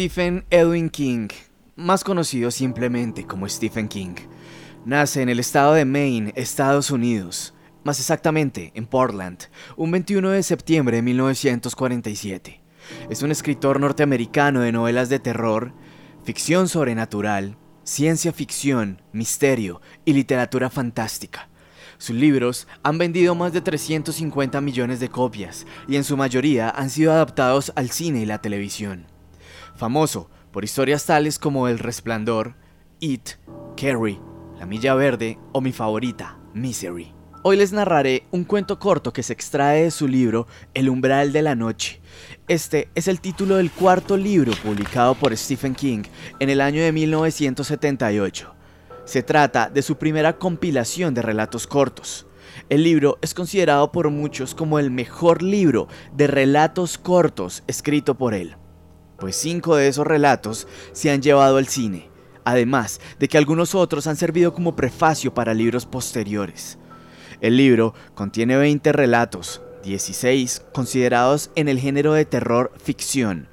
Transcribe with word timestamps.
Stephen 0.00 0.46
Edwin 0.48 0.88
King, 0.88 1.28
más 1.76 2.04
conocido 2.04 2.50
simplemente 2.50 3.26
como 3.26 3.46
Stephen 3.46 3.86
King, 3.86 4.14
nace 4.86 5.20
en 5.20 5.28
el 5.28 5.38
estado 5.38 5.74
de 5.74 5.84
Maine, 5.84 6.32
Estados 6.36 6.90
Unidos, 6.90 7.52
más 7.84 7.98
exactamente 8.00 8.72
en 8.74 8.86
Portland, 8.86 9.38
un 9.76 9.90
21 9.90 10.30
de 10.30 10.42
septiembre 10.42 10.96
de 10.96 11.02
1947. 11.02 12.62
Es 13.10 13.20
un 13.20 13.30
escritor 13.30 13.78
norteamericano 13.78 14.62
de 14.62 14.72
novelas 14.72 15.10
de 15.10 15.18
terror, 15.18 15.74
ficción 16.24 16.66
sobrenatural, 16.68 17.58
ciencia 17.84 18.32
ficción, 18.32 19.02
misterio 19.12 19.82
y 20.06 20.14
literatura 20.14 20.70
fantástica. 20.70 21.50
Sus 21.98 22.16
libros 22.16 22.68
han 22.82 22.96
vendido 22.96 23.34
más 23.34 23.52
de 23.52 23.60
350 23.60 24.62
millones 24.62 24.98
de 24.98 25.10
copias 25.10 25.66
y 25.86 25.96
en 25.96 26.04
su 26.04 26.16
mayoría 26.16 26.70
han 26.70 26.88
sido 26.88 27.12
adaptados 27.12 27.70
al 27.76 27.90
cine 27.90 28.22
y 28.22 28.24
la 28.24 28.40
televisión 28.40 29.19
famoso 29.80 30.28
por 30.52 30.62
historias 30.62 31.06
tales 31.06 31.38
como 31.38 31.66
El 31.66 31.78
Resplandor, 31.78 32.54
It, 33.00 33.30
Carrie, 33.78 34.20
La 34.58 34.66
Milla 34.66 34.94
Verde 34.94 35.38
o 35.52 35.62
mi 35.62 35.72
favorita, 35.72 36.38
Misery. 36.52 37.14
Hoy 37.42 37.56
les 37.56 37.72
narraré 37.72 38.26
un 38.30 38.44
cuento 38.44 38.78
corto 38.78 39.10
que 39.14 39.22
se 39.22 39.32
extrae 39.32 39.84
de 39.84 39.90
su 39.90 40.06
libro 40.06 40.46
El 40.74 40.90
umbral 40.90 41.32
de 41.32 41.40
la 41.40 41.54
noche. 41.54 42.02
Este 42.46 42.90
es 42.94 43.08
el 43.08 43.22
título 43.22 43.56
del 43.56 43.70
cuarto 43.70 44.18
libro 44.18 44.52
publicado 44.62 45.14
por 45.14 45.34
Stephen 45.34 45.74
King 45.74 46.02
en 46.40 46.50
el 46.50 46.60
año 46.60 46.82
de 46.82 46.92
1978. 46.92 48.54
Se 49.06 49.22
trata 49.22 49.70
de 49.70 49.80
su 49.80 49.96
primera 49.96 50.36
compilación 50.36 51.14
de 51.14 51.22
relatos 51.22 51.66
cortos. 51.66 52.26
El 52.68 52.84
libro 52.84 53.18
es 53.22 53.32
considerado 53.32 53.90
por 53.92 54.10
muchos 54.10 54.54
como 54.54 54.78
el 54.78 54.90
mejor 54.90 55.42
libro 55.42 55.88
de 56.12 56.26
relatos 56.26 56.98
cortos 56.98 57.62
escrito 57.66 58.18
por 58.18 58.34
él 58.34 58.59
pues 59.20 59.36
cinco 59.36 59.76
de 59.76 59.86
esos 59.86 60.06
relatos 60.06 60.66
se 60.92 61.10
han 61.10 61.22
llevado 61.22 61.58
al 61.58 61.68
cine, 61.68 62.10
además 62.44 63.00
de 63.18 63.28
que 63.28 63.38
algunos 63.38 63.74
otros 63.74 64.06
han 64.06 64.16
servido 64.16 64.52
como 64.52 64.74
prefacio 64.74 65.32
para 65.32 65.54
libros 65.54 65.86
posteriores. 65.86 66.78
El 67.40 67.56
libro 67.56 67.94
contiene 68.14 68.56
20 68.56 68.92
relatos, 68.92 69.62
16 69.84 70.64
considerados 70.72 71.50
en 71.54 71.68
el 71.68 71.78
género 71.78 72.12
de 72.12 72.24
terror 72.24 72.72
ficción. 72.82 73.48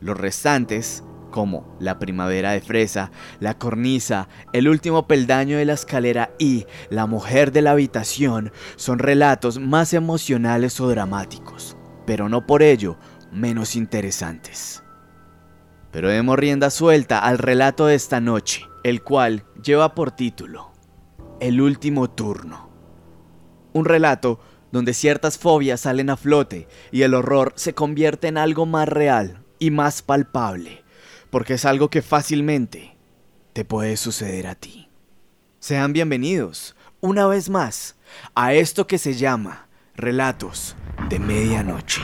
Los 0.00 0.18
restantes, 0.18 1.04
como 1.30 1.76
La 1.80 1.98
primavera 1.98 2.52
de 2.52 2.60
fresa, 2.60 3.10
La 3.38 3.56
cornisa, 3.56 4.28
El 4.52 4.68
último 4.68 5.06
peldaño 5.06 5.56
de 5.56 5.64
la 5.64 5.74
escalera 5.74 6.30
y 6.38 6.66
La 6.90 7.06
mujer 7.06 7.52
de 7.52 7.62
la 7.62 7.70
habitación, 7.72 8.52
son 8.76 8.98
relatos 8.98 9.58
más 9.58 9.94
emocionales 9.94 10.80
o 10.80 10.88
dramáticos, 10.88 11.76
pero 12.06 12.28
no 12.28 12.46
por 12.46 12.62
ello 12.62 12.96
menos 13.32 13.76
interesantes. 13.76 14.82
Pero 15.90 16.08
demos 16.08 16.38
rienda 16.38 16.70
suelta 16.70 17.18
al 17.18 17.38
relato 17.38 17.86
de 17.86 17.94
esta 17.94 18.20
noche, 18.20 18.66
el 18.84 19.02
cual 19.02 19.44
lleva 19.62 19.94
por 19.94 20.12
título 20.12 20.72
El 21.40 21.60
último 21.60 22.08
turno. 22.10 22.70
Un 23.72 23.84
relato 23.84 24.40
donde 24.72 24.94
ciertas 24.94 25.38
fobias 25.38 25.80
salen 25.80 26.10
a 26.10 26.16
flote 26.16 26.68
y 26.92 27.02
el 27.02 27.14
horror 27.14 27.52
se 27.56 27.74
convierte 27.74 28.28
en 28.28 28.38
algo 28.38 28.66
más 28.66 28.88
real 28.88 29.44
y 29.58 29.70
más 29.70 30.02
palpable, 30.02 30.84
porque 31.30 31.54
es 31.54 31.64
algo 31.64 31.90
que 31.90 32.02
fácilmente 32.02 32.96
te 33.52 33.64
puede 33.64 33.96
suceder 33.96 34.46
a 34.46 34.54
ti. 34.54 34.88
Sean 35.58 35.92
bienvenidos, 35.92 36.76
una 37.00 37.26
vez 37.26 37.50
más, 37.50 37.96
a 38.34 38.54
esto 38.54 38.86
que 38.86 38.98
se 38.98 39.14
llama 39.14 39.68
Relatos 39.94 40.76
de 41.08 41.18
Medianoche. 41.18 42.02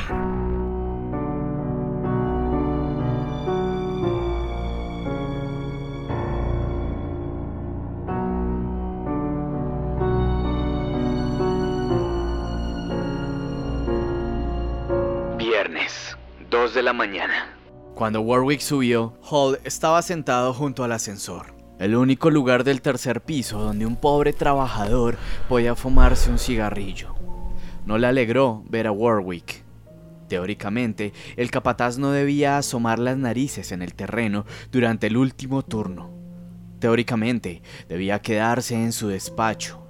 2 16.56 16.72
de 16.72 16.83
la 16.83 16.94
mañana. 16.94 17.55
Cuando 17.94 18.22
Warwick 18.22 18.61
subió, 18.61 19.12
Hall 19.31 19.59
estaba 19.65 20.00
sentado 20.00 20.55
junto 20.55 20.84
al 20.84 20.93
ascensor, 20.93 21.55
el 21.78 21.94
único 21.94 22.31
lugar 22.31 22.65
del 22.65 22.81
tercer 22.81 23.21
piso 23.21 23.59
donde 23.59 23.84
un 23.84 23.97
pobre 23.97 24.33
trabajador 24.33 25.19
podía 25.50 25.75
fumarse 25.75 26.31
un 26.31 26.39
cigarrillo. 26.39 27.15
No 27.84 27.99
le 27.99 28.06
alegró 28.06 28.65
ver 28.71 28.87
a 28.87 28.93
Warwick. 28.93 29.65
Teóricamente, 30.28 31.12
el 31.37 31.50
capataz 31.50 31.99
no 31.99 32.11
debía 32.11 32.56
asomar 32.56 32.99
las 32.99 33.19
narices 33.19 33.71
en 33.71 33.83
el 33.83 33.93
terreno 33.95 34.47
durante 34.72 35.09
el 35.09 35.19
último 35.19 35.62
turno. 35.62 36.11
Teóricamente, 36.78 37.61
debía 37.87 38.22
quedarse 38.22 38.77
en 38.77 38.93
su 38.93 39.09
despacho, 39.09 39.86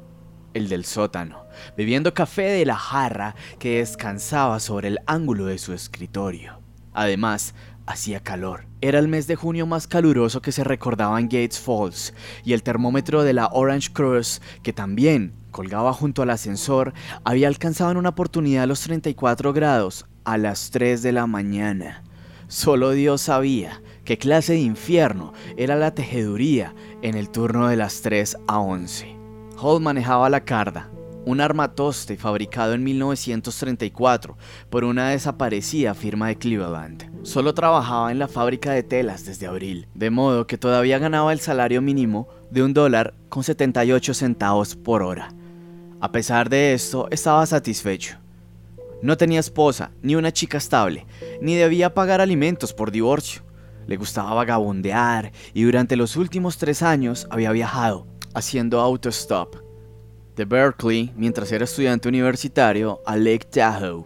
el 0.57 0.69
del 0.69 0.85
sótano, 0.85 1.45
bebiendo 1.77 2.15
café 2.15 2.43
de 2.43 2.65
la 2.65 2.77
jarra 2.77 3.35
que 3.59 3.79
descansaba 3.79 4.59
sobre 4.61 4.89
el 4.89 4.99
ángulo 5.07 5.47
de 5.47 5.59
su 5.59 5.73
escritorio. 5.73 6.61
Además, 6.93 7.55
hacía 7.87 8.21
calor. 8.21 8.67
Era 8.81 8.99
el 8.99 9.09
mes 9.09 9.27
de 9.27 9.37
junio 9.37 9.67
más 9.67 9.87
caluroso 9.87 10.43
que 10.43 10.53
se 10.53 10.65
recordaba 10.65 11.21
en 11.21 11.27
Gates 11.27 11.61
Falls, 11.61 12.15
y 12.45 12.53
el 12.53 12.63
termómetro 12.63 13.23
de 13.23 13.33
la 13.33 13.49
Orange 13.53 13.93
Cross, 13.93 14.43
que 14.63 14.73
también 14.73 15.35
colgaba 15.51 15.93
junto 15.93 16.23
al 16.23 16.31
ascensor, 16.31 16.93
había 17.25 17.49
alcanzado 17.49 17.91
en 17.91 17.97
una 17.97 18.11
oportunidad 18.11 18.67
los 18.67 18.81
34 18.81 19.53
grados 19.53 20.07
a 20.25 20.37
las 20.39 20.71
3 20.71 21.03
de 21.03 21.13
la 21.13 21.27
mañana. 21.27 22.03
Solo 22.49 22.91
Dios 22.93 23.23
sabía 23.23 23.83
qué 24.05 24.19
clase 24.19 24.53
de 24.53 24.61
infierno 24.61 25.33
era 25.57 25.75
la 25.77 25.95
tejeduría 25.95 26.75
en 27.03 27.17
el 27.17 27.31
turno 27.31 27.69
de 27.69 27.77
las 27.77 28.03
3 28.03 28.37
a 28.47 28.59
11. 28.61 29.16
Hall 29.59 29.81
manejaba 29.81 30.29
la 30.29 30.45
carda, 30.45 30.91
un 31.25 31.41
armatoste 31.41 32.19
fabricado 32.19 32.75
en 32.75 32.85
1934 32.85 34.37
por 34.69 34.85
una 34.85 35.09
desaparecida 35.09 35.95
firma 35.95 36.29
de 36.29 36.37
Cleveland. 36.37 37.25
Solo 37.25 37.55
trabajaba 37.55 38.13
en 38.13 38.19
la 38.19 38.29
fábrica 38.29 38.73
de 38.73 38.83
telas 38.83 39.25
desde 39.25 39.47
abril, 39.47 39.89
de 39.95 40.11
modo 40.11 40.47
que 40.47 40.59
todavía 40.59 40.99
ganaba 40.99 41.33
el 41.33 41.41
salario 41.41 41.81
mínimo 41.81 42.29
de 42.51 42.63
un 42.63 42.75
dólar 42.75 43.15
con 43.31 43.45
78 43.45 44.13
centavos 44.13 44.77
por 44.77 45.03
hora. 45.03 45.31
A 46.01 46.13
pesar 46.13 46.51
de 46.51 46.75
esto, 46.75 47.09
estaba 47.11 47.47
satisfecho. 47.47 48.19
No 49.01 49.17
tenía 49.17 49.41
esposa, 49.41 49.91
ni 50.03 50.17
una 50.17 50.33
chica 50.33 50.59
estable, 50.59 51.07
ni 51.41 51.55
debía 51.55 51.95
pagar 51.95 52.21
alimentos 52.21 52.75
por 52.75 52.91
divorcio. 52.91 53.43
Le 53.87 53.97
gustaba 53.97 54.35
vagabundear 54.35 55.33
y 55.55 55.63
durante 55.63 55.97
los 55.97 56.17
últimos 56.17 56.59
tres 56.59 56.83
años 56.83 57.27
había 57.31 57.53
viajado 57.53 58.07
haciendo 58.37 58.81
autostop 58.81 59.57
de 60.37 60.45
Berkeley 60.45 61.11
mientras 61.17 61.51
era 61.51 61.65
estudiante 61.65 62.07
universitario 62.07 63.01
a 63.07 63.17
Lake 63.17 63.47
Tahoe 63.51 64.05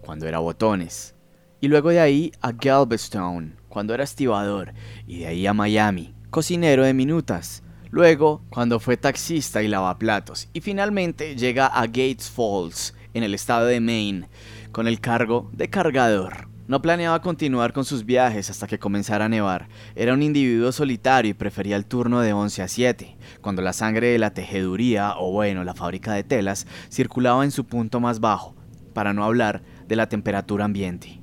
cuando 0.00 0.26
era 0.26 0.38
botones 0.38 1.14
y 1.60 1.68
luego 1.68 1.90
de 1.90 2.00
ahí 2.00 2.32
a 2.40 2.52
Galveston 2.52 3.56
cuando 3.68 3.92
era 3.92 4.04
estibador 4.04 4.72
y 5.06 5.18
de 5.18 5.26
ahí 5.26 5.46
a 5.46 5.52
Miami, 5.52 6.14
cocinero 6.30 6.84
de 6.84 6.94
minutas. 6.94 7.62
Luego, 7.90 8.42
cuando 8.48 8.80
fue 8.80 8.96
taxista 8.96 9.62
y 9.62 9.68
lavaplatos. 9.68 10.48
Y 10.54 10.60
finalmente 10.62 11.36
llega 11.36 11.66
a 11.66 11.86
Gates 11.86 12.30
Falls, 12.30 12.94
en 13.12 13.22
el 13.22 13.34
estado 13.34 13.66
de 13.66 13.80
Maine, 13.80 14.28
con 14.72 14.88
el 14.88 15.00
cargo 15.00 15.50
de 15.52 15.68
cargador. 15.68 16.48
No 16.68 16.82
planeaba 16.82 17.22
continuar 17.22 17.72
con 17.72 17.84
sus 17.84 18.04
viajes 18.04 18.50
hasta 18.50 18.66
que 18.66 18.80
comenzara 18.80 19.26
a 19.26 19.28
nevar. 19.28 19.68
Era 19.94 20.14
un 20.14 20.22
individuo 20.22 20.72
solitario 20.72 21.30
y 21.30 21.34
prefería 21.34 21.76
el 21.76 21.86
turno 21.86 22.20
de 22.20 22.32
11 22.32 22.62
a 22.62 22.68
7, 22.68 23.16
cuando 23.40 23.62
la 23.62 23.72
sangre 23.72 24.08
de 24.08 24.18
la 24.18 24.34
tejeduría, 24.34 25.14
o 25.16 25.30
bueno, 25.30 25.62
la 25.62 25.74
fábrica 25.74 26.12
de 26.12 26.24
telas, 26.24 26.66
circulaba 26.90 27.44
en 27.44 27.52
su 27.52 27.66
punto 27.66 28.00
más 28.00 28.18
bajo, 28.18 28.56
para 28.94 29.12
no 29.12 29.24
hablar 29.24 29.62
de 29.86 29.94
la 29.94 30.08
temperatura 30.08 30.64
ambiente. 30.64 31.20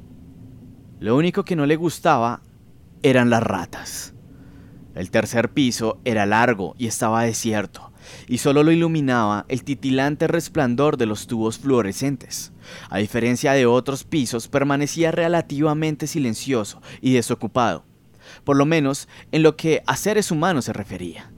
Lo 1.00 1.18
único 1.18 1.44
que 1.44 1.58
no 1.58 1.66
le 1.66 1.76
gustaba 1.76 2.42
eran 3.02 3.30
las 3.30 3.44
ratas. 3.44 4.14
El 4.96 5.12
tercer 5.12 5.50
piso 5.50 6.00
era 6.06 6.26
largo 6.26 6.76
y 6.78 6.88
estaba 6.88 7.24
desierto, 7.24 7.92
y 8.28 8.40
solo 8.40 8.64
lo 8.64 8.72
iluminaba 8.72 9.46
el 9.48 9.64
titilante 9.64 10.28
resplandor 10.28 10.98
de 10.98 11.06
los 11.06 11.28
tubos 11.28 11.60
fluorescentes. 11.60 12.52
A 12.90 12.98
diferencia 12.98 13.54
de 13.54 13.66
otros 13.66 14.04
pisos, 14.04 14.48
permanecía 14.48 15.12
relativamente 15.12 16.08
silencioso 16.08 16.82
y 17.02 17.14
desocupado, 17.14 17.86
por 18.44 18.56
lo 18.56 18.66
menos 18.66 19.08
en 19.32 19.44
lo 19.44 19.56
que 19.56 19.84
a 19.86 19.96
seres 19.96 20.32
humanos 20.32 20.66
se 20.66 20.74
refería. 20.74 21.32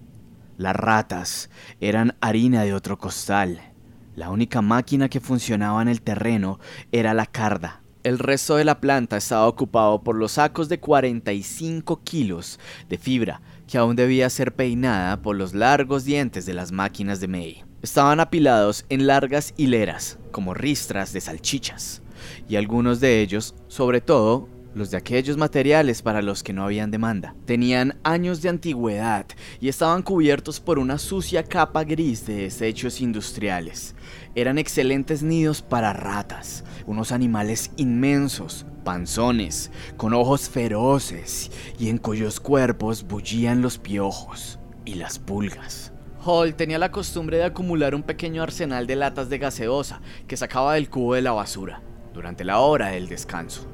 Las 0.58 0.76
ratas 0.76 1.50
eran 1.82 2.16
harina 2.22 2.64
de 2.64 2.74
otro 2.74 2.98
costal. 2.98 3.74
La 4.16 4.30
única 4.30 4.62
máquina 4.62 5.10
que 5.10 5.20
funcionaba 5.20 5.82
en 5.82 5.90
el 5.90 6.02
terreno 6.02 6.60
era 6.94 7.14
la 7.14 7.26
carda. 7.26 7.82
El 8.04 8.20
resto 8.20 8.56
de 8.56 8.64
la 8.64 8.80
planta 8.80 9.18
estaba 9.18 9.48
ocupado 9.48 10.04
por 10.04 10.16
los 10.16 10.34
sacos 10.34 10.70
de 10.70 10.80
45 10.80 12.02
kilos 12.04 12.60
de 12.88 12.98
fibra 12.98 13.42
que 13.68 13.78
aún 13.78 13.96
debía 13.96 14.30
ser 14.30 14.54
peinada 14.54 15.22
por 15.22 15.36
los 15.36 15.54
largos 15.54 16.06
dientes 16.06 16.46
de 16.46 16.54
las 16.54 16.72
máquinas 16.72 17.20
de 17.20 17.28
May. 17.28 17.64
Estaban 17.82 18.20
apilados 18.20 18.86
en 18.90 19.08
largas 19.08 19.54
hileras, 19.58 20.18
como 20.32 20.54
ristras 20.54 21.14
de 21.14 21.22
salchichas, 21.22 22.02
y 22.50 22.56
algunos 22.56 23.00
de 23.00 23.22
ellos, 23.22 23.56
sobre 23.68 24.02
todo, 24.02 24.50
los 24.76 24.92
de 24.92 24.98
aquellos 24.98 25.38
materiales 25.38 26.02
para 26.02 26.22
los 26.22 26.44
que 26.44 26.52
no 26.52 26.64
habían 26.66 26.92
demanda. 26.92 27.34
Tenían 27.46 27.98
años 28.04 28.42
de 28.42 28.50
antigüedad 28.50 29.26
y 29.62 29.70
estaban 29.70 30.04
cubiertos 30.04 30.60
por 30.60 30.80
una 30.80 30.98
sucia 30.98 31.44
capa 31.44 31.86
gris 31.86 32.26
de 32.28 32.36
desechos 32.44 33.00
industriales. 33.00 33.96
Eran 34.36 34.58
excelentes 34.58 35.24
nidos 35.24 35.62
para 35.62 35.94
ratas, 35.94 36.66
unos 36.86 37.14
animales 37.14 37.72
inmensos, 37.78 38.66
panzones, 38.84 39.72
con 39.96 40.14
ojos 40.14 40.50
feroces 40.50 41.52
y 41.80 41.88
en 41.88 41.98
cuyos 41.98 42.42
cuerpos 42.42 43.08
bullían 43.08 43.62
los 43.62 43.78
piojos 43.78 44.60
y 44.84 44.96
las 44.96 45.20
pulgas. 45.20 45.94
Hall 46.26 46.56
tenía 46.56 46.78
la 46.80 46.92
costumbre 46.92 47.38
de 47.38 47.46
acumular 47.46 47.96
un 47.96 48.04
pequeño 48.04 48.44
arsenal 48.44 48.88
de 48.88 48.98
latas 48.98 49.30
de 49.30 49.38
gaseosa 49.38 50.02
que 50.28 50.36
sacaba 50.36 50.74
del 50.74 50.90
cubo 50.90 51.14
de 51.14 51.22
la 51.22 51.32
basura 51.32 51.82
durante 52.14 52.44
la 52.44 52.60
hora 52.60 52.88
del 52.90 53.08
descanso. 53.08 53.66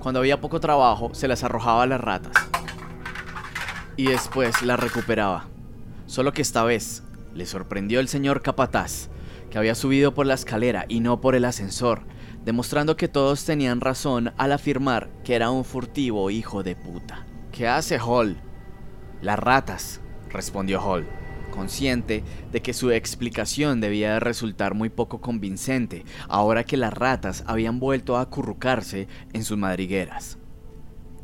Cuando 0.00 0.18
había 0.18 0.40
poco 0.40 0.58
trabajo, 0.58 1.14
se 1.14 1.28
las 1.28 1.44
arrojaba 1.44 1.84
a 1.84 1.86
las 1.86 2.00
ratas 2.00 2.32
y 3.96 4.06
después 4.06 4.62
las 4.62 4.80
recuperaba. 4.80 5.46
Solo 6.06 6.32
que 6.32 6.42
esta 6.42 6.64
vez 6.64 7.04
le 7.34 7.46
sorprendió 7.46 8.00
el 8.00 8.08
señor 8.08 8.42
capataz, 8.42 9.10
que 9.50 9.58
había 9.58 9.74
subido 9.74 10.14
por 10.14 10.26
la 10.26 10.34
escalera 10.34 10.84
y 10.88 11.00
no 11.00 11.20
por 11.20 11.34
el 11.34 11.44
ascensor, 11.44 12.02
demostrando 12.44 12.96
que 12.96 13.08
todos 13.08 13.44
tenían 13.44 13.80
razón 13.80 14.32
al 14.36 14.52
afirmar 14.52 15.10
que 15.24 15.34
era 15.34 15.50
un 15.50 15.64
furtivo 15.64 16.30
hijo 16.30 16.62
de 16.62 16.76
puta. 16.76 17.26
¿Qué 17.52 17.66
hace 17.66 17.98
Hall? 17.98 18.36
Las 19.20 19.38
ratas, 19.38 20.00
respondió 20.30 20.80
Hall 20.80 21.06
consciente 21.58 22.22
de 22.52 22.62
que 22.62 22.72
su 22.72 22.92
explicación 22.92 23.80
debía 23.80 24.12
de 24.12 24.20
resultar 24.20 24.74
muy 24.74 24.90
poco 24.90 25.20
convincente 25.20 26.04
ahora 26.28 26.62
que 26.62 26.76
las 26.76 26.94
ratas 26.94 27.42
habían 27.48 27.80
vuelto 27.80 28.16
a 28.16 28.20
acurrucarse 28.20 29.08
en 29.32 29.42
sus 29.42 29.58
madrigueras. 29.58 30.38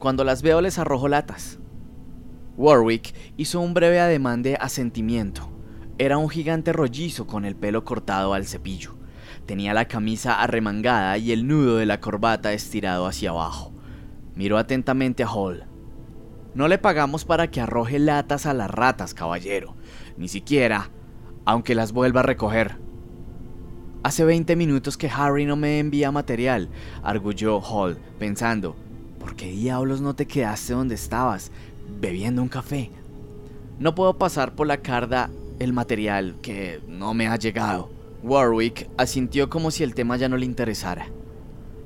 Cuando 0.01 0.25
las 0.25 0.43
veo 0.43 0.61
les 0.61 0.79
arrojo 0.81 1.07
latas. 1.07 1.61
Warwick 2.57 3.15
hizo 3.37 3.61
un 3.61 3.75
breve 3.75 4.01
ademán 4.01 4.43
de 4.43 4.57
asentimiento. 4.57 5.54
Era 5.99 6.19
un 6.19 6.29
gigante 6.29 6.73
rollizo 6.73 7.27
con 7.27 7.45
el 7.45 7.55
pelo 7.55 7.85
cortado 7.85 8.35
al 8.35 8.47
cepillo. 8.47 8.95
Tenía 9.47 9.75
la 9.75 9.87
camisa 9.87 10.43
arremangada 10.43 11.19
y 11.19 11.33
el 11.33 11.47
nudo 11.47 11.77
de 11.77 11.87
la 11.87 12.01
corbata 12.01 12.53
estirado 12.53 13.07
hacia 13.07 13.31
abajo. 13.31 13.73
Miró 14.35 14.59
atentamente 14.59 15.23
a 15.23 15.29
Hall. 15.29 15.65
No 16.55 16.69
le 16.69 16.79
pagamos 16.79 17.25
para 17.25 17.51
que 17.51 17.61
arroje 17.61 17.99
latas 17.99 18.47
a 18.47 18.55
las 18.55 18.71
ratas, 18.71 19.15
caballero 19.15 19.77
ni 20.17 20.29
siquiera, 20.29 20.91
aunque 21.45 21.75
las 21.75 21.93
vuelva 21.93 22.21
a 22.21 22.25
recoger. 22.25 22.79
Hace 24.03 24.25
20 24.25 24.55
minutos 24.57 24.97
que 24.97 25.09
Harry 25.09 25.47
no 25.47 25.57
me 25.57 25.79
envía 25.79 26.13
material, 26.13 26.69
arguyó 27.03 27.61
Hall, 27.61 27.99
pensando, 28.19 28.77
¿por 29.19 29.35
qué 29.35 29.51
diablos 29.51 30.01
no 30.01 30.15
te 30.15 30.27
quedaste 30.27 30.75
donde 30.75 30.95
estabas, 30.95 31.51
bebiendo 32.01 32.43
un 32.43 32.49
café? 32.49 32.91
No 33.79 33.95
puedo 33.95 34.19
pasar 34.19 34.55
por 34.55 34.67
la 34.67 34.79
carda 34.79 35.31
el 35.59 35.73
material 35.73 36.37
que 36.43 36.81
no 36.89 37.15
me 37.15 37.27
ha 37.27 37.37
llegado. 37.37 37.91
Warwick 38.23 38.89
asintió 38.97 39.51
como 39.51 39.71
si 39.71 39.85
el 39.85 39.95
tema 39.95 40.17
ya 40.17 40.29
no 40.29 40.37
le 40.37 40.47
interesara. 40.47 41.09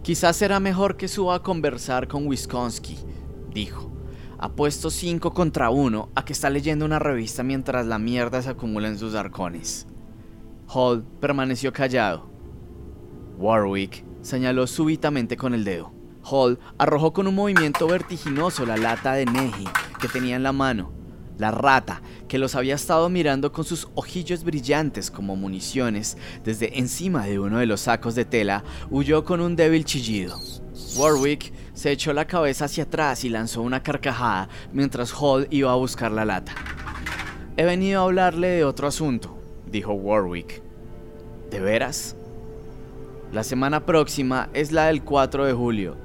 Quizás 0.03 0.37
será 0.37 0.61
mejor 0.61 0.97
que 0.97 1.09
suba 1.09 1.35
a 1.35 1.43
conversar 1.43 2.09
con 2.09 2.27
Wisconsin, 2.27 2.97
dijo. 3.53 3.91
Apuesto 4.39 4.89
5 4.89 5.35
contra 5.35 5.71
1 5.71 6.11
a 6.15 6.25
que 6.25 6.33
está 6.33 6.49
leyendo 6.49 6.85
una 6.85 7.01
revista 7.01 7.43
mientras 7.43 7.87
la 7.87 7.99
mierda 7.99 8.41
se 8.41 8.51
acumula 8.51 8.87
en 8.87 8.99
sus 8.99 9.17
arcones. 9.17 9.87
Hall 10.69 11.05
permaneció 11.21 11.73
callado. 11.73 12.31
Warwick 13.37 14.05
señaló 14.23 14.67
súbitamente 14.67 15.37
con 15.37 15.55
el 15.55 15.65
dedo. 15.65 15.93
Hall 16.23 16.59
arrojó 16.79 17.13
con 17.13 17.27
un 17.27 17.35
movimiento 17.35 17.89
vertiginoso 17.89 18.65
la 18.65 18.77
lata 18.77 19.15
de 19.15 19.27
Neji 19.27 19.65
que 20.01 20.09
tenía 20.09 20.37
en 20.37 20.43
la 20.43 20.53
mano. 20.53 20.98
La 21.39 21.53
rata, 21.53 22.03
que 22.27 22.37
los 22.39 22.57
había 22.57 22.75
estado 22.75 23.09
mirando 23.09 23.53
con 23.53 23.65
sus 23.65 23.89
ojillos 23.95 24.43
brillantes 24.43 25.11
como 25.11 25.37
municiones 25.37 26.17
desde 26.45 26.79
encima 26.79 27.27
de 27.27 27.39
uno 27.39 27.59
de 27.59 27.67
los 27.67 27.83
sacos 27.83 28.17
de 28.17 28.25
tela, 28.25 28.65
huyó 28.91 29.25
con 29.25 29.41
un 29.41 29.55
débil 29.55 29.85
chillido. 29.85 30.37
Warwick 30.97 31.53
se 31.75 31.93
echó 31.93 32.13
la 32.13 32.27
cabeza 32.27 32.65
hacia 32.65 32.85
atrás 32.85 33.25
y 33.25 33.29
lanzó 33.29 33.63
una 33.63 33.85
carcajada 33.85 34.49
mientras 34.73 35.13
Hall 35.13 35.47
iba 35.51 35.71
a 35.71 35.77
buscar 35.77 36.11
la 36.11 36.25
lata. 36.25 36.53
He 37.57 37.65
venido 37.65 38.01
a 38.01 38.05
hablarle 38.05 38.49
de 38.49 38.65
otro 38.65 38.89
asunto, 38.89 39.39
dijo 39.71 39.93
Warwick. 39.93 40.61
¿De 41.51 41.61
veras? 41.61 42.17
La 43.33 43.45
semana 43.45 43.87
próxima 43.87 44.49
es 44.55 44.73
la 44.73 44.87
del 44.87 45.05
4 45.05 45.45
de 45.45 45.53
julio, 45.53 45.97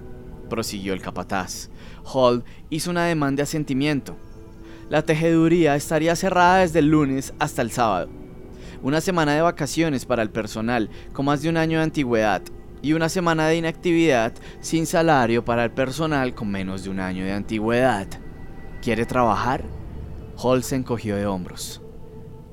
prosiguió 0.49 0.93
el 0.93 1.01
capataz. 1.01 1.69
Hall 2.03 2.43
hizo 2.69 2.91
una 2.91 3.05
demanda 3.05 3.37
de 3.37 3.43
asentimiento. 3.43 4.15
La 4.93 5.01
tejeduría 5.01 5.75
estaría 5.75 6.15
cerrada 6.15 6.59
desde 6.59 6.77
el 6.77 6.91
lunes 6.91 7.33
hasta 7.39 7.63
el 7.63 7.71
sábado. 7.71 8.11
Una 8.83 9.01
semana 9.01 9.33
de 9.33 9.41
vacaciones 9.41 10.05
para 10.05 10.21
el 10.21 10.29
personal 10.29 10.87
con 11.13 11.25
más 11.25 11.41
de 11.41 11.49
un 11.49 11.57
año 11.57 11.79
de 11.79 11.83
antigüedad 11.85 12.43
y 12.83 12.93
una 12.93 13.09
semana 13.09 13.47
de 13.47 13.55
inactividad 13.57 14.35
sin 14.59 14.85
salario 14.85 15.43
para 15.43 15.63
el 15.63 15.71
personal 15.71 16.35
con 16.35 16.51
menos 16.51 16.83
de 16.83 16.91
un 16.91 16.99
año 16.99 17.25
de 17.25 17.31
antigüedad. 17.31 18.05
¿Quiere 18.83 19.07
trabajar? 19.07 19.63
Hall 20.37 20.61
se 20.61 20.75
encogió 20.75 21.15
de 21.15 21.25
hombros. 21.25 21.81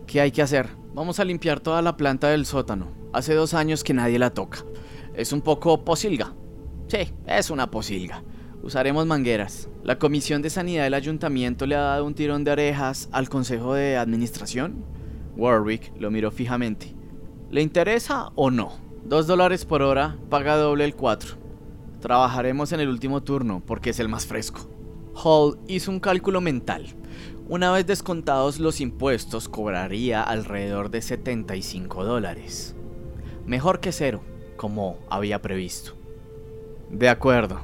¿Qué 0.06 0.22
hay 0.22 0.31
que 0.31 0.40
hacer? 0.40 0.70
Vamos 0.94 1.20
a 1.20 1.26
limpiar 1.26 1.60
toda 1.60 1.82
la 1.82 1.98
planta 1.98 2.28
del 2.28 2.46
sótano. 2.46 2.90
Hace 3.12 3.34
dos 3.34 3.52
años 3.52 3.84
que 3.84 3.92
nadie 3.92 4.19
la 4.19 4.31
toca. 4.31 4.64
Es 5.12 5.34
un 5.34 5.42
poco 5.42 5.84
posilga. 5.84 6.32
Sí, 6.88 7.12
es 7.26 7.50
una 7.50 7.70
posilga. 7.70 8.25
Usaremos 8.62 9.07
mangueras. 9.07 9.69
La 9.83 9.99
Comisión 9.99 10.43
de 10.43 10.51
Sanidad 10.51 10.85
del 10.85 10.95
Ayuntamiento 10.95 11.65
le 11.65 11.77
ha 11.77 11.81
dado 11.81 12.05
un 12.05 12.15
tirón 12.15 12.45
de 12.45 12.51
orejas 12.51 13.09
al 13.11 13.31
Consejo 13.31 13.73
de 13.73 13.97
Administración. 13.97 14.85
Warwick 15.37 15.93
lo 15.99 16.11
miró 16.11 16.31
fijamente. 16.31 16.95
¿Le 17.50 17.62
interesa 17.62 18.31
o 18.35 18.50
no? 18.50 18.73
Dos 19.05 19.26
dólares 19.26 19.64
por 19.64 19.81
hora, 19.81 20.19
paga 20.29 20.57
doble 20.57 20.85
el 20.85 20.95
4. 20.95 21.37
Trabajaremos 22.00 22.73
en 22.73 22.81
el 22.81 22.88
último 22.88 23.23
turno 23.23 23.62
porque 23.67 23.90
es 23.90 23.99
el 23.99 24.09
más 24.09 24.26
fresco. 24.26 24.69
Hall 25.14 25.59
hizo 25.67 25.90
un 25.90 26.00
cálculo 26.00 26.43
mental. 26.43 26.87
Una 27.49 27.73
vez 27.73 27.87
descontados 27.87 28.61
los 28.61 28.81
impuestos, 28.81 29.49
cobraría 29.49 30.23
alrededor 30.23 30.90
de 30.90 31.00
75 31.00 32.05
dólares. 32.05 32.76
Mejor 33.47 33.81
que 33.81 33.90
cero, 33.90 34.21
como 34.57 34.99
había 35.09 35.40
previsto. 35.40 35.95
De 36.90 37.09
acuerdo. 37.09 37.61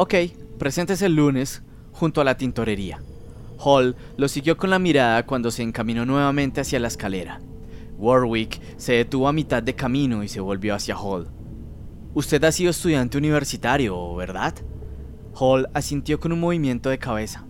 Ok, 0.00 0.14
presentes 0.60 1.02
el 1.02 1.16
lunes 1.16 1.60
junto 1.90 2.20
a 2.20 2.24
la 2.24 2.36
tintorería. 2.36 3.02
Hall 3.58 3.96
lo 4.16 4.28
siguió 4.28 4.56
con 4.56 4.70
la 4.70 4.78
mirada 4.78 5.26
cuando 5.26 5.50
se 5.50 5.64
encaminó 5.64 6.06
nuevamente 6.06 6.60
hacia 6.60 6.78
la 6.78 6.86
escalera. 6.86 7.40
Warwick 7.96 8.60
se 8.76 8.92
detuvo 8.92 9.26
a 9.26 9.32
mitad 9.32 9.60
de 9.60 9.74
camino 9.74 10.22
y 10.22 10.28
se 10.28 10.38
volvió 10.38 10.76
hacia 10.76 10.96
Hall. 10.96 11.26
Usted 12.14 12.44
ha 12.44 12.52
sido 12.52 12.70
estudiante 12.70 13.18
universitario, 13.18 14.14
¿verdad? 14.14 14.54
Hall 15.34 15.68
asintió 15.74 16.20
con 16.20 16.30
un 16.30 16.38
movimiento 16.38 16.90
de 16.90 17.00
cabeza. 17.00 17.44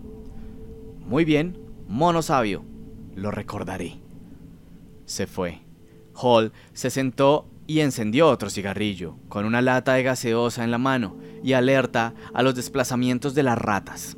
Muy 1.05 1.25
bien, 1.25 1.55
mono 1.87 2.23
sabio. 2.23 2.65
Lo 3.13 3.29
recordaré. 3.29 3.99
Se 5.05 5.27
fue. 5.27 5.61
Hall 6.15 6.51
se 6.73 6.89
sentó 6.89 7.45
y 7.69 7.81
encendió 7.81 8.27
otro 8.27 8.49
cigarrillo, 8.49 9.17
con 9.27 9.45
una 9.45 9.61
lata 9.61 9.93
de 9.93 10.01
gaseosa 10.01 10.63
en 10.63 10.71
la 10.71 10.79
mano 10.79 11.17
y 11.43 11.53
alerta 11.53 12.15
a 12.33 12.41
los 12.41 12.55
desplazamientos 12.55 13.35
de 13.35 13.43
las 13.43 13.59
ratas. 13.59 14.17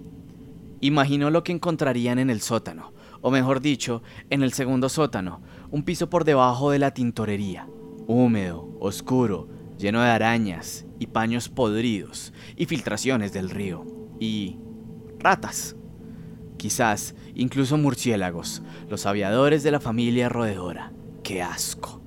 Imaginó 0.79 1.29
lo 1.29 1.43
que 1.43 1.51
encontrarían 1.51 2.17
en 2.17 2.29
el 2.29 2.39
sótano, 2.39 2.93
o 3.19 3.29
mejor 3.29 3.59
dicho, 3.59 4.03
en 4.29 4.41
el 4.41 4.53
segundo 4.53 4.87
sótano, 4.87 5.41
un 5.69 5.83
piso 5.83 6.09
por 6.09 6.23
debajo 6.23 6.71
de 6.71 6.79
la 6.79 6.93
tintorería, 6.93 7.67
húmedo, 8.07 8.69
oscuro, 8.79 9.49
lleno 9.77 10.01
de 10.01 10.11
arañas 10.11 10.85
y 10.97 11.07
paños 11.07 11.49
podridos 11.49 12.31
y 12.55 12.67
filtraciones 12.67 13.33
del 13.33 13.49
río 13.49 13.85
y 14.17 14.59
ratas. 15.19 15.75
Quizás 16.55 17.15
incluso 17.35 17.77
murciélagos, 17.77 18.63
los 18.87 19.05
aviadores 19.05 19.61
de 19.63 19.71
la 19.71 19.81
familia 19.81 20.29
roedora. 20.29 20.93
¡Qué 21.21 21.41
asco! 21.41 22.00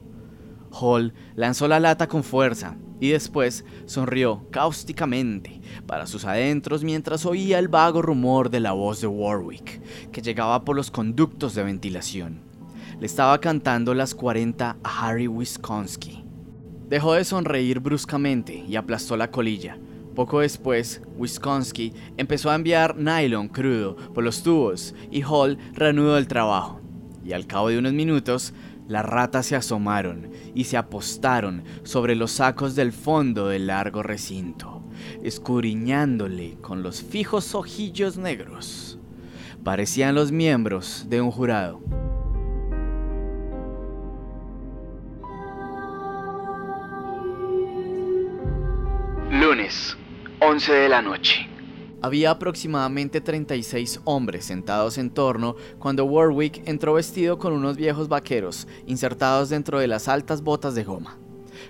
Hall 0.78 1.14
lanzó 1.36 1.68
la 1.68 1.80
lata 1.80 2.08
con 2.08 2.22
fuerza 2.22 2.76
y 3.00 3.10
después 3.10 3.64
sonrió 3.86 4.46
cáusticamente 4.50 5.60
para 5.86 6.06
sus 6.06 6.24
adentros 6.24 6.84
mientras 6.84 7.26
oía 7.26 7.58
el 7.58 7.68
vago 7.68 8.02
rumor 8.02 8.50
de 8.50 8.60
la 8.60 8.72
voz 8.72 9.00
de 9.00 9.06
Warwick 9.06 9.82
que 10.10 10.22
llegaba 10.22 10.64
por 10.64 10.76
los 10.76 10.90
conductos 10.90 11.54
de 11.54 11.64
ventilación. 11.64 12.40
Le 13.00 13.06
estaba 13.06 13.40
cantando 13.40 13.94
las 13.94 14.14
40 14.14 14.76
a 14.82 15.08
Harry 15.08 15.26
Wisconsin. 15.26 16.24
Dejó 16.88 17.14
de 17.14 17.24
sonreír 17.24 17.80
bruscamente 17.80 18.64
y 18.68 18.76
aplastó 18.76 19.16
la 19.16 19.30
colilla. 19.30 19.78
Poco 20.14 20.40
después, 20.40 21.02
Wisconsin 21.16 21.92
empezó 22.16 22.50
a 22.50 22.54
enviar 22.54 22.96
nylon 22.96 23.48
crudo 23.48 23.96
por 24.14 24.22
los 24.22 24.42
tubos 24.42 24.94
y 25.10 25.22
Hall 25.22 25.58
reanudó 25.72 26.16
el 26.16 26.28
trabajo. 26.28 26.80
Y 27.24 27.32
al 27.32 27.46
cabo 27.46 27.70
de 27.70 27.78
unos 27.78 27.94
minutos, 27.94 28.52
las 28.86 29.04
ratas 29.04 29.46
se 29.46 29.56
asomaron 29.56 30.30
y 30.54 30.64
se 30.64 30.76
apostaron 30.76 31.64
sobre 31.84 32.14
los 32.14 32.32
sacos 32.32 32.74
del 32.74 32.92
fondo 32.92 33.48
del 33.48 33.68
largo 33.68 34.02
recinto, 34.02 34.82
escudriñándole 35.22 36.58
con 36.60 36.82
los 36.82 37.02
fijos 37.02 37.54
ojillos 37.54 38.16
negros. 38.18 38.98
Parecían 39.62 40.14
los 40.14 40.32
miembros 40.32 41.06
de 41.08 41.20
un 41.22 41.30
jurado. 41.30 41.80
Lunes, 49.30 49.96
11 50.40 50.72
de 50.72 50.88
la 50.88 51.02
noche. 51.02 51.53
Había 52.04 52.32
aproximadamente 52.32 53.22
36 53.22 54.02
hombres 54.04 54.44
sentados 54.44 54.98
en 54.98 55.08
torno 55.08 55.56
cuando 55.78 56.04
Warwick 56.04 56.60
entró 56.68 56.92
vestido 56.92 57.38
con 57.38 57.54
unos 57.54 57.78
viejos 57.78 58.08
vaqueros 58.08 58.68
insertados 58.86 59.48
dentro 59.48 59.78
de 59.78 59.88
las 59.88 60.06
altas 60.06 60.42
botas 60.42 60.74
de 60.74 60.84
goma. 60.84 61.16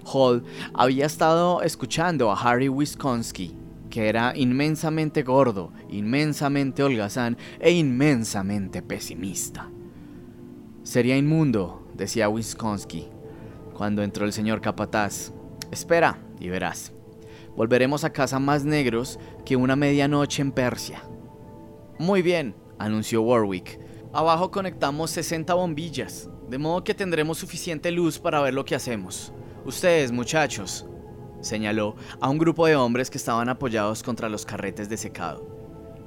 Hall 0.04 0.42
había 0.72 1.06
estado 1.06 1.62
escuchando 1.62 2.32
a 2.32 2.34
Harry 2.34 2.68
Wisconsin, 2.68 3.56
que 3.88 4.08
era 4.08 4.36
inmensamente 4.36 5.22
gordo, 5.22 5.72
inmensamente 5.88 6.82
holgazán 6.82 7.38
e 7.60 7.70
inmensamente 7.70 8.82
pesimista. 8.82 9.70
Sería 10.82 11.16
inmundo, 11.16 11.86
decía 11.94 12.28
Wisconsin, 12.28 13.04
cuando 13.72 14.02
entró 14.02 14.24
el 14.24 14.32
señor 14.32 14.60
capataz. 14.60 15.32
Espera 15.70 16.18
y 16.40 16.48
verás. 16.48 16.93
Volveremos 17.56 18.04
a 18.04 18.12
casa 18.12 18.38
más 18.38 18.64
negros 18.64 19.18
que 19.44 19.56
una 19.56 19.76
medianoche 19.76 20.42
en 20.42 20.50
Persia. 20.50 21.04
Muy 21.98 22.22
bien, 22.22 22.56
anunció 22.78 23.22
Warwick. 23.22 23.78
Abajo 24.12 24.50
conectamos 24.50 25.10
60 25.12 25.54
bombillas, 25.54 26.28
de 26.48 26.58
modo 26.58 26.82
que 26.82 26.94
tendremos 26.94 27.38
suficiente 27.38 27.90
luz 27.90 28.18
para 28.18 28.40
ver 28.40 28.54
lo 28.54 28.64
que 28.64 28.74
hacemos. 28.74 29.32
Ustedes, 29.64 30.10
muchachos, 30.10 30.86
señaló 31.40 31.94
a 32.20 32.28
un 32.28 32.38
grupo 32.38 32.66
de 32.66 32.76
hombres 32.76 33.10
que 33.10 33.18
estaban 33.18 33.48
apoyados 33.48 34.02
contra 34.02 34.28
los 34.28 34.44
carretes 34.44 34.88
de 34.88 34.96
secado. 34.96 35.54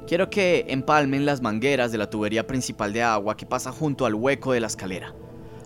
Quiero 0.07 0.29
que 0.29 0.65
empalmen 0.69 1.25
las 1.25 1.41
mangueras 1.41 1.91
de 1.91 1.97
la 1.97 2.09
tubería 2.09 2.47
principal 2.47 2.93
de 2.93 3.03
agua 3.03 3.35
que 3.35 3.45
pasa 3.45 3.71
junto 3.71 4.05
al 4.05 4.15
hueco 4.15 4.53
de 4.53 4.59
la 4.59 4.67
escalera. 4.67 5.13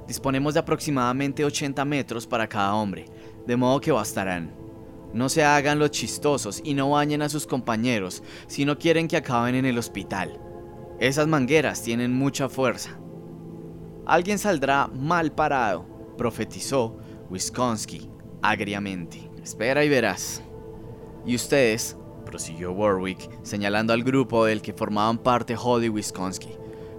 Disponemos 0.07 0.53
de 0.53 0.59
aproximadamente 0.59 1.45
80 1.45 1.85
metros 1.85 2.25
para 2.25 2.47
cada 2.47 2.73
hombre, 2.73 3.05
de 3.45 3.55
modo 3.55 3.79
que 3.79 3.91
bastarán. 3.91 4.60
No 5.13 5.29
se 5.29 5.43
hagan 5.43 5.79
los 5.79 5.91
chistosos 5.91 6.61
y 6.63 6.73
no 6.73 6.91
bañen 6.91 7.21
a 7.21 7.29
sus 7.29 7.45
compañeros 7.45 8.23
si 8.47 8.65
no 8.65 8.77
quieren 8.77 9.07
que 9.07 9.17
acaben 9.17 9.55
en 9.55 9.65
el 9.65 9.77
hospital. 9.77 10.39
Esas 10.99 11.27
mangueras 11.27 11.81
tienen 11.81 12.13
mucha 12.13 12.47
fuerza. 12.47 12.97
Alguien 14.05 14.39
saldrá 14.39 14.87
mal 14.87 15.31
parado, 15.31 15.85
profetizó 16.17 16.97
Wisconsin 17.29 18.09
agriamente. 18.41 19.29
Espera 19.41 19.83
y 19.83 19.89
verás. 19.89 20.41
Y 21.25 21.35
ustedes, 21.35 21.97
prosiguió 22.25 22.71
Warwick, 22.71 23.29
señalando 23.43 23.93
al 23.93 24.03
grupo 24.03 24.45
del 24.45 24.61
que 24.61 24.73
formaban 24.73 25.17
parte 25.17 25.55
Holly 25.59 25.89
Wisconsin. 25.89 26.51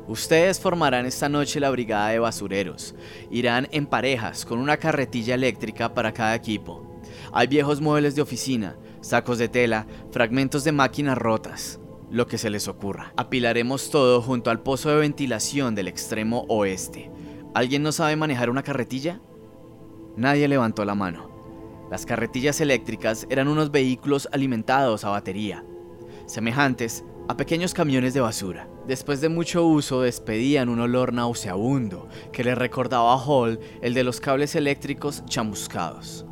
Ustedes 0.09 0.59
formarán 0.59 1.07
esta 1.07 1.29
noche 1.29 1.61
la 1.61 1.71
brigada 1.71 2.09
de 2.09 2.19
basureros. 2.19 2.95
Irán 3.31 3.69
en 3.71 3.87
parejas 3.87 4.45
con 4.45 4.59
una 4.59 4.77
carretilla 4.77 5.35
eléctrica 5.35 5.95
para 5.95 6.13
cada 6.13 6.35
equipo. 6.35 6.92
Hay 7.35 7.47
viejos 7.47 7.81
muebles 7.81 8.15
de 8.15 8.21
oficina, 8.21 8.77
sacos 9.01 9.39
de 9.39 9.49
tela, 9.49 9.87
fragmentos 10.11 10.65
de 10.65 10.73
máquinas 10.73 11.17
rotas, 11.17 11.81
lo 12.11 12.27
que 12.27 12.37
se 12.37 12.51
les 12.51 12.69
ocurra. 12.69 13.15
Apilaremos 13.17 13.91
todo 13.91 14.21
junto 14.21 14.51
al 14.51 14.61
pozo 14.61 14.91
de 14.91 14.97
ventilación 14.97 15.75
del 15.75 15.89
extremo 15.89 16.45
oeste. 16.49 17.11
¿Alguien 17.55 17.83
no 17.83 17.91
sabe 17.91 18.17
manejar 18.17 18.51
una 18.51 18.63
carretilla? 18.63 19.23
Nadie 20.15 20.47
levantó 20.47 20.85
la 20.85 20.95
mano. 20.95 21.31
Las 21.91 22.05
carretillas 22.05 22.61
eléctricas 22.61 23.27
eran 23.31 23.49
unos 23.49 23.71
vehículos 23.71 24.29
alimentados 24.31 25.05
a 25.05 25.11
batería, 25.11 25.65
semejantes 26.27 27.03
a 27.29 27.37
pequeños 27.39 27.73
camiones 27.73 28.13
de 28.13 28.21
basura. 28.21 28.69
Después 28.87 29.23
de 29.23 29.31
mucho 29.31 29.65
uso 29.65 30.03
despedían 30.03 30.69
un 30.69 30.81
olor 30.81 31.15
nauseabundo 31.15 32.09
que 32.31 32.45
le 32.45 32.55
recordaba 32.55 33.15
a 33.15 33.19
Hall 33.19 33.59
el 33.81 33.95
de 33.95 34.05
los 34.05 34.21
cables 34.21 34.55
eléctricos 34.55 35.25
chamuscados. 35.27 36.27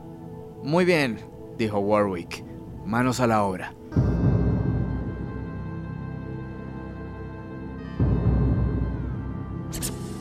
Muy 0.63 0.85
bien, 0.85 1.19
dijo 1.57 1.79
Warwick. 1.79 2.45
Manos 2.85 3.19
a 3.21 3.27
la 3.27 3.45
obra. 3.45 3.75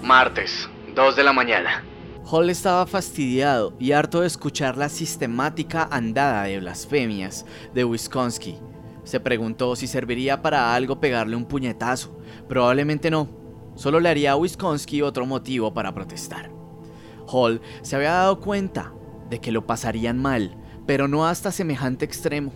Martes, 0.02 0.70
2 0.96 1.16
de 1.16 1.24
la 1.24 1.34
mañana. 1.34 1.84
Hall 2.32 2.50
estaba 2.50 2.86
fastidiado 2.86 3.74
y 3.80 3.92
harto 3.92 4.22
de 4.22 4.28
escuchar 4.28 4.78
la 4.78 4.88
sistemática 4.88 5.88
andada 5.92 6.44
de 6.44 6.60
blasfemias 6.60 7.46
de 7.74 7.84
Wisconsin. 7.84 8.60
Se 9.04 9.20
preguntó 9.20 9.76
si 9.76 9.88
serviría 9.88 10.42
para 10.42 10.74
algo 10.74 11.00
pegarle 11.00 11.36
un 11.36 11.46
puñetazo. 11.46 12.18
Probablemente 12.48 13.12
no. 13.12 13.28
Solo 13.76 14.00
le 14.00 14.10
haría 14.10 14.32
a 14.32 14.36
Wisconsin 14.38 15.04
otro 15.04 15.26
motivo 15.26 15.74
para 15.74 15.94
protestar. 15.94 16.50
Hall 17.28 17.62
se 17.82 17.96
había 17.96 18.12
dado 18.12 18.40
cuenta 18.40 18.94
de 19.30 19.40
que 19.40 19.52
lo 19.52 19.66
pasarían 19.66 20.18
mal, 20.18 20.56
pero 20.86 21.08
no 21.08 21.28
hasta 21.28 21.52
semejante 21.52 22.06
extremo. 22.06 22.52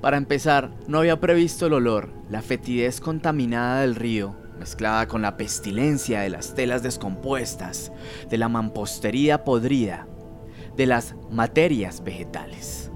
Para 0.00 0.16
empezar, 0.16 0.72
no 0.86 0.98
había 0.98 1.20
previsto 1.20 1.66
el 1.66 1.72
olor, 1.72 2.10
la 2.30 2.42
fetidez 2.42 3.00
contaminada 3.00 3.80
del 3.82 3.94
río, 3.94 4.36
mezclada 4.58 5.06
con 5.08 5.22
la 5.22 5.36
pestilencia 5.36 6.20
de 6.20 6.30
las 6.30 6.54
telas 6.54 6.82
descompuestas, 6.82 7.92
de 8.28 8.38
la 8.38 8.48
mampostería 8.48 9.44
podrida, 9.44 10.06
de 10.76 10.86
las 10.86 11.14
materias 11.30 12.02
vegetales. 12.04 12.90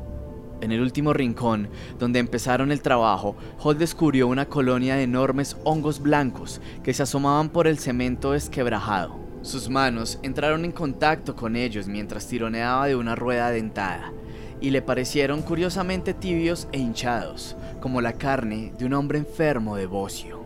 En 0.61 0.71
el 0.71 0.81
último 0.81 1.13
rincón, 1.13 1.69
donde 1.99 2.21
empezaron 2.21 2.71
el 2.71 2.83
trabajo, 2.83 3.37
Hall 3.59 3.79
descubrió 3.79 4.29
una 4.29 4.47
colonia 4.47 4.95
de 4.95 5.03
enormes 5.03 5.57
hongos 5.65 6.01
blancos 6.01 6.61
que 6.85 6.95
se 6.95 7.03
asomaban 7.03 7.49
por 7.49 7.67
el 7.67 7.81
cemento 7.81 8.31
desquebrajado. 8.31 9.19
Sus 9.43 9.69
manos 9.69 10.21
entraron 10.23 10.65
en 10.65 10.71
contacto 10.71 11.35
con 11.35 11.57
ellos 11.57 11.89
mientras 11.89 12.29
tironeaba 12.29 12.87
de 12.87 12.95
una 12.95 13.17
rueda 13.17 13.51
dentada, 13.51 14.13
y 14.61 14.71
le 14.71 14.83
parecieron 14.83 15.43
curiosamente 15.43 16.15
tibios 16.15 16.69
e 16.71 16.79
hinchados, 16.79 17.57
como 17.81 18.01
la 18.01 18.13
carne 18.13 18.73
de 18.79 18.85
un 18.85 18.95
hombre 18.95 19.19
enfermo 19.19 19.75
de 19.75 19.87
bocio. 19.87 20.45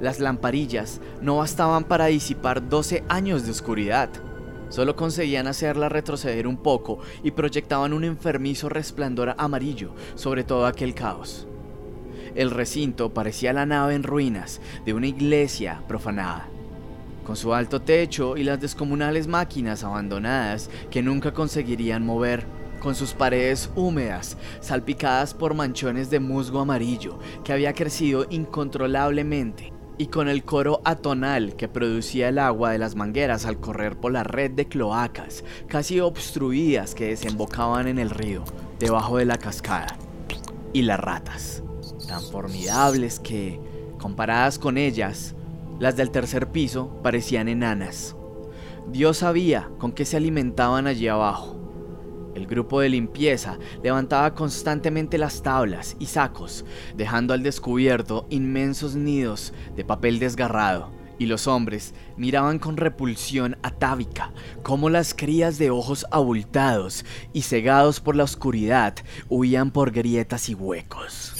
Las 0.00 0.20
lamparillas 0.20 1.02
no 1.20 1.36
bastaban 1.36 1.84
para 1.84 2.06
disipar 2.06 2.66
12 2.66 3.04
años 3.10 3.44
de 3.44 3.50
oscuridad, 3.50 4.08
solo 4.70 4.96
conseguían 4.96 5.46
hacerla 5.46 5.90
retroceder 5.90 6.46
un 6.46 6.56
poco 6.56 7.00
y 7.22 7.32
proyectaban 7.32 7.92
un 7.92 8.04
enfermizo 8.04 8.70
resplandor 8.70 9.34
amarillo 9.36 9.92
sobre 10.14 10.44
todo 10.44 10.64
aquel 10.64 10.94
caos. 10.94 11.46
El 12.34 12.50
recinto 12.52 13.12
parecía 13.12 13.52
la 13.52 13.66
nave 13.66 13.94
en 13.94 14.02
ruinas 14.02 14.62
de 14.86 14.94
una 14.94 15.08
iglesia 15.08 15.82
profanada 15.86 16.48
con 17.28 17.36
su 17.36 17.52
alto 17.52 17.82
techo 17.82 18.38
y 18.38 18.42
las 18.42 18.58
descomunales 18.58 19.26
máquinas 19.26 19.84
abandonadas 19.84 20.70
que 20.90 21.02
nunca 21.02 21.34
conseguirían 21.34 22.02
mover, 22.02 22.46
con 22.80 22.94
sus 22.94 23.12
paredes 23.12 23.70
húmedas, 23.76 24.38
salpicadas 24.60 25.34
por 25.34 25.52
manchones 25.52 26.08
de 26.08 26.20
musgo 26.20 26.60
amarillo 26.60 27.18
que 27.44 27.52
había 27.52 27.74
crecido 27.74 28.24
incontrolablemente, 28.30 29.74
y 29.98 30.06
con 30.06 30.26
el 30.26 30.42
coro 30.42 30.80
atonal 30.86 31.54
que 31.54 31.68
producía 31.68 32.30
el 32.30 32.38
agua 32.38 32.70
de 32.70 32.78
las 32.78 32.94
mangueras 32.94 33.44
al 33.44 33.60
correr 33.60 34.00
por 34.00 34.10
la 34.10 34.24
red 34.24 34.52
de 34.52 34.66
cloacas 34.66 35.44
casi 35.66 36.00
obstruidas 36.00 36.94
que 36.94 37.08
desembocaban 37.08 37.88
en 37.88 37.98
el 37.98 38.08
río, 38.08 38.42
debajo 38.78 39.18
de 39.18 39.26
la 39.26 39.36
cascada, 39.36 39.98
y 40.72 40.80
las 40.80 40.98
ratas, 40.98 41.62
tan 42.08 42.22
formidables 42.22 43.20
que, 43.20 43.60
comparadas 43.98 44.58
con 44.58 44.78
ellas, 44.78 45.34
las 45.78 45.96
del 45.96 46.10
tercer 46.10 46.50
piso 46.50 47.00
parecían 47.02 47.48
enanas. 47.48 48.16
Dios 48.90 49.18
sabía 49.18 49.70
con 49.78 49.92
qué 49.92 50.04
se 50.04 50.16
alimentaban 50.16 50.86
allí 50.86 51.08
abajo. 51.08 51.58
El 52.34 52.46
grupo 52.46 52.80
de 52.80 52.88
limpieza 52.88 53.58
levantaba 53.82 54.34
constantemente 54.34 55.18
las 55.18 55.42
tablas 55.42 55.96
y 55.98 56.06
sacos, 56.06 56.64
dejando 56.96 57.34
al 57.34 57.42
descubierto 57.42 58.26
inmensos 58.30 58.94
nidos 58.94 59.52
de 59.76 59.84
papel 59.84 60.18
desgarrado, 60.18 60.90
y 61.18 61.26
los 61.26 61.48
hombres 61.48 61.94
miraban 62.16 62.58
con 62.60 62.76
repulsión 62.76 63.58
atávica 63.62 64.32
cómo 64.62 64.88
las 64.88 65.14
crías 65.14 65.58
de 65.58 65.70
ojos 65.70 66.06
abultados 66.10 67.04
y 67.32 67.42
cegados 67.42 68.00
por 68.00 68.14
la 68.14 68.24
oscuridad 68.24 68.94
huían 69.28 69.72
por 69.72 69.90
grietas 69.90 70.48
y 70.48 70.54
huecos. 70.54 71.34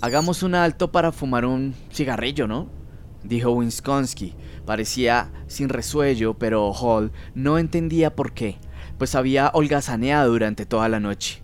Hagamos 0.00 0.42
un 0.42 0.54
alto 0.54 0.90
para 0.92 1.12
fumar 1.12 1.44
un 1.44 1.74
cigarrillo, 1.92 2.46
¿no? 2.46 2.77
Dijo 3.22 3.50
Wisconsin. 3.50 4.34
Parecía 4.64 5.30
sin 5.46 5.68
resuello, 5.68 6.34
pero 6.34 6.72
Hall 6.72 7.12
no 7.34 7.58
entendía 7.58 8.14
por 8.14 8.32
qué, 8.32 8.58
pues 8.98 9.14
había 9.14 9.50
holgazaneado 9.54 10.32
durante 10.32 10.66
toda 10.66 10.88
la 10.88 11.00
noche. 11.00 11.42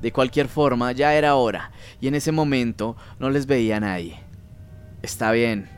De 0.00 0.12
cualquier 0.12 0.48
forma, 0.48 0.92
ya 0.92 1.14
era 1.14 1.34
hora, 1.34 1.72
y 2.00 2.08
en 2.08 2.14
ese 2.14 2.32
momento 2.32 2.96
no 3.18 3.30
les 3.30 3.46
veía 3.46 3.78
a 3.78 3.80
nadie. 3.80 4.20
Está 5.02 5.32
bien. 5.32 5.68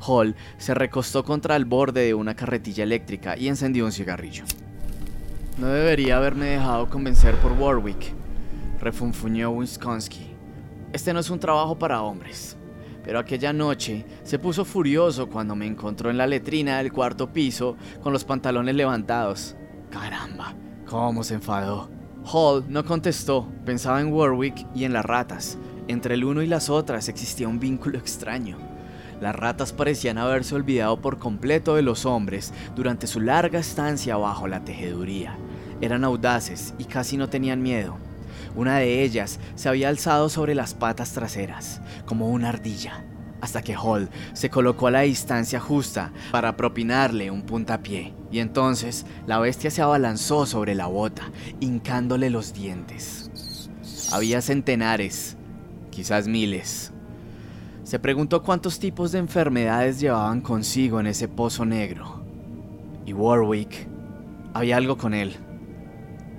Hall 0.00 0.36
se 0.58 0.74
recostó 0.74 1.24
contra 1.24 1.56
el 1.56 1.64
borde 1.64 2.04
de 2.04 2.14
una 2.14 2.34
carretilla 2.34 2.84
eléctrica 2.84 3.36
y 3.36 3.48
encendió 3.48 3.84
un 3.84 3.92
cigarrillo. 3.92 4.44
No 5.58 5.68
debería 5.68 6.16
haberme 6.16 6.46
dejado 6.46 6.88
convencer 6.90 7.36
por 7.36 7.52
Warwick, 7.52 8.12
refunfuñó 8.80 9.50
Wisconsin. 9.50 10.34
Este 10.92 11.12
no 11.12 11.20
es 11.20 11.30
un 11.30 11.38
trabajo 11.38 11.78
para 11.78 12.02
hombres. 12.02 12.56
Pero 13.04 13.18
aquella 13.18 13.52
noche 13.52 14.04
se 14.22 14.38
puso 14.38 14.64
furioso 14.64 15.28
cuando 15.28 15.54
me 15.54 15.66
encontró 15.66 16.10
en 16.10 16.16
la 16.16 16.26
letrina 16.26 16.78
del 16.78 16.92
cuarto 16.92 17.32
piso 17.32 17.76
con 18.02 18.12
los 18.12 18.24
pantalones 18.24 18.74
levantados. 18.74 19.54
Caramba, 19.90 20.54
cómo 20.86 21.22
se 21.22 21.34
enfadó. 21.34 21.90
Hall 22.24 22.64
no 22.68 22.84
contestó, 22.84 23.46
pensaba 23.66 24.00
en 24.00 24.12
Warwick 24.12 24.66
y 24.74 24.84
en 24.84 24.94
las 24.94 25.04
ratas. 25.04 25.58
Entre 25.86 26.14
el 26.14 26.24
uno 26.24 26.42
y 26.42 26.46
las 26.46 26.70
otras 26.70 27.08
existía 27.08 27.46
un 27.46 27.60
vínculo 27.60 27.98
extraño. 27.98 28.56
Las 29.20 29.36
ratas 29.36 29.72
parecían 29.72 30.18
haberse 30.18 30.54
olvidado 30.54 31.00
por 31.00 31.18
completo 31.18 31.76
de 31.76 31.82
los 31.82 32.06
hombres 32.06 32.52
durante 32.74 33.06
su 33.06 33.20
larga 33.20 33.58
estancia 33.58 34.16
bajo 34.16 34.48
la 34.48 34.64
tejeduría. 34.64 35.36
Eran 35.80 36.04
audaces 36.04 36.74
y 36.78 36.84
casi 36.84 37.16
no 37.18 37.28
tenían 37.28 37.62
miedo. 37.62 37.96
Una 38.54 38.78
de 38.78 39.02
ellas 39.02 39.40
se 39.56 39.68
había 39.68 39.88
alzado 39.88 40.28
sobre 40.28 40.54
las 40.54 40.74
patas 40.74 41.12
traseras, 41.12 41.80
como 42.06 42.28
una 42.28 42.50
ardilla, 42.50 43.04
hasta 43.40 43.62
que 43.62 43.76
Hall 43.76 44.08
se 44.32 44.48
colocó 44.48 44.86
a 44.86 44.90
la 44.92 45.00
distancia 45.00 45.60
justa 45.60 46.12
para 46.30 46.56
propinarle 46.56 47.30
un 47.30 47.42
puntapié, 47.42 48.14
y 48.30 48.38
entonces 48.38 49.06
la 49.26 49.38
bestia 49.38 49.70
se 49.70 49.82
abalanzó 49.82 50.46
sobre 50.46 50.74
la 50.74 50.86
bota, 50.86 51.30
hincándole 51.60 52.30
los 52.30 52.54
dientes. 52.54 53.30
Había 54.12 54.40
centenares, 54.40 55.36
quizás 55.90 56.28
miles. 56.28 56.92
Se 57.82 57.98
preguntó 57.98 58.42
cuántos 58.42 58.78
tipos 58.78 59.12
de 59.12 59.18
enfermedades 59.18 60.00
llevaban 60.00 60.40
consigo 60.40 61.00
en 61.00 61.06
ese 61.06 61.28
pozo 61.28 61.66
negro. 61.66 62.24
Y 63.04 63.12
Warwick, 63.12 63.88
había 64.54 64.78
algo 64.78 64.96
con 64.96 65.12
él. 65.12 65.36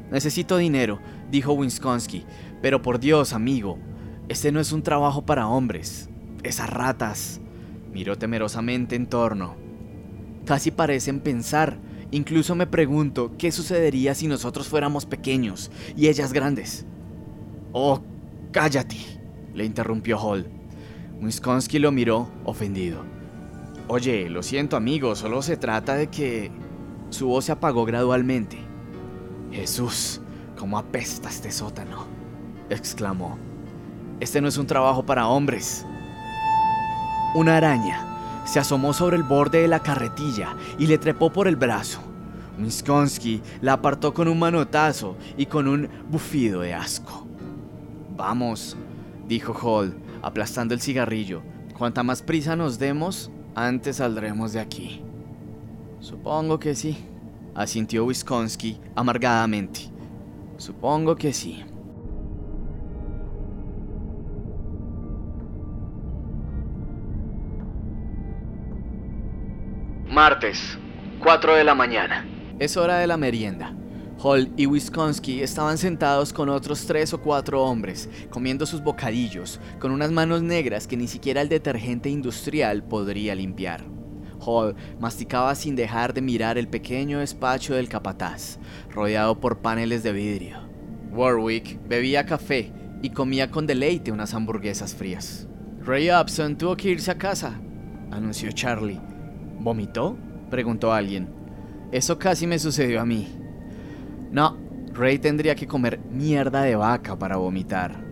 Necesito 0.10 0.58
dinero, 0.58 1.00
dijo 1.32 1.54
Winskonski, 1.54 2.26
pero 2.62 2.82
por 2.82 3.00
Dios, 3.00 3.34
amigo, 3.34 3.78
este 4.28 4.52
no 4.52 4.60
es 4.60 4.72
un 4.72 4.82
trabajo 4.82 5.26
para 5.26 5.48
hombres. 5.48 6.10
Esas 6.44 6.70
ratas. 6.70 7.42
Miró 7.94 8.18
temerosamente 8.18 8.96
en 8.96 9.08
torno. 9.08 9.56
Casi 10.46 10.72
parecen 10.72 11.20
pensar. 11.20 11.78
Incluso 12.12 12.56
me 12.56 12.68
pregunto 12.68 13.34
qué 13.38 13.52
sucedería 13.52 14.16
si 14.16 14.28
nosotros 14.28 14.68
fuéramos 14.68 15.06
pequeños 15.06 15.72
y 15.96 16.08
ellas 16.08 16.34
grandes. 16.34 16.86
Oh, 17.72 18.02
cállate, 18.52 18.98
le 19.54 19.66
interrumpió 19.66 20.18
Hall. 20.20 20.48
Winskonski 21.22 21.80
lo 21.80 21.92
miró, 21.92 22.30
ofendido. 22.46 23.04
Oye, 23.88 24.30
lo 24.30 24.44
siento 24.44 24.78
amigo, 24.78 25.16
solo 25.16 25.42
se 25.42 25.58
trata 25.58 25.96
de 25.96 26.08
que... 26.08 26.52
Su 27.10 27.28
voz 27.28 27.46
se 27.46 27.52
apagó 27.52 27.86
gradualmente. 27.86 28.58
Jesús, 29.52 30.22
cómo 30.58 30.78
apesta 30.78 31.30
este 31.30 31.52
sótano, 31.52 32.06
exclamó. 32.70 33.38
Este 34.20 34.42
no 34.42 34.48
es 34.48 34.58
un 34.58 34.68
trabajo 34.68 35.06
para 35.06 35.28
hombres. 35.28 35.86
Una 37.36 37.58
araña 37.58 38.44
se 38.46 38.60
asomó 38.60 38.94
sobre 38.94 39.18
el 39.18 39.24
borde 39.24 39.62
de 39.62 39.68
la 39.68 39.82
carretilla 39.82 40.56
y 40.80 40.88
le 40.88 40.98
trepó 40.98 41.32
por 41.32 41.48
el 41.48 41.56
brazo. 41.56 42.00
Winskonski 42.58 43.42
la 43.62 43.74
apartó 43.74 44.14
con 44.14 44.28
un 44.28 44.40
manotazo 44.40 45.18
y 45.36 45.46
con 45.46 45.68
un 45.68 45.90
bufido 46.10 46.62
de 46.62 46.74
asco. 46.74 47.28
Vamos, 48.16 48.78
dijo 49.28 49.54
Hall, 49.54 49.96
aplastando 50.22 50.74
el 50.74 50.82
cigarrillo. 50.82 51.42
Cuanta 51.78 52.04
más 52.04 52.22
prisa 52.22 52.56
nos 52.56 52.80
demos, 52.80 53.30
antes 53.54 53.98
saldremos 53.98 54.54
de 54.54 54.62
aquí. 54.62 55.02
Supongo 56.00 56.60
que 56.60 56.76
sí, 56.76 56.98
asintió 57.54 58.06
Wisconsin 58.06 58.78
amargadamente. 58.96 59.95
Supongo 60.58 61.16
que 61.16 61.34
sí. 61.34 61.64
Martes, 70.08 70.78
4 71.22 71.56
de 71.56 71.64
la 71.64 71.76
mañana. 71.76 72.26
Es 72.58 72.78
hora 72.78 73.00
de 73.00 73.08
la 73.08 73.18
merienda. 73.18 73.76
Hall 74.24 74.50
y 74.56 74.66
Wisconsin 74.66 75.44
estaban 75.44 75.78
sentados 75.78 76.32
con 76.32 76.48
otros 76.48 76.86
tres 76.88 77.14
o 77.14 77.20
cuatro 77.20 77.62
hombres, 77.64 78.10
comiendo 78.30 78.66
sus 78.66 78.82
bocadillos, 78.82 79.60
con 79.78 79.92
unas 79.92 80.12
manos 80.12 80.42
negras 80.42 80.88
que 80.88 80.96
ni 80.96 81.08
siquiera 81.08 81.42
el 81.42 81.50
detergente 81.50 82.10
industrial 82.10 82.82
podría 82.84 83.36
limpiar. 83.36 83.95
Hall 84.46 84.76
masticaba 85.00 85.56
sin 85.56 85.76
dejar 85.76 86.14
de 86.14 86.22
mirar 86.22 86.58
el 86.58 86.68
pequeño 86.68 87.20
despacho 87.20 87.74
del 87.76 87.90
capataz, 87.90 88.60
rodeado 88.92 89.40
por 89.40 89.60
paneles 89.60 90.04
de 90.04 90.12
vidrio. 90.12 90.60
Warwick 91.12 91.80
bebía 91.88 92.26
café 92.26 92.72
y 93.02 93.10
comía 93.10 93.50
con 93.50 93.68
deleite 93.68 94.12
unas 94.12 94.34
hamburguesas 94.34 94.94
frías. 94.96 95.48
Ray 95.82 96.10
Upson 96.12 96.58
tuvo 96.58 96.76
que 96.76 96.90
irse 96.90 97.12
a 97.12 97.18
casa, 97.18 97.60
anunció 98.12 98.52
Charlie. 98.52 99.02
¿Vomitó? 99.60 100.18
preguntó 100.50 100.94
alguien. 100.94 101.30
Eso 101.92 102.18
casi 102.18 102.48
me 102.48 102.60
sucedió 102.60 103.02
a 103.02 103.06
mí. 103.06 103.28
No, 104.32 104.58
Ray 104.94 105.20
tendría 105.20 105.56
que 105.56 105.68
comer 105.68 106.00
mierda 106.12 106.62
de 106.62 106.76
vaca 106.76 107.18
para 107.18 107.38
vomitar. 107.38 108.04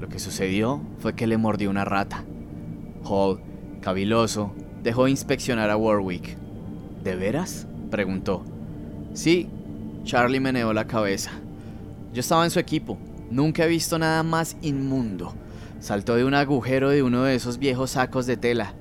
Lo 0.00 0.08
que 0.08 0.18
sucedió 0.18 0.80
fue 0.98 1.14
que 1.14 1.26
le 1.26 1.36
mordió 1.36 1.70
una 1.70 1.84
rata. 1.84 2.24
Hall, 3.04 3.40
caviloso, 3.80 4.54
dejó 4.82 5.08
inspeccionar 5.08 5.70
a 5.70 5.76
Warwick. 5.76 6.36
¿De 7.02 7.16
veras? 7.16 7.66
preguntó. 7.90 8.44
Sí, 9.14 9.48
Charlie 10.04 10.40
meneó 10.40 10.72
la 10.72 10.86
cabeza. 10.86 11.32
Yo 12.12 12.20
estaba 12.20 12.44
en 12.44 12.50
su 12.50 12.58
equipo. 12.58 12.98
Nunca 13.30 13.64
he 13.64 13.68
visto 13.68 13.98
nada 13.98 14.22
más 14.22 14.56
inmundo. 14.62 15.34
Saltó 15.80 16.16
de 16.16 16.24
un 16.24 16.34
agujero 16.34 16.90
de 16.90 17.02
uno 17.02 17.24
de 17.24 17.34
esos 17.34 17.58
viejos 17.58 17.92
sacos 17.92 18.26
de 18.26 18.36
tela. 18.36 18.74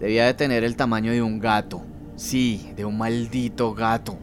Debía 0.00 0.26
de 0.26 0.34
tener 0.34 0.64
el 0.64 0.76
tamaño 0.76 1.12
de 1.12 1.22
un 1.22 1.38
gato. 1.38 1.82
Sí, 2.16 2.72
de 2.76 2.84
un 2.84 2.98
maldito 2.98 3.74
gato. 3.74 4.18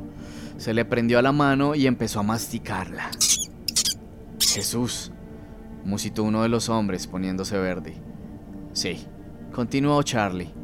Se 0.58 0.74
le 0.74 0.86
prendió 0.86 1.20
a 1.20 1.22
la 1.22 1.32
mano 1.32 1.76
y 1.76 1.88
empezó 1.88 2.20
a 2.20 2.24
masticarla. 2.24 3.10
Jesús, 4.40 5.12
musitó 5.86 6.24
uno 6.24 6.44
de 6.44 6.50
los 6.50 6.70
hombres 6.70 7.08
poniéndose 7.08 7.58
verde. 7.58 7.96
Sí, 8.74 9.06
continuó 9.54 10.04
Charlie. 10.04 10.59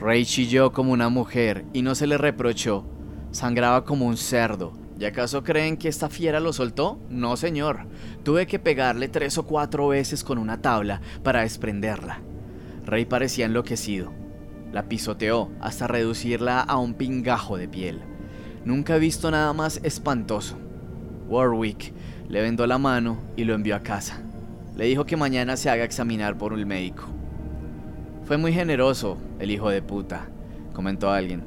Ray 0.00 0.24
chilló 0.24 0.72
como 0.72 0.92
una 0.92 1.08
mujer 1.08 1.64
y 1.72 1.82
no 1.82 1.96
se 1.96 2.06
le 2.06 2.18
reprochó. 2.18 2.84
Sangraba 3.32 3.84
como 3.84 4.06
un 4.06 4.16
cerdo. 4.16 4.72
¿Y 4.96 5.04
acaso 5.04 5.42
creen 5.42 5.76
que 5.76 5.88
esta 5.88 6.08
fiera 6.08 6.38
lo 6.38 6.52
soltó? 6.52 7.00
No, 7.10 7.36
señor. 7.36 7.86
Tuve 8.22 8.46
que 8.46 8.60
pegarle 8.60 9.08
tres 9.08 9.38
o 9.38 9.44
cuatro 9.44 9.88
veces 9.88 10.22
con 10.22 10.38
una 10.38 10.62
tabla 10.62 11.00
para 11.24 11.42
desprenderla. 11.42 12.20
Rey 12.84 13.06
parecía 13.06 13.46
enloquecido. 13.46 14.12
La 14.72 14.88
pisoteó 14.88 15.50
hasta 15.60 15.88
reducirla 15.88 16.60
a 16.60 16.78
un 16.78 16.94
pingajo 16.94 17.56
de 17.56 17.68
piel. 17.68 18.00
Nunca 18.64 18.96
he 18.96 19.00
visto 19.00 19.30
nada 19.32 19.52
más 19.52 19.80
espantoso. 19.82 20.56
Warwick 21.28 21.92
le 22.28 22.40
vendó 22.40 22.66
la 22.68 22.78
mano 22.78 23.18
y 23.36 23.44
lo 23.44 23.54
envió 23.54 23.74
a 23.74 23.82
casa. 23.82 24.22
Le 24.76 24.84
dijo 24.84 25.06
que 25.06 25.16
mañana 25.16 25.56
se 25.56 25.70
haga 25.70 25.84
examinar 25.84 26.38
por 26.38 26.52
un 26.52 26.66
médico. 26.66 27.17
Fue 28.28 28.36
muy 28.36 28.52
generoso, 28.52 29.16
el 29.38 29.50
hijo 29.50 29.70
de 29.70 29.80
puta, 29.80 30.28
comentó 30.74 31.10
alguien, 31.10 31.44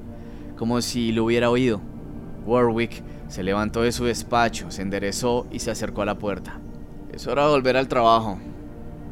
como 0.58 0.82
si 0.82 1.12
lo 1.12 1.26
hubiera 1.26 1.52
oído. 1.52 1.80
Warwick 2.44 3.04
se 3.28 3.44
levantó 3.44 3.84
de 3.84 3.92
su 3.92 4.06
despacho, 4.06 4.72
se 4.72 4.82
enderezó 4.82 5.46
y 5.52 5.60
se 5.60 5.70
acercó 5.70 6.02
a 6.02 6.06
la 6.06 6.18
puerta. 6.18 6.60
Es 7.14 7.28
hora 7.28 7.46
de 7.46 7.52
volver 7.52 7.78
al 7.78 7.88
trabajo. 7.88 8.40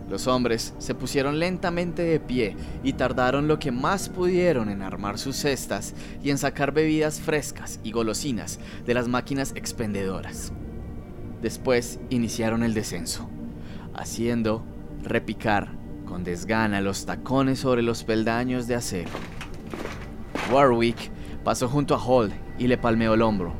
Los 0.09 0.25
hombres 0.25 0.73
se 0.79 0.95
pusieron 0.95 1.37
lentamente 1.37 2.01
de 2.01 2.19
pie 2.19 2.55
y 2.83 2.93
tardaron 2.93 3.47
lo 3.47 3.59
que 3.59 3.71
más 3.71 4.09
pudieron 4.09 4.69
en 4.69 4.81
armar 4.81 5.19
sus 5.19 5.35
cestas 5.35 5.93
y 6.23 6.31
en 6.31 6.39
sacar 6.39 6.71
bebidas 6.71 7.19
frescas 7.19 7.79
y 7.83 7.91
golosinas 7.91 8.59
de 8.87 8.95
las 8.95 9.07
máquinas 9.07 9.51
expendedoras. 9.55 10.51
Después 11.43 11.99
iniciaron 12.09 12.63
el 12.63 12.73
descenso, 12.73 13.29
haciendo 13.93 14.63
repicar 15.03 15.78
con 16.09 16.23
desgana 16.23 16.81
los 16.81 17.05
tacones 17.05 17.59
sobre 17.59 17.83
los 17.83 18.03
peldaños 18.03 18.65
de 18.65 18.73
acero. 18.73 19.11
Warwick 20.51 21.11
pasó 21.43 21.69
junto 21.69 21.93
a 21.93 22.03
Hall 22.03 22.33
y 22.57 22.67
le 22.67 22.79
palmeó 22.79 23.13
el 23.13 23.21
hombro. 23.21 23.53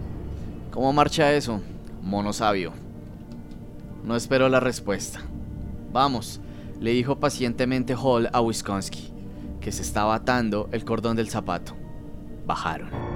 ¿Cómo 0.72 0.92
marcha 0.92 1.32
eso, 1.32 1.62
mono 2.02 2.34
sabio? 2.34 2.74
No 4.04 4.16
esperó 4.16 4.50
la 4.50 4.60
respuesta. 4.60 5.22
Vamos, 5.94 6.42
le 6.80 6.92
dijo 6.92 7.20
pacientemente 7.20 7.96
Hall 7.96 8.30
a 8.34 8.42
Wisconsin, 8.42 9.14
que 9.62 9.72
se 9.72 9.84
estaba 9.84 10.16
atando 10.16 10.70
el 10.72 10.84
cordón 10.84 11.16
del 11.16 11.30
zapato. 11.30 11.76
Bajaron. 12.48 13.09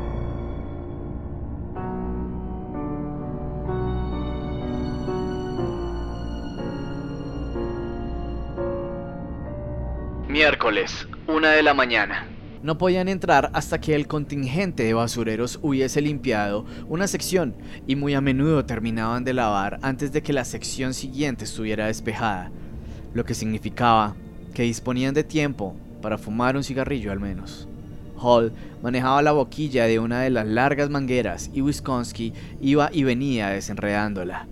Miércoles, 10.44 11.08
una 11.26 11.52
de 11.52 11.64
la 11.64 11.74
mañana. 11.74 12.28
No 12.64 12.78
podían 12.78 13.08
entrar 13.08 13.50
hasta 13.54 13.80
que 13.80 13.96
el 13.96 14.08
contingente 14.08 14.84
de 14.84 14.94
basureros 14.94 15.58
hubiese 15.62 16.02
limpiado 16.02 16.66
una 16.90 17.08
sección 17.08 17.56
y 17.88 17.96
muy 17.96 18.14
a 18.14 18.20
menudo 18.20 18.66
terminaban 18.66 19.24
de 19.24 19.32
lavar 19.32 19.80
antes 19.82 20.12
de 20.12 20.22
que 20.22 20.34
la 20.34 20.44
sección 20.44 20.94
siguiente 20.94 21.46
estuviera 21.46 21.88
despejada, 21.88 22.52
lo 23.14 23.24
que 23.24 23.36
significaba 23.36 24.18
que 24.54 24.64
disponían 24.64 25.14
de 25.14 25.24
tiempo 25.24 25.78
para 26.02 26.18
fumar 26.18 26.58
un 26.58 26.66
cigarrillo 26.66 27.14
al 27.14 27.22
menos. 27.22 27.70
Hall 28.18 28.52
manejaba 28.82 29.22
la 29.22 29.32
boquilla 29.32 29.86
de 29.86 30.00
una 30.00 30.24
de 30.24 30.30
las 30.30 30.46
largas 30.46 30.90
mangueras 30.90 31.52
y 31.54 31.62
Wisconsin 31.62 32.34
iba 32.60 32.90
y 32.92 33.06
venía 33.06 33.48
desenredándola, 33.48 34.50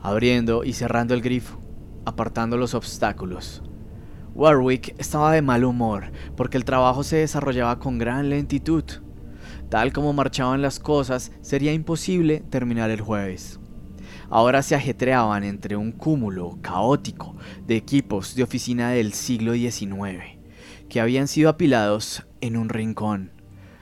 abriendo 0.00 0.64
y 0.64 0.72
cerrando 0.72 1.12
el 1.12 1.20
grifo, 1.20 1.60
apartando 2.06 2.56
los 2.56 2.72
obstáculos. 2.72 3.62
Warwick 4.34 4.96
estaba 4.98 5.32
de 5.32 5.42
mal 5.42 5.64
humor 5.64 6.10
porque 6.36 6.56
el 6.56 6.64
trabajo 6.64 7.04
se 7.04 7.16
desarrollaba 7.16 7.78
con 7.78 7.98
gran 7.98 8.30
lentitud. 8.30 8.84
Tal 9.68 9.92
como 9.92 10.12
marchaban 10.12 10.60
las 10.60 10.80
cosas, 10.80 11.30
sería 11.40 11.72
imposible 11.72 12.40
terminar 12.50 12.90
el 12.90 13.00
jueves. 13.00 13.60
Ahora 14.30 14.62
se 14.62 14.74
ajetreaban 14.74 15.44
entre 15.44 15.76
un 15.76 15.92
cúmulo 15.92 16.58
caótico 16.62 17.36
de 17.66 17.76
equipos 17.76 18.34
de 18.34 18.42
oficina 18.42 18.90
del 18.90 19.12
siglo 19.12 19.52
XIX, 19.52 20.38
que 20.88 21.00
habían 21.00 21.28
sido 21.28 21.48
apilados 21.48 22.26
en 22.40 22.56
un 22.56 22.68
rincón. 22.68 23.30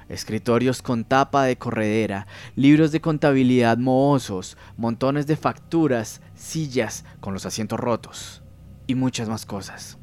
Escritorios 0.09 0.83
con 0.83 1.05
tapa 1.05 1.45
de 1.45 1.57
corredera, 1.57 2.27
libros 2.57 2.93
de 2.93 3.01
contabilidad 3.01 3.79
mohosos, 3.79 4.59
montones 4.77 5.27
de 5.27 5.37
facturas, 5.37 6.21
sillas 6.35 7.07
con 7.21 7.33
los 7.33 7.47
asientos 7.47 7.81
rotos 7.81 8.43
y 8.87 8.95
muchas 8.95 9.31
más 9.31 9.47
cosas. 9.47 9.99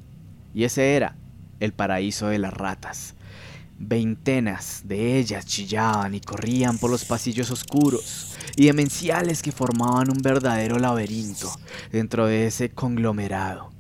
Y 0.53 0.63
ese 0.63 0.95
era 0.95 1.15
el 1.59 1.73
paraíso 1.73 2.27
de 2.27 2.39
las 2.39 2.53
ratas. 2.53 3.15
Veintenas 3.77 4.81
de 4.85 5.17
ellas 5.17 5.45
chillaban 5.45 6.13
y 6.13 6.19
corrían 6.19 6.77
por 6.77 6.89
los 6.91 7.05
pasillos 7.05 7.49
oscuros 7.49 8.38
y 8.57 8.65
demenciales 8.65 9.41
que 9.41 9.53
formaban 9.53 10.12
un 10.12 10.17
verdadero 10.21 10.79
laberinto 10.79 11.49
dentro 11.91 12.25
de 12.27 12.47
ese 12.47 12.69
conglomerado. 12.69 13.71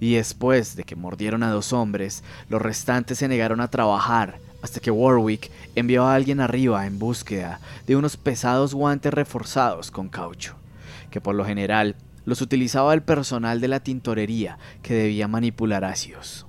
Y 0.00 0.14
después 0.14 0.76
de 0.76 0.84
que 0.84 0.96
mordieron 0.96 1.42
a 1.42 1.50
dos 1.50 1.72
hombres, 1.72 2.22
los 2.48 2.60
restantes 2.60 3.18
se 3.18 3.28
negaron 3.28 3.60
a 3.60 3.70
trabajar 3.70 4.38
hasta 4.62 4.80
que 4.80 4.90
Warwick 4.90 5.50
envió 5.74 6.04
a 6.04 6.14
alguien 6.14 6.40
arriba 6.40 6.86
en 6.86 6.98
búsqueda 6.98 7.60
de 7.86 7.96
unos 7.96 8.16
pesados 8.16 8.74
guantes 8.74 9.14
reforzados 9.14 9.90
con 9.90 10.08
caucho, 10.08 10.56
que 11.10 11.20
por 11.20 11.34
lo 11.34 11.44
general 11.44 11.96
los 12.28 12.42
utilizaba 12.42 12.92
el 12.92 13.02
personal 13.02 13.58
de 13.58 13.68
la 13.68 13.80
tintorería 13.80 14.58
que 14.82 14.92
debía 14.92 15.28
manipular 15.28 15.82
ácidos. 15.84 16.47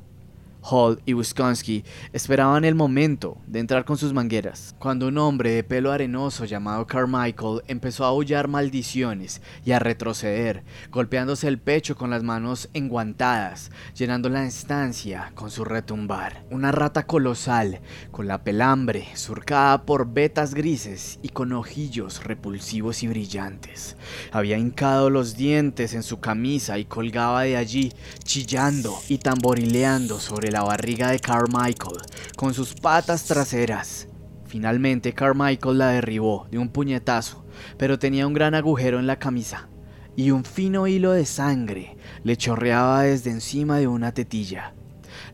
Hall 0.69 1.01
y 1.05 1.13
Wisconsin 1.13 1.83
esperaban 2.13 2.65
el 2.65 2.75
momento 2.75 3.37
de 3.47 3.59
entrar 3.59 3.85
con 3.85 3.97
sus 3.97 4.13
mangueras, 4.13 4.75
cuando 4.79 5.07
un 5.07 5.17
hombre 5.17 5.51
de 5.51 5.63
pelo 5.63 5.91
arenoso 5.91 6.45
llamado 6.45 6.85
Carmichael 6.85 7.61
empezó 7.67 8.05
a 8.05 8.09
aullar 8.09 8.47
maldiciones 8.47 9.41
y 9.65 9.71
a 9.71 9.79
retroceder, 9.79 10.63
golpeándose 10.91 11.47
el 11.47 11.59
pecho 11.59 11.95
con 11.95 12.09
las 12.09 12.23
manos 12.23 12.69
enguantadas, 12.73 13.71
llenando 13.95 14.29
la 14.29 14.45
estancia 14.45 15.31
con 15.35 15.51
su 15.51 15.65
retumbar. 15.65 16.43
Una 16.49 16.71
rata 16.71 17.05
colosal, 17.05 17.81
con 18.11 18.27
la 18.27 18.43
pelambre 18.43 19.07
surcada 19.15 19.83
por 19.85 20.13
vetas 20.13 20.53
grises 20.53 21.19
y 21.21 21.29
con 21.29 21.53
ojillos 21.53 22.23
repulsivos 22.23 23.03
y 23.03 23.07
brillantes. 23.07 23.95
Había 24.31 24.57
hincado 24.57 25.09
los 25.09 25.35
dientes 25.35 25.93
en 25.93 26.03
su 26.03 26.19
camisa 26.19 26.77
y 26.77 26.85
colgaba 26.85 27.43
de 27.43 27.57
allí, 27.57 27.93
chillando 28.23 28.97
y 29.07 29.17
tamborileando 29.17 30.19
sobre 30.19 30.51
la 30.51 30.58
barriga 30.63 31.11
de 31.11 31.19
Carmichael 31.19 31.97
con 32.35 32.53
sus 32.53 32.73
patas 32.73 33.25
traseras. 33.25 34.07
Finalmente 34.45 35.13
Carmichael 35.13 35.77
la 35.77 35.89
derribó 35.89 36.47
de 36.49 36.57
un 36.57 36.69
puñetazo, 36.69 37.45
pero 37.77 37.99
tenía 37.99 38.25
un 38.25 38.33
gran 38.33 38.55
agujero 38.55 38.99
en 38.99 39.07
la 39.07 39.19
camisa 39.19 39.69
y 40.15 40.31
un 40.31 40.43
fino 40.43 40.87
hilo 40.87 41.11
de 41.11 41.25
sangre 41.25 41.95
le 42.23 42.35
chorreaba 42.35 43.03
desde 43.03 43.31
encima 43.31 43.77
de 43.77 43.87
una 43.87 44.11
tetilla. 44.11 44.73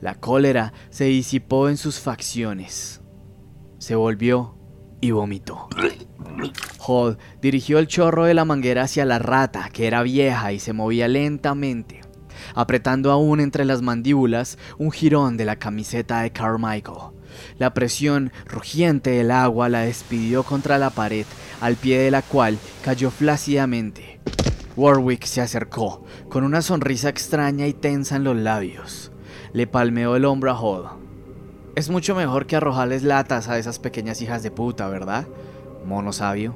La 0.01 0.15
cólera 0.15 0.73
se 0.89 1.05
disipó 1.05 1.69
en 1.69 1.77
sus 1.77 1.99
facciones. 1.99 3.01
Se 3.79 3.95
volvió 3.95 4.57
y 5.01 5.11
vomitó. 5.11 5.69
Hall 6.85 7.17
dirigió 7.41 7.79
el 7.79 7.87
chorro 7.87 8.25
de 8.25 8.33
la 8.33 8.45
manguera 8.45 8.83
hacia 8.83 9.05
la 9.05 9.19
rata, 9.19 9.69
que 9.71 9.87
era 9.87 10.03
vieja 10.03 10.53
y 10.53 10.59
se 10.59 10.73
movía 10.73 11.07
lentamente 11.07 12.04
apretando 12.53 13.11
aún 13.11 13.39
entre 13.39 13.65
las 13.65 13.81
mandíbulas 13.81 14.57
un 14.77 14.91
jirón 14.91 15.37
de 15.37 15.45
la 15.45 15.57
camiseta 15.57 16.21
de 16.21 16.31
Carmichael. 16.31 17.15
La 17.57 17.73
presión 17.73 18.31
rugiente 18.45 19.11
del 19.11 19.31
agua 19.31 19.69
la 19.69 19.81
despidió 19.81 20.43
contra 20.43 20.77
la 20.77 20.89
pared, 20.89 21.25
al 21.61 21.75
pie 21.75 21.99
de 21.99 22.11
la 22.11 22.21
cual 22.21 22.57
cayó 22.83 23.11
flácidamente. 23.11 24.19
Warwick 24.75 25.23
se 25.25 25.41
acercó, 25.41 26.03
con 26.29 26.43
una 26.43 26.61
sonrisa 26.61 27.09
extraña 27.09 27.67
y 27.67 27.73
tensa 27.73 28.17
en 28.17 28.25
los 28.25 28.35
labios. 28.35 29.11
Le 29.53 29.67
palmeó 29.67 30.15
el 30.15 30.25
hombro 30.25 30.51
a 30.51 30.59
Hall. 30.59 31.05
Es 31.75 31.89
mucho 31.89 32.15
mejor 32.15 32.45
que 32.45 32.55
arrojarles 32.55 33.03
latas 33.03 33.47
a 33.47 33.57
esas 33.57 33.79
pequeñas 33.79 34.21
hijas 34.21 34.43
de 34.43 34.51
puta, 34.51 34.87
¿verdad? 34.87 35.27
Mono 35.85 36.13
sabio. 36.13 36.55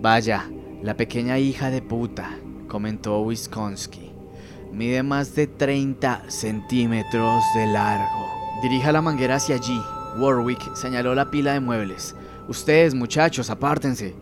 Vaya, 0.00 0.50
la 0.82 0.96
pequeña 0.96 1.38
hija 1.38 1.70
de 1.70 1.82
puta, 1.82 2.38
comentó 2.68 3.20
Wisconsin. 3.20 4.05
Mide 4.76 5.02
más 5.02 5.34
de 5.34 5.46
30 5.46 6.24
centímetros 6.28 7.42
de 7.54 7.66
largo. 7.66 8.28
Dirija 8.60 8.92
la 8.92 9.00
manguera 9.00 9.36
hacia 9.36 9.54
allí. 9.54 9.80
Warwick 10.18 10.74
señaló 10.74 11.14
la 11.14 11.30
pila 11.30 11.54
de 11.54 11.60
muebles. 11.60 12.14
Ustedes, 12.46 12.94
muchachos, 12.94 13.48
apártense. 13.48 14.14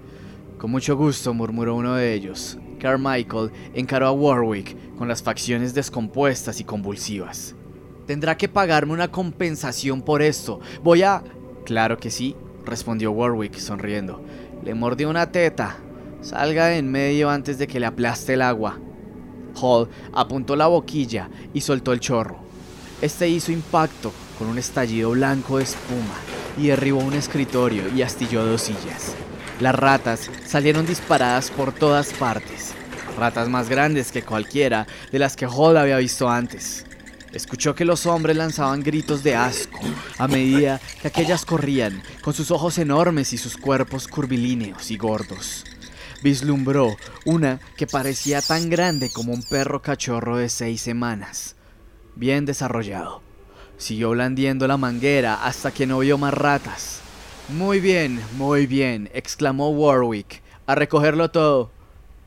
Con 0.56 0.70
mucho 0.70 0.96
gusto, 0.96 1.34
murmuró 1.34 1.74
uno 1.74 1.96
de 1.96 2.14
ellos. 2.14 2.56
Carmichael 2.78 3.50
encaró 3.74 4.06
a 4.06 4.12
Warwick 4.12 4.76
con 4.96 5.08
las 5.08 5.24
facciones 5.24 5.74
descompuestas 5.74 6.60
y 6.60 6.64
convulsivas. 6.64 7.56
Tendrá 8.06 8.36
que 8.36 8.48
pagarme 8.48 8.92
una 8.92 9.10
compensación 9.10 10.02
por 10.02 10.22
esto. 10.22 10.60
Voy 10.84 11.02
a... 11.02 11.24
Claro 11.64 11.98
que 11.98 12.12
sí, 12.12 12.36
respondió 12.64 13.10
Warwick 13.10 13.56
sonriendo. 13.56 14.22
Le 14.62 14.74
mordió 14.74 15.10
una 15.10 15.32
teta. 15.32 15.78
Salga 16.20 16.66
de 16.66 16.78
en 16.78 16.92
medio 16.92 17.28
antes 17.28 17.58
de 17.58 17.66
que 17.66 17.80
le 17.80 17.86
aplaste 17.86 18.34
el 18.34 18.42
agua. 18.42 18.78
Hall 19.60 19.88
apuntó 20.12 20.56
la 20.56 20.66
boquilla 20.66 21.28
y 21.52 21.60
soltó 21.60 21.92
el 21.92 22.00
chorro. 22.00 22.38
Este 23.00 23.28
hizo 23.28 23.52
impacto 23.52 24.12
con 24.38 24.48
un 24.48 24.58
estallido 24.58 25.10
blanco 25.10 25.58
de 25.58 25.64
espuma 25.64 26.14
y 26.56 26.68
derribó 26.68 27.00
un 27.00 27.14
escritorio 27.14 27.82
y 27.94 28.02
astilló 28.02 28.44
dos 28.44 28.62
sillas. 28.62 29.14
Las 29.60 29.74
ratas 29.74 30.30
salieron 30.46 30.86
disparadas 30.86 31.50
por 31.50 31.72
todas 31.72 32.12
partes, 32.12 32.74
ratas 33.18 33.48
más 33.48 33.68
grandes 33.68 34.10
que 34.10 34.22
cualquiera 34.22 34.86
de 35.12 35.18
las 35.18 35.36
que 35.36 35.46
Hall 35.46 35.76
había 35.76 35.98
visto 35.98 36.28
antes. 36.28 36.84
Escuchó 37.32 37.74
que 37.74 37.84
los 37.84 38.06
hombres 38.06 38.36
lanzaban 38.36 38.82
gritos 38.82 39.24
de 39.24 39.34
asco 39.34 39.80
a 40.18 40.28
medida 40.28 40.80
que 41.02 41.08
aquellas 41.08 41.44
corrían, 41.44 42.00
con 42.22 42.32
sus 42.32 42.50
ojos 42.52 42.78
enormes 42.78 43.32
y 43.32 43.38
sus 43.38 43.56
cuerpos 43.56 44.06
curvilíneos 44.06 44.90
y 44.90 44.96
gordos 44.96 45.64
vislumbró 46.24 46.96
una 47.26 47.60
que 47.76 47.87
parecía 47.87 48.40
tan 48.40 48.70
grande 48.70 49.10
como 49.10 49.34
un 49.34 49.42
perro 49.42 49.82
cachorro 49.82 50.38
de 50.38 50.48
seis 50.48 50.80
semanas. 50.80 51.54
Bien 52.16 52.46
desarrollado. 52.46 53.20
Siguió 53.76 54.10
blandiendo 54.10 54.66
la 54.66 54.78
manguera 54.78 55.44
hasta 55.44 55.70
que 55.70 55.87
no 55.87 55.98
vio 55.98 56.16
más 56.16 56.32
ratas. 56.32 57.00
Muy 57.50 57.78
bien, 57.78 58.22
muy 58.38 58.66
bien, 58.66 59.10
exclamó 59.12 59.68
Warwick. 59.68 60.42
A 60.66 60.74
recogerlo 60.74 61.30
todo. 61.30 61.70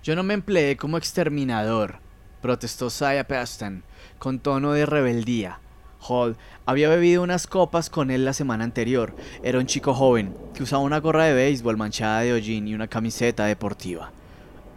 Yo 0.04 0.16
no 0.16 0.22
me 0.22 0.36
empleé 0.36 0.78
como 0.78 1.00
exterminador, 1.00 1.98
protestó 2.40 2.92
Saya 2.92 3.28
Peston, 3.28 3.84
con 4.20 4.38
tono 4.40 4.74
de 4.74 4.86
rebeldía. 4.86 5.60
Hall 6.00 6.38
había 6.66 6.90
bebido 6.90 7.24
unas 7.24 7.48
copas 7.48 7.90
con 7.90 8.12
él 8.12 8.26
la 8.26 8.34
semana 8.34 8.64
anterior. 8.64 9.16
Era 9.44 9.60
un 9.60 9.66
chico 9.66 9.94
joven 9.94 10.36
que 10.54 10.64
usaba 10.64 10.84
una 10.84 11.00
gorra 11.00 11.26
de 11.26 11.34
béisbol 11.34 11.78
manchada 11.78 12.22
de 12.22 12.34
hollín 12.34 12.68
y 12.68 12.74
una 12.74 12.88
camiseta 12.88 13.46
deportiva. 13.46 14.12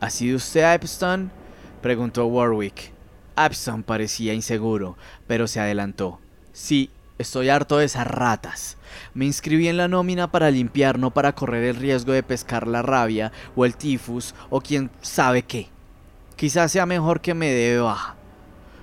¿Ha 0.00 0.11
sido 0.11 0.37
usted 0.37 0.74
Epstein? 0.74 1.30
preguntó 1.83 2.26
Warwick. 2.26 2.92
Epstein 3.37 3.83
parecía 3.83 4.35
inseguro, 4.35 4.96
pero 5.26 5.46
se 5.46 5.61
adelantó. 5.61 6.18
Sí, 6.52 6.90
estoy 7.18 7.48
harto 7.48 7.78
de 7.78 7.87
esas 7.87 8.06
ratas. 8.06 8.76
Me 9.14 9.26
inscribí 9.26 9.68
en 9.68 9.76
la 9.76 9.88
nómina 9.88 10.30
para 10.30 10.50
limpiar, 10.50 10.98
no 10.98 11.11
para 11.11 11.35
correr 11.35 11.64
el 11.64 11.76
riesgo 11.76 12.12
de 12.12 12.22
pescar 12.22 12.66
la 12.66 12.83
rabia 12.83 13.33
o 13.56 13.64
el 13.64 13.76
tifus 13.76 14.35
o 14.48 14.61
quién 14.61 14.90
sabe 15.00 15.42
qué. 15.42 15.68
Quizás 16.37 16.72
sea 16.72 16.87
mejor 16.87 17.20
que 17.20 17.35
me 17.35 17.50
dé 17.50 17.78
baja. 17.78 18.16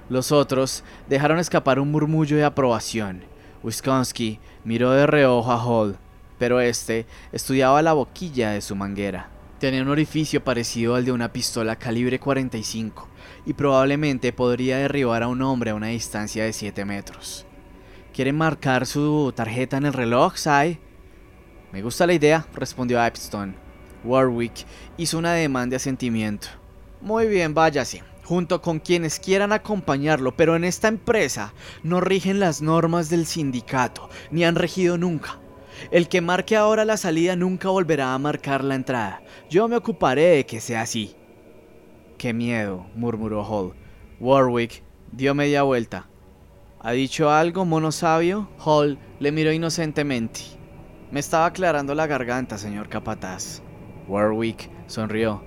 Los 0.09 0.31
otros 0.31 0.83
dejaron 1.09 1.39
escapar 1.39 1.79
un 1.79 1.91
murmullo 1.91 2.37
de 2.37 2.45
aprobación. 2.45 3.23
Wisconsin 3.63 4.39
miró 4.63 4.91
de 4.91 5.05
reojo 5.05 5.51
a 5.51 5.63
Hall, 5.63 5.97
pero 6.37 6.61
este 6.61 7.05
estudiaba 7.31 7.81
la 7.81 7.93
boquilla 7.93 8.51
de 8.51 8.61
su 8.61 8.75
manguera. 8.75 9.29
Tenía 9.59 9.81
un 9.81 9.89
orificio 9.89 10.43
parecido 10.43 10.95
al 10.95 11.03
de 11.03 11.11
una 11.11 11.33
pistola 11.33 11.75
calibre 11.75 12.19
45 12.19 13.07
y 13.45 13.53
probablemente 13.53 14.31
podría 14.31 14.77
derribar 14.77 15.23
a 15.23 15.27
un 15.27 15.41
hombre 15.41 15.71
a 15.71 15.75
una 15.75 15.87
distancia 15.87 16.43
de 16.43 16.53
7 16.53 16.85
metros. 16.85 17.45
¿Quiere 18.13 18.31
marcar 18.31 18.85
su 18.85 19.33
tarjeta 19.35 19.77
en 19.77 19.87
el 19.87 19.93
reloj, 19.93 20.37
Sai? 20.37 20.79
Me 21.71 21.81
gusta 21.81 22.07
la 22.07 22.13
idea, 22.13 22.45
respondió 22.53 23.03
Epstone. 23.03 23.55
Warwick 24.03 24.65
hizo 24.95 25.17
una 25.17 25.33
demanda 25.33 25.71
de 25.71 25.77
asentimiento. 25.77 26.47
Muy 27.01 27.27
bien, 27.27 27.53
váyase, 27.53 28.03
junto 28.27 28.61
con 28.61 28.79
quienes 28.79 29.21
quieran 29.21 29.53
acompañarlo, 29.53 30.35
pero 30.35 30.57
en 30.57 30.65
esta 30.65 30.89
empresa 30.89 31.53
no 31.81 32.01
rigen 32.01 32.41
las 32.41 32.61
normas 32.61 33.09
del 33.09 33.25
sindicato, 33.25 34.09
ni 34.31 34.43
han 34.43 34.55
regido 34.55 34.97
nunca. 34.97 35.39
El 35.91 36.09
que 36.09 36.19
marque 36.19 36.57
ahora 36.57 36.83
la 36.83 36.97
salida 36.97 37.37
nunca 37.37 37.69
volverá 37.69 38.13
a 38.13 38.19
marcar 38.19 38.65
la 38.65 38.75
entrada. 38.75 39.21
Yo 39.49 39.69
me 39.69 39.77
ocuparé 39.77 40.23
de 40.23 40.45
que 40.45 40.59
sea 40.59 40.81
así. 40.81 41.15
Qué 42.17 42.33
miedo, 42.33 42.87
murmuró 42.95 43.45
Hall. 43.45 43.75
Warwick 44.19 44.83
dio 45.13 45.33
media 45.33 45.63
vuelta. 45.63 46.09
¿Ha 46.81 46.91
dicho 46.91 47.31
algo, 47.31 47.63
mono 47.63 47.93
sabio? 47.93 48.49
Hall 48.59 48.99
le 49.21 49.31
miró 49.31 49.53
inocentemente. 49.53 50.41
Me 51.11 51.21
estaba 51.21 51.45
aclarando 51.45 51.95
la 51.95 52.07
garganta, 52.07 52.57
señor 52.57 52.89
capataz. 52.89 53.61
Warwick 54.09 54.69
sonrió. 54.87 55.45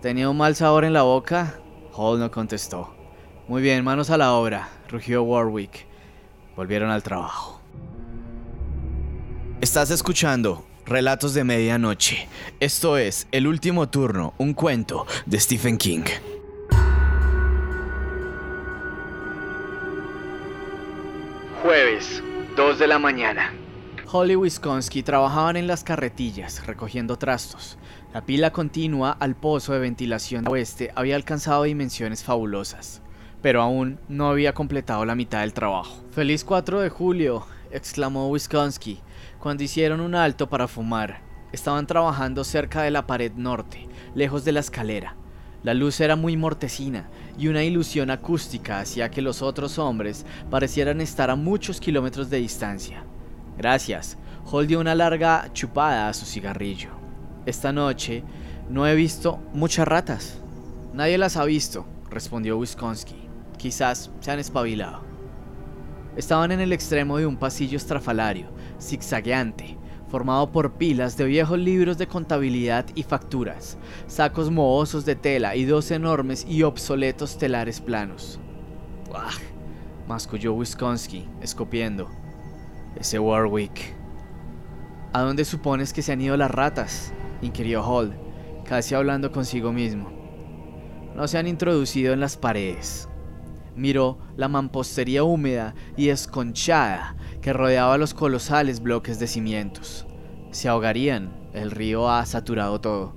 ¿Tenía 0.00 0.30
un 0.30 0.38
mal 0.38 0.56
sabor 0.56 0.86
en 0.86 0.94
la 0.94 1.02
boca? 1.02 1.61
Hall 1.94 2.18
no 2.18 2.30
contestó. 2.30 2.94
Muy 3.48 3.60
bien, 3.60 3.84
manos 3.84 4.10
a 4.10 4.16
la 4.16 4.32
obra, 4.32 4.68
rugió 4.88 5.22
Warwick. 5.22 5.86
Volvieron 6.56 6.90
al 6.90 7.02
trabajo. 7.02 7.60
Estás 9.60 9.90
escuchando 9.90 10.64
Relatos 10.86 11.34
de 11.34 11.44
Medianoche. 11.44 12.28
Esto 12.60 12.96
es 12.96 13.28
El 13.30 13.46
último 13.46 13.88
turno, 13.88 14.34
un 14.38 14.54
cuento 14.54 15.06
de 15.26 15.38
Stephen 15.38 15.76
King. 15.76 16.04
Jueves, 21.62 22.22
2 22.56 22.78
de 22.78 22.86
la 22.86 22.98
mañana. 22.98 23.52
Holly 24.10 24.34
y 24.34 24.36
Wisconsin 24.36 25.04
trabajaban 25.04 25.56
en 25.56 25.66
las 25.66 25.84
carretillas, 25.84 26.66
recogiendo 26.66 27.16
trastos. 27.16 27.78
La 28.12 28.26
pila 28.26 28.52
continua 28.52 29.16
al 29.20 29.34
pozo 29.34 29.72
de 29.72 29.78
ventilación 29.78 30.46
oeste 30.46 30.92
había 30.94 31.16
alcanzado 31.16 31.62
dimensiones 31.62 32.22
fabulosas, 32.22 33.00
pero 33.40 33.62
aún 33.62 34.00
no 34.06 34.28
había 34.28 34.52
completado 34.52 35.06
la 35.06 35.14
mitad 35.14 35.40
del 35.40 35.54
trabajo. 35.54 36.04
¡Feliz 36.10 36.44
4 36.44 36.82
de 36.82 36.90
julio! 36.90 37.46
exclamó 37.70 38.28
Wisconsin 38.28 38.98
cuando 39.38 39.62
hicieron 39.62 40.02
un 40.02 40.14
alto 40.14 40.50
para 40.50 40.68
fumar. 40.68 41.22
Estaban 41.52 41.86
trabajando 41.86 42.44
cerca 42.44 42.82
de 42.82 42.90
la 42.90 43.06
pared 43.06 43.32
norte, 43.32 43.88
lejos 44.14 44.44
de 44.44 44.52
la 44.52 44.60
escalera. 44.60 45.16
La 45.62 45.72
luz 45.72 45.98
era 45.98 46.14
muy 46.14 46.36
mortecina 46.36 47.08
y 47.38 47.48
una 47.48 47.64
ilusión 47.64 48.10
acústica 48.10 48.80
hacía 48.80 49.10
que 49.10 49.22
los 49.22 49.40
otros 49.40 49.78
hombres 49.78 50.26
parecieran 50.50 51.00
estar 51.00 51.30
a 51.30 51.36
muchos 51.36 51.80
kilómetros 51.80 52.28
de 52.28 52.38
distancia. 52.38 53.04
Gracias, 53.56 54.18
Hall 54.50 54.66
dio 54.66 54.80
una 54.80 54.94
larga 54.94 55.48
chupada 55.54 56.10
a 56.10 56.12
su 56.12 56.26
cigarrillo. 56.26 57.01
Esta 57.44 57.72
noche 57.72 58.22
no 58.70 58.86
he 58.86 58.94
visto 58.94 59.40
muchas 59.52 59.88
ratas. 59.88 60.38
Nadie 60.92 61.18
las 61.18 61.36
ha 61.36 61.44
visto, 61.44 61.86
respondió 62.08 62.56
Wisconsin. 62.56 63.16
Quizás 63.58 64.10
se 64.20 64.30
han 64.30 64.38
espabilado. 64.38 65.02
Estaban 66.16 66.52
en 66.52 66.60
el 66.60 66.72
extremo 66.72 67.16
de 67.16 67.26
un 67.26 67.36
pasillo 67.36 67.76
estrafalario, 67.76 68.48
zigzagueante, 68.80 69.76
formado 70.08 70.52
por 70.52 70.74
pilas 70.74 71.16
de 71.16 71.24
viejos 71.24 71.58
libros 71.58 71.96
de 71.98 72.06
contabilidad 72.06 72.84
y 72.94 73.02
facturas, 73.02 73.78
sacos 74.06 74.50
mohosos 74.50 75.04
de 75.04 75.16
tela 75.16 75.56
y 75.56 75.64
dos 75.64 75.90
enormes 75.90 76.44
y 76.46 76.62
obsoletos 76.62 77.38
telares 77.38 77.80
planos. 77.80 78.38
¡Buah! 79.08 79.32
masculló 80.06 80.52
Wisconsin, 80.52 81.26
escopiendo. 81.40 82.08
Ese 82.94 83.18
Warwick. 83.18 83.94
¿A 85.14 85.22
dónde 85.22 85.44
supones 85.44 85.92
que 85.92 86.02
se 86.02 86.12
han 86.12 86.20
ido 86.20 86.36
las 86.36 86.50
ratas? 86.50 87.12
Inquirió 87.42 87.84
Hall, 87.84 88.14
casi 88.64 88.94
hablando 88.94 89.30
consigo 89.30 89.72
mismo. 89.72 90.10
No 91.14 91.28
se 91.28 91.36
han 91.36 91.46
introducido 91.46 92.14
en 92.14 92.20
las 92.20 92.38
paredes, 92.38 93.08
miró 93.76 94.18
la 94.36 94.48
mampostería 94.48 95.24
húmeda 95.24 95.74
y 95.96 96.08
esconchada 96.08 97.16
que 97.40 97.52
rodeaba 97.52 97.98
los 97.98 98.14
colosales 98.14 98.80
bloques 98.80 99.18
de 99.18 99.26
cimientos. 99.26 100.06
Se 100.50 100.68
ahogarían, 100.68 101.32
el 101.52 101.70
río 101.70 102.10
ha 102.10 102.24
saturado 102.26 102.80
todo. 102.80 103.14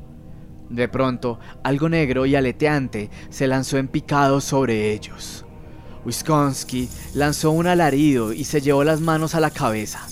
De 0.70 0.88
pronto, 0.88 1.40
algo 1.64 1.90
negro 1.90 2.26
y 2.26 2.36
aleteante 2.36 3.10
se 3.30 3.48
lanzó 3.48 3.78
en 3.78 3.88
picado 3.88 4.42
sobre 4.42 4.94
ellos. 4.94 5.46
Wisconsin 6.06 6.90
lanzó 7.14 7.52
un 7.52 7.68
alarido 7.68 8.34
y 8.34 8.44
se 8.44 8.62
llevó 8.62 8.84
las 8.84 9.02
manos 9.02 9.36
a 9.36 9.40
la 9.40 9.52
cabeza. 9.52 10.08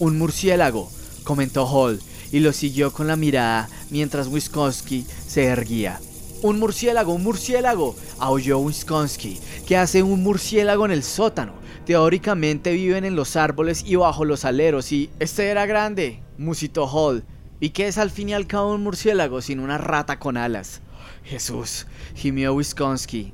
Un 0.00 0.18
murciélago, 0.18 0.90
comentó 1.24 1.66
Hall, 1.66 2.00
y 2.34 2.40
lo 2.40 2.52
siguió 2.52 2.92
con 2.92 3.06
la 3.06 3.14
mirada 3.14 3.68
mientras 3.90 4.26
Wisconsin 4.26 5.06
se 5.24 5.44
erguía. 5.44 6.00
Un 6.42 6.58
murciélago, 6.58 7.14
un 7.14 7.22
murciélago, 7.22 7.94
aulló 8.18 8.58
Wisconsin. 8.58 9.38
¿Qué 9.68 9.76
hace 9.76 10.02
un 10.02 10.24
murciélago 10.24 10.84
en 10.84 10.90
el 10.90 11.04
sótano? 11.04 11.52
Teóricamente 11.86 12.72
viven 12.72 13.04
en 13.04 13.14
los 13.14 13.36
árboles 13.36 13.84
y 13.86 13.94
bajo 13.94 14.24
los 14.24 14.44
aleros 14.44 14.90
y... 14.90 15.10
Este 15.20 15.46
era 15.46 15.64
grande, 15.66 16.24
musitó 16.36 16.88
Hall. 16.88 17.22
¿Y 17.60 17.70
qué 17.70 17.86
es 17.86 17.98
al 17.98 18.10
fin 18.10 18.30
y 18.30 18.34
al 18.34 18.48
cabo 18.48 18.74
un 18.74 18.82
murciélago 18.82 19.40
sin 19.40 19.60
una 19.60 19.78
rata 19.78 20.18
con 20.18 20.36
alas? 20.36 20.80
Jesús, 21.22 21.86
gimió 22.16 22.52
Wisconsin. 22.54 23.32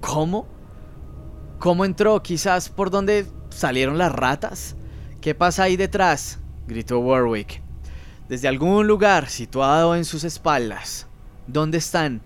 ¿Cómo? 0.00 0.48
¿Cómo 1.58 1.84
entró? 1.84 2.22
Quizás 2.22 2.70
por 2.70 2.90
donde 2.90 3.26
salieron 3.50 3.98
las 3.98 4.10
ratas. 4.10 4.74
¿Qué 5.20 5.34
pasa 5.34 5.64
ahí 5.64 5.76
detrás? 5.76 6.38
gritó 6.66 6.98
Warwick. 7.00 7.67
Desde 8.28 8.46
algún 8.46 8.86
lugar 8.86 9.28
situado 9.28 9.96
en 9.96 10.04
sus 10.04 10.22
espaldas. 10.22 11.06
¿Dónde 11.46 11.78
están? 11.78 12.20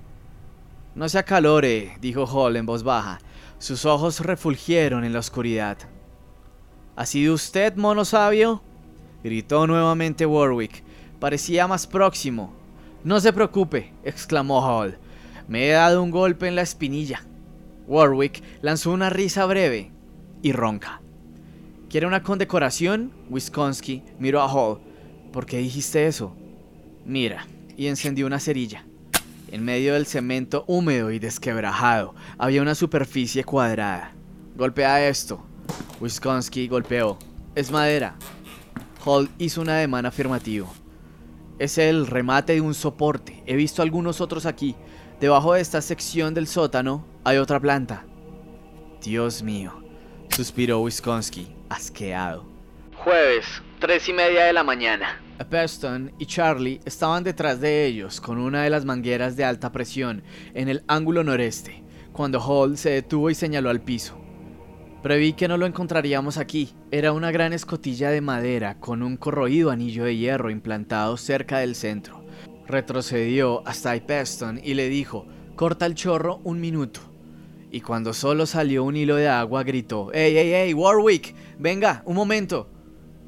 No 0.97 1.09
se 1.09 1.19
acalore, 1.19 1.97
dijo 2.01 2.27
Hall 2.27 2.57
en 2.57 2.67
voz 2.67 2.83
baja. 2.83 3.21
Sus 3.59 3.85
ojos 3.85 4.19
refulgieron 4.19 5.05
en 5.05 5.13
la 5.13 5.21
oscuridad. 5.21 5.79
¿Ha 6.97 7.07
sido 7.07 7.35
usted, 7.35 7.77
mono 7.77 8.05
sabio? 8.05 8.63
gritó 9.23 9.69
nuevamente 9.69 10.27
Warwick. 10.27 10.83
Parecía 11.21 11.69
más 11.69 11.87
próximo. 11.87 12.53
No 13.05 13.21
se 13.21 13.33
preocupe, 13.33 13.93
exclamó 14.03 14.61
Hall. 14.61 14.99
Me 15.47 15.69
he 15.69 15.71
dado 15.71 16.03
un 16.03 16.11
golpe 16.11 16.49
en 16.49 16.57
la 16.57 16.63
espinilla. 16.63 17.25
Warwick 17.87 18.43
lanzó 18.61 18.91
una 18.91 19.09
risa 19.09 19.47
breve 19.47 19.93
y 20.43 20.51
ronca. 20.51 21.01
¿Quiere 21.89 22.09
una 22.09 22.25
condecoración? 22.25 23.13
Wisconsin 23.31 24.03
miró 24.19 24.43
a 24.43 24.53
Hall. 24.53 24.81
¿Por 25.33 25.47
qué 25.47 25.59
dijiste 25.59 26.07
eso? 26.07 26.37
Mira, 27.07 27.47
y 27.77 27.87
encendió 27.87 28.27
una 28.27 28.39
cerilla. 28.39 28.85
En 29.51 29.65
medio 29.65 29.95
del 29.95 30.07
cemento 30.07 30.65
húmedo 30.67 31.11
y 31.11 31.19
desquebrajado 31.19 32.15
había 32.37 32.63
una 32.63 32.75
superficie 32.75 33.43
cuadrada. 33.43 34.13
Golpea 34.57 35.09
esto. 35.09 35.43
Wisconsin 36.01 36.69
golpeó. 36.69 37.19
Es 37.55 37.71
madera. 37.71 38.17
Hall 39.05 39.31
hizo 39.39 39.63
un 39.63 39.71
ademán 39.71 40.05
afirmativo. 40.05 40.73
Es 41.59 41.79
el 41.79 42.07
remate 42.07 42.55
de 42.55 42.61
un 42.61 42.75
soporte. 42.75 43.43
He 43.47 43.57
visto 43.57 43.83
algunos 43.83 44.21
otros 44.21 44.45
aquí. 44.47 44.75
Debajo 45.19 45.55
de 45.55 45.61
esta 45.61 45.81
sección 45.81 46.35
del 46.35 46.47
sótano 46.47 47.07
hay 47.25 47.39
otra 47.39 47.59
planta. 47.59 48.05
Dios 49.03 49.43
mío, 49.43 49.83
suspiró 50.29 50.81
Wisconsin, 50.81 51.49
asqueado. 51.69 52.45
Jueves, 52.97 53.47
tres 53.83 54.09
y 54.09 54.13
media 54.13 54.45
de 54.45 54.53
la 54.53 54.63
mañana. 54.63 55.21
Preston 55.51 56.13
y 56.17 56.27
Charlie 56.27 56.81
estaban 56.85 57.25
detrás 57.25 57.61
de 57.61 57.85
ellos 57.85 58.21
con 58.21 58.39
una 58.39 58.63
de 58.63 58.71
las 58.71 58.85
mangueras 58.85 59.35
de 59.35 59.45
alta 59.45 59.73
presión 59.73 60.23
en 60.55 60.69
el 60.69 60.85
ángulo 60.87 61.25
noreste, 61.25 61.83
cuando 62.13 62.41
Hall 62.41 62.79
se 62.79 62.91
detuvo 62.91 63.29
y 63.29 63.35
señaló 63.35 63.71
al 63.71 63.81
piso. 63.81 64.17
Preví 65.03 65.33
que 65.33 65.49
no 65.49 65.57
lo 65.57 65.67
encontraríamos 65.67 66.39
aquí. 66.39 66.73
Era 66.93 67.11
una 67.11 67.33
gran 67.33 67.53
escotilla 67.53 68.11
de 68.11 68.21
madera 68.21 68.79
con 68.79 69.03
un 69.03 69.17
corroído 69.17 69.73
anillo 69.73 70.05
de 70.05 70.17
hierro 70.17 70.51
implantado 70.51 71.17
cerca 71.17 71.59
del 71.59 71.75
centro. 71.75 72.25
Retrocedió 72.69 73.67
hasta 73.67 73.99
Peston 73.99 74.61
y 74.63 74.75
le 74.75 74.89
dijo, 74.89 75.27
corta 75.57 75.87
el 75.87 75.97
chorro 75.97 76.41
un 76.45 76.61
minuto. 76.61 77.01
Y 77.73 77.81
cuando 77.81 78.13
solo 78.13 78.47
salió 78.47 78.85
un 78.85 78.95
hilo 78.95 79.17
de 79.17 79.29
agua 79.29 79.65
gritó, 79.65 80.13
¡Ey, 80.13 80.37
ey, 80.37 80.55
ey, 80.55 80.73
Warwick! 80.73 81.35
Venga, 81.59 82.05
un 82.07 82.15
momento. 82.15 82.69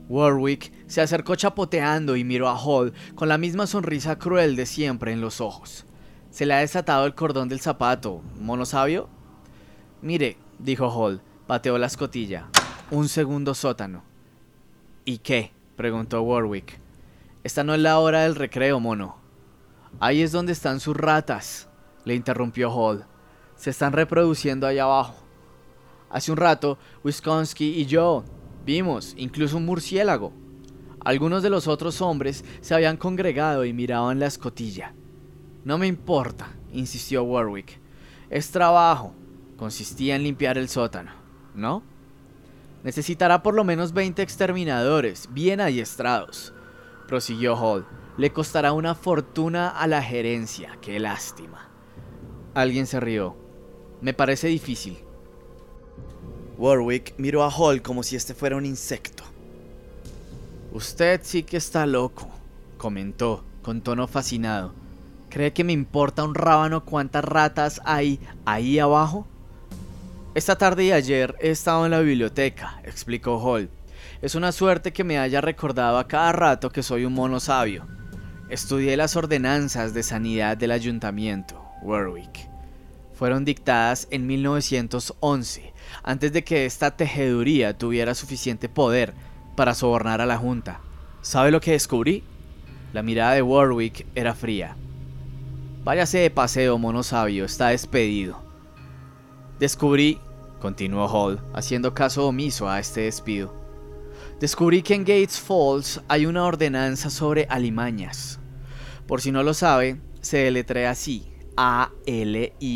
Warwick 0.08 0.72
se 0.86 1.00
acercó 1.00 1.34
chapoteando 1.34 2.16
y 2.16 2.24
miró 2.24 2.48
a 2.48 2.58
Hall 2.58 2.92
con 3.14 3.28
la 3.28 3.38
misma 3.38 3.66
sonrisa 3.66 4.18
cruel 4.18 4.54
de 4.56 4.66
siempre 4.66 5.12
en 5.12 5.20
los 5.20 5.40
ojos. 5.40 5.86
Se 6.30 6.46
le 6.46 6.54
ha 6.54 6.58
desatado 6.58 7.06
el 7.06 7.14
cordón 7.14 7.48
del 7.48 7.60
zapato, 7.60 8.22
mono 8.38 8.66
sabio. 8.66 9.08
Mire, 10.02 10.36
dijo 10.58 10.88
Hall, 10.88 11.22
pateó 11.46 11.78
la 11.78 11.86
escotilla. 11.86 12.48
Un 12.90 13.08
segundo 13.08 13.54
sótano. 13.54 14.02
¿Y 15.04 15.18
qué? 15.18 15.52
preguntó 15.76 16.20
Warwick. 16.22 16.78
Esta 17.42 17.64
no 17.64 17.74
es 17.74 17.80
la 17.80 17.98
hora 17.98 18.22
del 18.22 18.34
recreo, 18.34 18.80
mono. 18.80 19.16
Ahí 20.00 20.22
es 20.22 20.32
donde 20.32 20.52
están 20.52 20.80
sus 20.80 20.96
ratas, 20.96 21.68
le 22.04 22.14
interrumpió 22.14 22.70
Hall. 22.70 23.06
Se 23.56 23.70
están 23.70 23.92
reproduciendo 23.92 24.66
allá 24.66 24.84
abajo. 24.84 25.14
Hace 26.10 26.30
un 26.30 26.36
rato, 26.36 26.78
Wisconsin 27.02 27.72
y 27.74 27.86
yo 27.86 28.24
Vimos 28.64 29.14
incluso 29.16 29.56
un 29.56 29.66
murciélago. 29.66 30.32
Algunos 31.04 31.42
de 31.42 31.50
los 31.50 31.68
otros 31.68 32.00
hombres 32.00 32.44
se 32.60 32.74
habían 32.74 32.96
congregado 32.96 33.64
y 33.64 33.72
miraban 33.72 34.18
la 34.18 34.26
escotilla. 34.26 34.94
No 35.64 35.76
me 35.76 35.86
importa, 35.86 36.48
insistió 36.72 37.24
Warwick. 37.24 37.78
Es 38.30 38.50
trabajo. 38.50 39.14
Consistía 39.56 40.16
en 40.16 40.24
limpiar 40.24 40.58
el 40.58 40.68
sótano, 40.68 41.12
¿no? 41.54 41.82
Necesitará 42.82 43.42
por 43.42 43.54
lo 43.54 43.64
menos 43.64 43.92
20 43.92 44.20
exterminadores, 44.20 45.28
bien 45.32 45.60
adiestrados, 45.60 46.52
prosiguió 47.06 47.56
Hall. 47.56 47.86
Le 48.16 48.32
costará 48.32 48.72
una 48.72 48.94
fortuna 48.94 49.68
a 49.68 49.86
la 49.86 50.02
gerencia, 50.02 50.78
qué 50.80 50.98
lástima. 50.98 51.70
Alguien 52.54 52.86
se 52.86 53.00
rió. 53.00 53.36
Me 54.00 54.12
parece 54.12 54.48
difícil. 54.48 55.03
Warwick 56.56 57.14
miró 57.18 57.42
a 57.42 57.50
Hall 57.50 57.82
como 57.82 58.02
si 58.02 58.16
este 58.16 58.34
fuera 58.34 58.56
un 58.56 58.66
insecto. 58.66 59.24
Usted 60.72 61.20
sí 61.22 61.42
que 61.42 61.56
está 61.56 61.86
loco, 61.86 62.28
comentó, 62.78 63.44
con 63.62 63.80
tono 63.80 64.06
fascinado. 64.06 64.72
¿Cree 65.30 65.52
que 65.52 65.64
me 65.64 65.72
importa 65.72 66.22
un 66.22 66.34
rábano 66.34 66.84
cuántas 66.84 67.24
ratas 67.24 67.80
hay 67.84 68.20
ahí 68.44 68.78
abajo? 68.78 69.26
Esta 70.34 70.56
tarde 70.56 70.84
y 70.84 70.92
ayer 70.92 71.34
he 71.40 71.50
estado 71.50 71.84
en 71.84 71.90
la 71.90 72.00
biblioteca, 72.00 72.80
explicó 72.84 73.38
Hall. 73.38 73.68
Es 74.22 74.34
una 74.34 74.52
suerte 74.52 74.92
que 74.92 75.04
me 75.04 75.18
haya 75.18 75.40
recordado 75.40 75.98
a 75.98 76.08
cada 76.08 76.32
rato 76.32 76.70
que 76.70 76.82
soy 76.82 77.04
un 77.04 77.14
mono 77.14 77.40
sabio. 77.40 77.86
Estudié 78.48 78.96
las 78.96 79.16
ordenanzas 79.16 79.92
de 79.92 80.02
sanidad 80.02 80.56
del 80.56 80.70
ayuntamiento, 80.70 81.60
Warwick. 81.82 82.48
Fueron 83.14 83.44
dictadas 83.44 84.08
en 84.10 84.26
1911, 84.26 85.73
antes 86.04 86.32
de 86.32 86.44
que 86.44 86.66
esta 86.66 86.96
tejeduría 86.96 87.76
tuviera 87.76 88.14
suficiente 88.14 88.68
poder 88.68 89.14
para 89.56 89.74
sobornar 89.74 90.20
a 90.20 90.26
la 90.26 90.36
Junta. 90.36 90.80
¿Sabe 91.22 91.50
lo 91.50 91.60
que 91.60 91.72
descubrí? 91.72 92.22
La 92.92 93.02
mirada 93.02 93.32
de 93.32 93.42
Warwick 93.42 94.06
era 94.14 94.34
fría. 94.34 94.76
Váyase 95.82 96.18
de 96.18 96.30
paseo, 96.30 96.78
mono 96.78 97.02
sabio, 97.02 97.44
está 97.46 97.68
despedido. 97.68 98.38
Descubrí, 99.58 100.20
continuó 100.60 101.06
Hall, 101.08 101.40
haciendo 101.54 101.94
caso 101.94 102.28
omiso 102.28 102.68
a 102.68 102.78
este 102.78 103.02
despido. 103.02 103.54
Descubrí 104.40 104.82
que 104.82 104.94
en 104.94 105.02
Gates 105.02 105.40
Falls 105.40 106.02
hay 106.08 106.26
una 106.26 106.44
ordenanza 106.44 107.08
sobre 107.08 107.46
alimañas. 107.48 108.38
Por 109.06 109.20
si 109.20 109.32
no 109.32 109.42
lo 109.42 109.54
sabe, 109.54 110.00
se 110.20 110.38
deletrea 110.38 110.90
así: 110.90 111.32
A-L-I-M-A-N-A-S. 111.56 112.74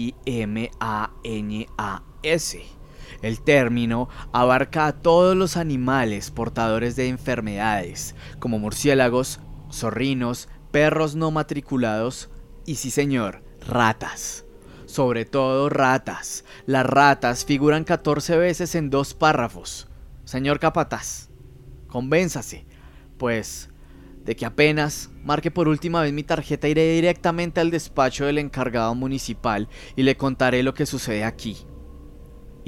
El 3.22 3.40
término 3.40 4.08
abarca 4.32 4.86
a 4.86 4.92
todos 4.92 5.36
los 5.36 5.56
animales 5.56 6.30
portadores 6.30 6.94
de 6.94 7.08
enfermedades, 7.08 8.14
como 8.38 8.58
murciélagos, 8.58 9.40
zorrinos, 9.72 10.48
perros 10.70 11.16
no 11.16 11.30
matriculados, 11.30 12.30
y 12.64 12.76
sí 12.76 12.90
señor, 12.90 13.42
ratas. 13.66 14.44
Sobre 14.86 15.24
todo 15.24 15.68
ratas. 15.68 16.44
Las 16.64 16.86
ratas 16.86 17.44
figuran 17.44 17.84
14 17.84 18.36
veces 18.38 18.74
en 18.74 18.88
dos 18.88 19.14
párrafos. 19.14 19.88
Señor 20.24 20.60
Capataz, 20.60 21.28
convénzase, 21.88 22.66
pues, 23.18 23.68
de 24.24 24.36
que 24.36 24.46
apenas 24.46 25.10
marque 25.24 25.50
por 25.50 25.68
última 25.68 26.02
vez 26.02 26.12
mi 26.12 26.22
tarjeta 26.22 26.68
iré 26.68 26.92
directamente 26.92 27.60
al 27.60 27.70
despacho 27.70 28.26
del 28.26 28.38
encargado 28.38 28.94
municipal 28.94 29.68
y 29.96 30.02
le 30.02 30.16
contaré 30.16 30.62
lo 30.62 30.74
que 30.74 30.86
sucede 30.86 31.24
aquí. 31.24 31.56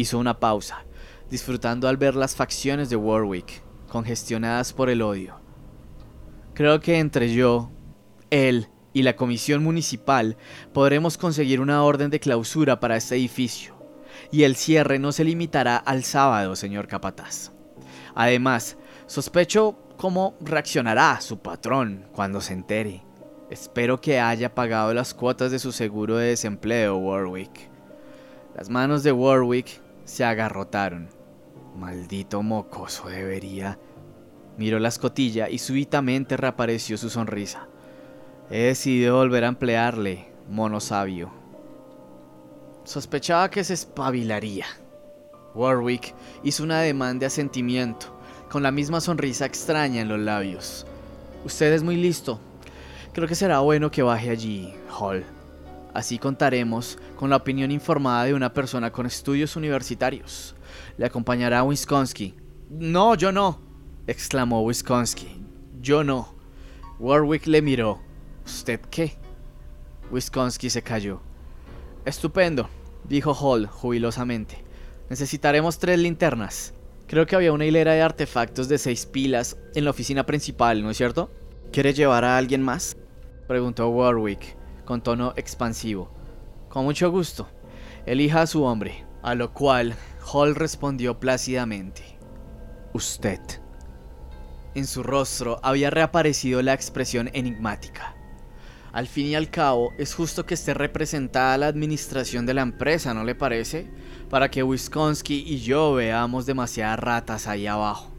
Hizo 0.00 0.18
una 0.18 0.40
pausa, 0.40 0.86
disfrutando 1.28 1.86
al 1.86 1.98
ver 1.98 2.14
las 2.14 2.34
facciones 2.34 2.88
de 2.88 2.96
Warwick, 2.96 3.62
congestionadas 3.86 4.72
por 4.72 4.88
el 4.88 5.02
odio. 5.02 5.34
Creo 6.54 6.80
que 6.80 6.98
entre 6.98 7.34
yo, 7.34 7.70
él 8.30 8.68
y 8.94 9.02
la 9.02 9.14
comisión 9.14 9.62
municipal 9.62 10.38
podremos 10.72 11.18
conseguir 11.18 11.60
una 11.60 11.82
orden 11.82 12.08
de 12.08 12.18
clausura 12.18 12.80
para 12.80 12.96
este 12.96 13.16
edificio, 13.16 13.74
y 14.32 14.44
el 14.44 14.56
cierre 14.56 14.98
no 14.98 15.12
se 15.12 15.22
limitará 15.22 15.76
al 15.76 16.02
sábado, 16.02 16.56
señor 16.56 16.88
Capataz. 16.88 17.52
Además, 18.14 18.78
sospecho 19.04 19.76
cómo 19.98 20.34
reaccionará 20.40 21.20
su 21.20 21.40
patrón 21.40 22.06
cuando 22.14 22.40
se 22.40 22.54
entere. 22.54 23.04
Espero 23.50 24.00
que 24.00 24.18
haya 24.18 24.54
pagado 24.54 24.94
las 24.94 25.12
cuotas 25.12 25.50
de 25.50 25.58
su 25.58 25.72
seguro 25.72 26.16
de 26.16 26.28
desempleo, 26.28 26.96
Warwick. 26.96 27.68
Las 28.56 28.70
manos 28.70 29.02
de 29.02 29.12
Warwick 29.12 29.89
se 30.10 30.24
agarrotaron. 30.24 31.08
Maldito 31.76 32.42
mocoso 32.42 33.08
debería. 33.08 33.78
Miró 34.58 34.80
la 34.80 34.88
escotilla 34.88 35.48
y 35.48 35.58
súbitamente 35.58 36.36
reapareció 36.36 36.98
su 36.98 37.08
sonrisa. 37.08 37.68
He 38.50 38.62
decidido 38.62 39.16
volver 39.16 39.44
a 39.44 39.48
emplearle, 39.48 40.32
mono 40.48 40.80
sabio. 40.80 41.30
Sospechaba 42.82 43.50
que 43.50 43.62
se 43.62 43.74
espabilaría. 43.74 44.66
Warwick 45.54 46.12
hizo 46.42 46.64
un 46.64 46.72
ademán 46.72 47.20
de 47.20 47.26
asentimiento, 47.26 48.18
con 48.50 48.64
la 48.64 48.72
misma 48.72 49.00
sonrisa 49.00 49.46
extraña 49.46 50.00
en 50.00 50.08
los 50.08 50.18
labios. 50.18 50.86
Usted 51.44 51.72
es 51.72 51.84
muy 51.84 51.94
listo. 51.94 52.40
Creo 53.12 53.28
que 53.28 53.36
será 53.36 53.60
bueno 53.60 53.92
que 53.92 54.02
baje 54.02 54.30
allí, 54.30 54.74
Hall. 54.90 55.24
Así 55.92 56.18
contaremos 56.18 56.98
con 57.16 57.31
la 57.31 57.37
opinión 57.37 57.70
informada 57.70 58.24
de 58.24 58.35
una 58.35 58.53
persona 58.53 58.92
con 58.92 59.07
estudios 59.07 59.57
universitarios. 59.57 60.55
Le 60.96 61.07
acompañará 61.07 61.62
Wisconsin. 61.62 62.35
No, 62.70 63.14
yo 63.16 63.33
no, 63.33 63.61
exclamó 64.07 64.62
Wisconsin. 64.62 65.48
Yo 65.81 66.05
no. 66.05 66.35
Warwick 66.98 67.46
le 67.46 67.62
miró. 67.62 68.00
¿Usted 68.44 68.81
qué? 68.90 69.16
Wisconsin 70.11 70.70
se 70.70 70.83
cayó. 70.83 71.20
Estupendo, 72.05 72.68
dijo 73.09 73.35
Hall 73.35 73.66
jubilosamente. 73.66 74.64
Necesitaremos 75.09 75.79
tres 75.79 75.98
linternas. 75.98 76.74
Creo 77.09 77.26
que 77.26 77.35
había 77.35 77.53
una 77.53 77.64
hilera 77.64 77.94
de 77.94 78.03
artefactos 78.03 78.68
de 78.68 78.79
seis 78.79 79.07
pilas 79.07 79.57
en 79.74 79.85
la 79.85 79.90
oficina 79.90 80.24
principal, 80.24 80.83
¿no 80.83 80.90
es 80.90 80.96
cierto? 80.96 81.31
¿Quiere 81.72 81.92
llevar 81.92 82.24
a 82.24 82.37
alguien 82.37 82.62
más? 82.62 82.96
Preguntó 83.48 83.88
Warwick, 83.88 84.57
con 84.90 85.03
tono 85.03 85.35
expansivo. 85.37 86.11
Con 86.68 86.83
mucho 86.83 87.12
gusto. 87.12 87.48
Elija 88.07 88.42
a 88.42 88.46
su 88.48 88.64
hombre. 88.64 89.05
A 89.22 89.37
lo 89.37 89.53
cual 89.53 89.94
Hall 90.33 90.57
respondió 90.57 91.20
plácidamente. 91.20 92.18
Usted. 92.92 93.38
En 94.74 94.88
su 94.88 95.05
rostro 95.05 95.61
había 95.62 95.90
reaparecido 95.90 96.61
la 96.61 96.72
expresión 96.72 97.31
enigmática. 97.35 98.16
Al 98.90 99.07
fin 99.07 99.26
y 99.26 99.37
al 99.37 99.48
cabo, 99.48 99.92
es 99.96 100.12
justo 100.12 100.44
que 100.44 100.55
esté 100.55 100.74
representada 100.74 101.57
la 101.57 101.68
administración 101.68 102.44
de 102.44 102.55
la 102.55 102.62
empresa, 102.62 103.14
¿no 103.14 103.22
le 103.22 103.37
parece? 103.37 103.88
Para 104.29 104.50
que 104.50 104.64
Wisconsin 104.64 105.44
y 105.46 105.61
yo 105.61 105.94
veamos 105.94 106.46
demasiadas 106.46 106.98
ratas 106.98 107.46
ahí 107.46 107.68
abajo. 107.68 108.11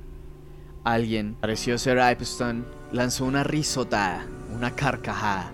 Alguien, 0.86 1.36
pareció 1.36 1.78
ser 1.78 1.98
Epstein, 1.98 2.64
lanzó 2.94 3.26
una 3.26 3.44
risotada, 3.44 4.26
una 4.56 4.74
carcajada. 4.74 5.52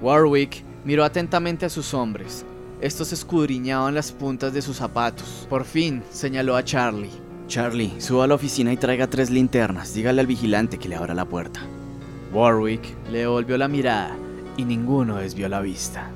Warwick 0.00 0.64
miró 0.84 1.04
atentamente 1.04 1.66
a 1.66 1.70
sus 1.70 1.94
hombres. 1.94 2.44
Estos 2.80 3.12
escudriñaban 3.12 3.94
las 3.94 4.12
puntas 4.12 4.52
de 4.52 4.62
sus 4.62 4.76
zapatos. 4.76 5.46
Por 5.48 5.64
fin 5.64 6.02
señaló 6.10 6.56
a 6.56 6.64
Charlie. 6.64 7.10
Charlie, 7.46 8.00
suba 8.00 8.24
a 8.24 8.26
la 8.26 8.34
oficina 8.34 8.72
y 8.72 8.76
traiga 8.76 9.06
tres 9.06 9.30
linternas. 9.30 9.94
Dígale 9.94 10.20
al 10.20 10.26
vigilante 10.26 10.78
que 10.78 10.88
le 10.88 10.96
abra 10.96 11.14
la 11.14 11.24
puerta. 11.24 11.60
Warwick 12.32 12.82
le 13.10 13.20
devolvió 13.20 13.56
la 13.56 13.68
mirada 13.68 14.16
y 14.56 14.64
ninguno 14.64 15.16
desvió 15.16 15.48
la 15.48 15.60
vista. 15.60 16.10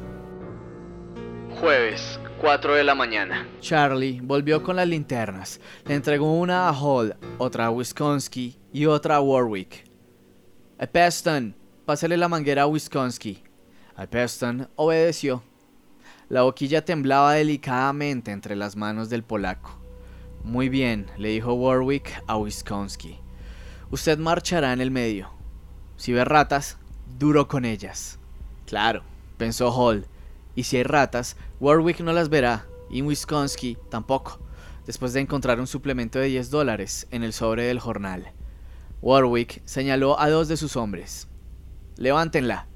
Jueves, 1.61 2.21
4 2.41 2.75
de 2.75 2.85
la 2.85 2.95
mañana. 2.95 3.47
Charlie 3.61 4.21
volvió 4.23 4.63
con 4.63 4.77
las 4.77 4.87
linternas. 4.87 5.61
Le 5.87 5.95
entregó 5.95 6.33
una 6.33 6.69
a 6.69 6.73
Hall, 6.73 7.17
otra 7.39 7.67
a 7.67 7.71
Wisconsin 7.71 8.55
y 8.73 8.87
otra 8.87 9.17
a 9.17 9.21
Warwick. 9.21 9.85
Peston, 10.93 11.55
pásale 11.85 12.17
la 12.17 12.29
manguera 12.29 12.63
a 12.63 12.67
Wisconsin. 12.67 13.48
Peston 14.07 14.69
obedeció. 14.77 15.43
La 16.29 16.43
boquilla 16.43 16.85
temblaba 16.85 17.33
delicadamente 17.33 18.31
entre 18.31 18.55
las 18.55 18.77
manos 18.77 19.11
del 19.11 19.25
polaco. 19.25 19.77
Muy 20.45 20.69
bien, 20.69 21.07
le 21.17 21.31
dijo 21.31 21.55
Warwick 21.55 22.23
a 22.27 22.37
Wisconsin. 22.37 23.17
Usted 23.91 24.19
marchará 24.19 24.73
en 24.73 24.81
el 24.81 24.91
medio. 24.91 25.31
Si 25.97 26.13
ve 26.13 26.25
ratas, 26.25 26.79
duro 27.19 27.49
con 27.49 27.65
ellas. 27.65 28.19
Claro, 28.67 29.03
pensó 29.37 29.73
Hall. 29.73 30.07
Y 30.55 30.63
si 30.65 30.77
hay 30.77 30.85
ratas, 30.85 31.37
Warwick 31.59 32.01
no 32.01 32.13
las 32.13 32.29
verá, 32.29 32.67
y 32.91 33.03
Wisconsin 33.03 33.77
tampoco, 33.91 34.39
después 34.87 35.13
de 35.13 35.21
encontrar 35.21 35.59
un 35.59 35.67
suplemento 35.67 36.19
de 36.19 36.27
10 36.27 36.51
dólares 36.51 37.07
en 37.11 37.25
el 37.25 37.33
sobre 37.33 37.65
del 37.65 37.81
jornal. 37.81 38.33
Warwick 39.03 39.63
señaló 39.65 40.21
a 40.21 40.29
dos 40.29 40.49
de 40.49 40.57
sus 40.57 40.77
hombres. 40.77 41.29
Levántenla. 41.97 42.68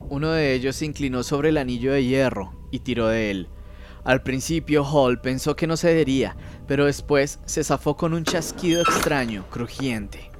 Uno 0.00 0.30
de 0.30 0.54
ellos 0.54 0.76
se 0.76 0.86
inclinó 0.86 1.22
sobre 1.22 1.50
el 1.50 1.58
anillo 1.58 1.92
de 1.92 2.04
hierro 2.04 2.52
y 2.70 2.80
tiró 2.80 3.08
de 3.08 3.30
él. 3.30 3.48
Al 4.04 4.22
principio 4.22 4.84
Hall 4.84 5.20
pensó 5.20 5.54
que 5.54 5.66
no 5.66 5.76
cedería, 5.76 6.36
pero 6.66 6.86
después 6.86 7.40
se 7.44 7.62
zafó 7.62 7.96
con 7.96 8.14
un 8.14 8.24
chasquido 8.24 8.80
extraño, 8.80 9.44
crujiente. 9.50 10.30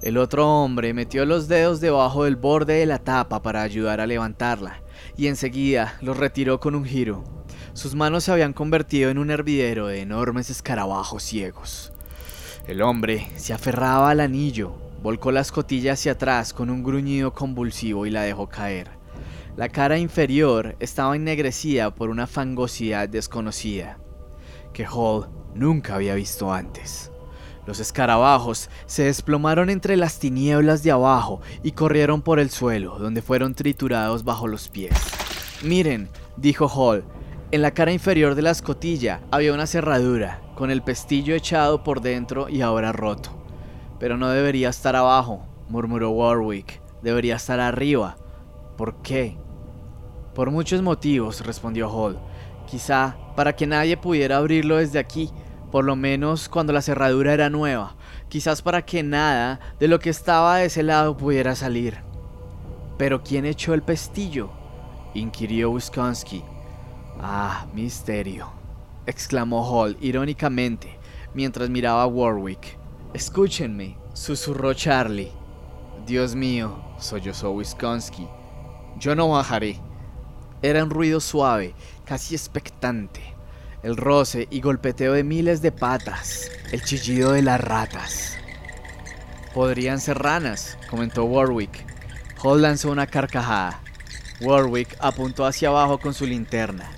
El 0.00 0.18
otro 0.18 0.48
hombre 0.48 0.94
metió 0.94 1.24
los 1.24 1.46
dedos 1.46 1.80
debajo 1.80 2.24
del 2.24 2.34
borde 2.34 2.74
de 2.74 2.86
la 2.86 2.98
tapa 2.98 3.40
para 3.40 3.62
ayudar 3.62 4.00
a 4.00 4.06
levantarla, 4.06 4.82
y 5.16 5.28
enseguida 5.28 5.96
los 6.00 6.16
retiró 6.16 6.58
con 6.58 6.74
un 6.74 6.84
giro. 6.84 7.22
Sus 7.74 7.94
manos 7.94 8.24
se 8.24 8.32
habían 8.32 8.52
convertido 8.52 9.10
en 9.10 9.18
un 9.18 9.30
hervidero 9.30 9.86
de 9.86 10.00
enormes 10.00 10.50
escarabajos 10.50 11.22
ciegos. 11.22 11.92
El 12.66 12.82
hombre 12.82 13.28
se 13.36 13.52
aferraba 13.52 14.10
al 14.10 14.18
anillo, 14.18 14.74
volcó 15.02 15.30
la 15.30 15.40
escotilla 15.40 15.92
hacia 15.92 16.12
atrás 16.12 16.52
con 16.52 16.70
un 16.70 16.82
gruñido 16.82 17.32
convulsivo 17.32 18.04
y 18.04 18.10
la 18.10 18.22
dejó 18.22 18.48
caer. 18.48 19.01
La 19.54 19.68
cara 19.68 19.98
inferior 19.98 20.76
estaba 20.80 21.14
ennegrecida 21.14 21.94
por 21.94 22.08
una 22.08 22.26
fangosidad 22.26 23.06
desconocida, 23.06 23.98
que 24.72 24.86
Hall 24.86 25.28
nunca 25.54 25.94
había 25.94 26.14
visto 26.14 26.50
antes. 26.50 27.10
Los 27.66 27.78
escarabajos 27.78 28.70
se 28.86 29.04
desplomaron 29.04 29.68
entre 29.68 29.98
las 29.98 30.18
tinieblas 30.18 30.82
de 30.82 30.90
abajo 30.90 31.42
y 31.62 31.72
corrieron 31.72 32.22
por 32.22 32.40
el 32.40 32.48
suelo, 32.48 32.98
donde 32.98 33.20
fueron 33.20 33.54
triturados 33.54 34.24
bajo 34.24 34.48
los 34.48 34.70
pies. 34.70 34.94
Miren, 35.62 36.08
dijo 36.38 36.66
Hall, 36.66 37.04
en 37.50 37.60
la 37.60 37.72
cara 37.72 37.92
inferior 37.92 38.34
de 38.34 38.40
la 38.40 38.52
escotilla 38.52 39.20
había 39.30 39.52
una 39.52 39.66
cerradura, 39.66 40.40
con 40.54 40.70
el 40.70 40.80
pestillo 40.80 41.34
echado 41.34 41.84
por 41.84 42.00
dentro 42.00 42.48
y 42.48 42.62
ahora 42.62 42.90
roto. 42.90 43.30
Pero 44.00 44.16
no 44.16 44.30
debería 44.30 44.70
estar 44.70 44.96
abajo, 44.96 45.46
murmuró 45.68 46.10
Warwick, 46.10 46.80
debería 47.02 47.36
estar 47.36 47.60
arriba. 47.60 48.16
¿Por 48.78 49.02
qué? 49.02 49.36
Por 50.34 50.50
muchos 50.50 50.80
motivos, 50.82 51.44
respondió 51.44 51.90
Hall. 51.90 52.18
Quizá 52.66 53.16
para 53.36 53.54
que 53.54 53.66
nadie 53.66 53.96
pudiera 53.96 54.38
abrirlo 54.38 54.76
desde 54.76 54.98
aquí, 54.98 55.30
por 55.70 55.84
lo 55.84 55.94
menos 55.96 56.48
cuando 56.48 56.72
la 56.72 56.82
cerradura 56.82 57.34
era 57.34 57.50
nueva, 57.50 57.96
quizás 58.28 58.62
para 58.62 58.82
que 58.82 59.02
nada 59.02 59.60
de 59.78 59.88
lo 59.88 59.98
que 59.98 60.10
estaba 60.10 60.58
de 60.58 60.66
ese 60.66 60.82
lado 60.82 61.16
pudiera 61.16 61.54
salir. 61.54 61.98
¿Pero 62.96 63.22
quién 63.22 63.44
echó 63.44 63.74
el 63.74 63.82
pestillo? 63.82 64.50
inquirió 65.14 65.70
Wisconsin. 65.70 66.42
Ah, 67.20 67.66
misterio, 67.74 68.48
exclamó 69.06 69.62
Hall 69.62 69.96
irónicamente 70.00 70.98
mientras 71.34 71.68
miraba 71.68 72.02
a 72.02 72.06
Warwick. 72.06 72.78
Escúchenme, 73.14 73.96
susurró 74.14 74.72
Charlie. 74.72 75.32
Dios 76.06 76.34
mío, 76.34 76.82
sollozó 76.98 77.50
Wisconsin. 77.52 78.28
Yo 78.98 79.14
no 79.14 79.28
bajaré. 79.28 79.78
Era 80.62 80.84
un 80.84 80.90
ruido 80.90 81.20
suave, 81.20 81.74
casi 82.04 82.34
expectante 82.34 83.32
el 83.82 83.96
roce 83.96 84.46
y 84.50 84.60
golpeteo 84.60 85.12
de 85.12 85.24
miles 85.24 85.60
de 85.60 85.72
patas, 85.72 86.50
el 86.70 86.82
chillido 86.82 87.32
de 87.32 87.42
las 87.42 87.60
ratas. 87.60 88.36
Podrían 89.54 90.00
ser 90.00 90.18
ranas, 90.18 90.78
comentó 90.88 91.24
Warwick. 91.24 91.84
Hall 92.42 92.62
lanzó 92.62 92.90
una 92.90 93.06
carcajada. 93.06 93.80
Warwick 94.40 94.96
apuntó 95.00 95.46
hacia 95.46 95.68
abajo 95.68 95.98
con 95.98 96.14
su 96.14 96.26
linterna. 96.26 96.90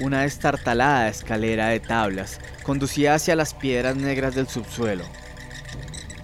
Una 0.00 0.22
destartalada 0.22 1.08
escalera 1.08 1.68
de 1.68 1.80
tablas 1.80 2.40
conducía 2.62 3.14
hacia 3.14 3.36
las 3.36 3.52
piedras 3.52 3.96
negras 3.96 4.34
del 4.34 4.48
subsuelo. 4.48 5.04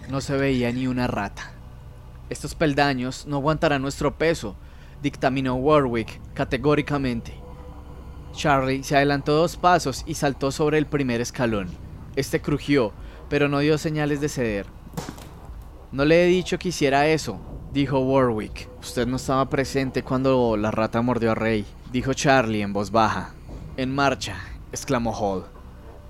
No 0.09 0.21
se 0.21 0.37
veía 0.37 0.73
ni 0.73 0.87
una 0.87 1.07
rata. 1.07 1.53
Estos 2.31 2.55
peldaños 2.55 3.27
no 3.27 3.37
aguantarán 3.37 3.83
nuestro 3.83 4.17
peso, 4.17 4.57
dictaminó 5.03 5.55
Warwick 5.55 6.21
categóricamente. 6.35 7.35
Charlie 8.33 8.83
se 8.83 8.97
adelantó 8.97 9.33
dos 9.33 9.57
pasos 9.57 10.05
y 10.07 10.15
saltó 10.15 10.53
sobre 10.53 10.79
el 10.79 10.87
primer 10.87 11.21
escalón. 11.21 11.69
Este 12.17 12.41
crujió, 12.41 12.93
pero 13.29 13.49
no 13.49 13.61
dio 13.61 13.79
señales 13.79 14.21
de 14.21 14.29
ceder. 14.29 14.67
No 15.93 16.05
le 16.05 16.25
he 16.25 16.27
dicho 16.27 16.59
que 16.59 16.69
hiciera 16.69 17.09
eso, 17.09 17.39
dijo 17.73 18.01
Warwick. 18.01 18.69
Usted 18.81 19.07
no 19.07 19.17
estaba 19.17 19.49
presente 19.49 20.03
cuando 20.03 20.57
la 20.57 20.71
rata 20.71 21.01
mordió 21.01 21.33
a 21.33 21.35
Rey, 21.35 21.65
dijo 21.93 22.13
Charlie 22.13 22.63
en 22.63 22.73
voz 22.73 22.91
baja. 22.91 23.33
En 23.77 23.95
marcha, 23.95 24.37
exclamó 24.73 25.13
Hall. 25.13 25.45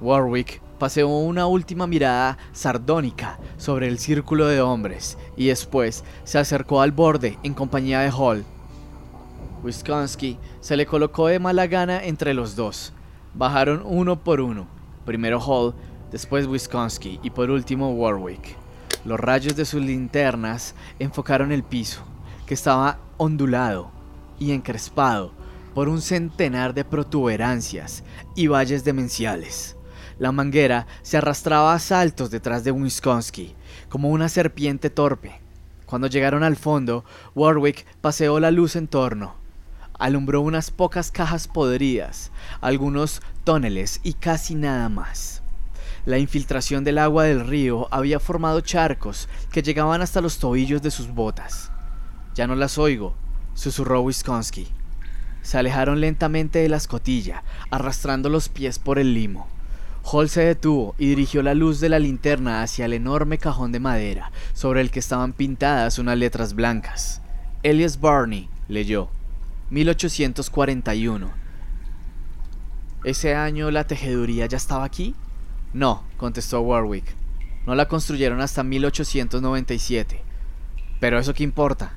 Warwick 0.00 0.60
paseó 0.78 1.08
una 1.08 1.46
última 1.46 1.86
mirada 1.86 2.38
sardónica 2.52 3.38
sobre 3.56 3.88
el 3.88 3.98
círculo 3.98 4.46
de 4.46 4.60
hombres 4.60 5.16
y 5.36 5.46
después 5.46 6.04
se 6.24 6.38
acercó 6.38 6.82
al 6.82 6.92
borde 6.92 7.38
en 7.42 7.54
compañía 7.54 8.00
de 8.00 8.10
Hall 8.10 8.44
Wisconsin 9.66 10.38
se 10.60 10.76
le 10.76 10.86
colocó 10.86 11.26
de 11.26 11.40
mala 11.40 11.66
gana 11.66 12.04
entre 12.04 12.34
los 12.34 12.54
dos. 12.54 12.92
Bajaron 13.34 13.82
uno 13.84 14.22
por 14.22 14.40
uno. 14.40 14.68
Primero 15.04 15.40
Hall, 15.40 15.74
después 16.12 16.46
Wisconsin 16.46 17.18
y 17.22 17.30
por 17.30 17.50
último 17.50 17.90
Warwick. 17.90 18.56
Los 19.04 19.18
rayos 19.18 19.56
de 19.56 19.64
sus 19.64 19.82
linternas 19.82 20.76
enfocaron 21.00 21.50
el 21.50 21.64
piso, 21.64 22.02
que 22.46 22.54
estaba 22.54 23.00
ondulado 23.16 23.90
y 24.38 24.52
encrespado 24.52 25.32
por 25.74 25.88
un 25.88 26.00
centenar 26.00 26.72
de 26.72 26.84
protuberancias 26.84 28.04
y 28.36 28.46
valles 28.46 28.84
demenciales. 28.84 29.76
La 30.18 30.30
manguera 30.30 30.86
se 31.02 31.16
arrastraba 31.16 31.74
a 31.74 31.80
saltos 31.80 32.30
detrás 32.30 32.62
de 32.62 32.70
Wisconsin, 32.70 33.54
como 33.88 34.10
una 34.10 34.28
serpiente 34.28 34.90
torpe. 34.90 35.40
Cuando 35.86 36.06
llegaron 36.06 36.44
al 36.44 36.56
fondo, 36.56 37.04
Warwick 37.34 37.84
paseó 38.00 38.38
la 38.38 38.52
luz 38.52 38.76
en 38.76 38.86
torno 38.86 39.45
alumbró 39.98 40.40
unas 40.40 40.70
pocas 40.70 41.10
cajas 41.10 41.48
podridas, 41.48 42.30
algunos 42.60 43.22
tóneles 43.44 44.00
y 44.02 44.14
casi 44.14 44.54
nada 44.54 44.88
más. 44.88 45.42
La 46.04 46.18
infiltración 46.18 46.84
del 46.84 46.98
agua 46.98 47.24
del 47.24 47.46
río 47.46 47.88
había 47.90 48.20
formado 48.20 48.60
charcos 48.60 49.28
que 49.50 49.62
llegaban 49.62 50.02
hasta 50.02 50.20
los 50.20 50.38
tobillos 50.38 50.80
de 50.80 50.90
sus 50.90 51.08
botas. 51.08 51.72
Ya 52.34 52.46
no 52.46 52.54
las 52.54 52.78
oigo, 52.78 53.14
susurró 53.54 54.02
Wisconsin. 54.02 54.68
Se 55.42 55.58
alejaron 55.58 56.00
lentamente 56.00 56.60
de 56.60 56.68
la 56.68 56.76
escotilla, 56.76 57.42
arrastrando 57.70 58.28
los 58.28 58.48
pies 58.48 58.78
por 58.78 58.98
el 58.98 59.14
limo. 59.14 59.48
Hall 60.04 60.28
se 60.28 60.42
detuvo 60.42 60.94
y 60.98 61.08
dirigió 61.08 61.42
la 61.42 61.54
luz 61.54 61.80
de 61.80 61.88
la 61.88 61.98
linterna 61.98 62.62
hacia 62.62 62.84
el 62.84 62.92
enorme 62.92 63.38
cajón 63.38 63.72
de 63.72 63.80
madera, 63.80 64.30
sobre 64.54 64.80
el 64.80 64.92
que 64.92 65.00
estaban 65.00 65.32
pintadas 65.32 65.98
unas 65.98 66.16
letras 66.16 66.54
blancas. 66.54 67.20
Elias 67.64 68.00
Barney 68.00 68.48
leyó. 68.68 69.08
1841. 69.70 71.30
¿Ese 73.02 73.34
año 73.34 73.70
la 73.70 73.84
tejeduría 73.86 74.46
ya 74.46 74.56
estaba 74.56 74.84
aquí? 74.84 75.14
No, 75.72 76.04
contestó 76.16 76.60
Warwick. 76.60 77.04
No 77.66 77.74
la 77.74 77.88
construyeron 77.88 78.40
hasta 78.40 78.62
1897. 78.62 80.22
Pero 81.00 81.18
eso 81.18 81.34
qué 81.34 81.42
importa. 81.42 81.94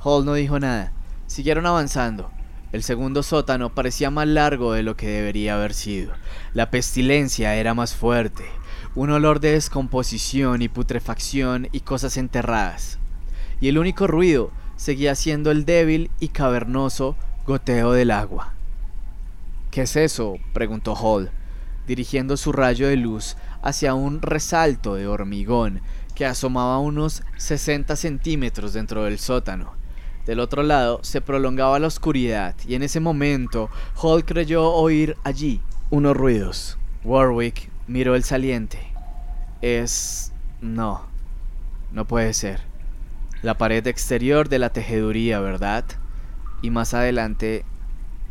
Hall 0.00 0.24
no 0.24 0.34
dijo 0.34 0.58
nada. 0.58 0.92
Siguieron 1.26 1.66
avanzando. 1.66 2.30
El 2.72 2.82
segundo 2.82 3.22
sótano 3.22 3.74
parecía 3.74 4.10
más 4.10 4.26
largo 4.26 4.72
de 4.72 4.82
lo 4.82 4.96
que 4.96 5.06
debería 5.06 5.56
haber 5.56 5.74
sido. 5.74 6.14
La 6.54 6.70
pestilencia 6.70 7.54
era 7.56 7.74
más 7.74 7.94
fuerte. 7.94 8.44
Un 8.94 9.10
olor 9.10 9.40
de 9.40 9.52
descomposición 9.52 10.62
y 10.62 10.68
putrefacción 10.68 11.68
y 11.72 11.80
cosas 11.80 12.16
enterradas. 12.16 12.98
Y 13.60 13.68
el 13.68 13.76
único 13.76 14.06
ruido 14.06 14.50
seguía 14.82 15.14
siendo 15.14 15.52
el 15.52 15.64
débil 15.64 16.10
y 16.18 16.30
cavernoso 16.30 17.14
goteo 17.46 17.92
del 17.92 18.10
agua. 18.10 18.52
¿Qué 19.70 19.82
es 19.82 19.94
eso? 19.94 20.38
preguntó 20.52 20.94
Hall, 20.94 21.30
dirigiendo 21.86 22.36
su 22.36 22.50
rayo 22.50 22.88
de 22.88 22.96
luz 22.96 23.36
hacia 23.62 23.94
un 23.94 24.20
resalto 24.20 24.96
de 24.96 25.06
hormigón 25.06 25.82
que 26.16 26.26
asomaba 26.26 26.80
unos 26.80 27.22
60 27.36 27.94
centímetros 27.94 28.72
dentro 28.72 29.04
del 29.04 29.20
sótano. 29.20 29.74
Del 30.26 30.40
otro 30.40 30.64
lado 30.64 30.98
se 31.04 31.20
prolongaba 31.20 31.78
la 31.78 31.86
oscuridad 31.86 32.56
y 32.66 32.74
en 32.74 32.82
ese 32.82 32.98
momento 32.98 33.70
Hall 34.02 34.24
creyó 34.24 34.68
oír 34.72 35.16
allí 35.22 35.60
unos 35.90 36.16
ruidos. 36.16 36.76
Warwick 37.04 37.70
miró 37.86 38.16
el 38.16 38.24
saliente. 38.24 38.80
Es... 39.60 40.32
no. 40.60 41.02
No 41.92 42.04
puede 42.04 42.34
ser 42.34 42.71
la 43.42 43.58
pared 43.58 43.86
exterior 43.86 44.48
de 44.48 44.58
la 44.58 44.70
tejeduría, 44.70 45.40
¿verdad? 45.40 45.84
Y 46.62 46.70
más 46.70 46.94
adelante... 46.94 47.64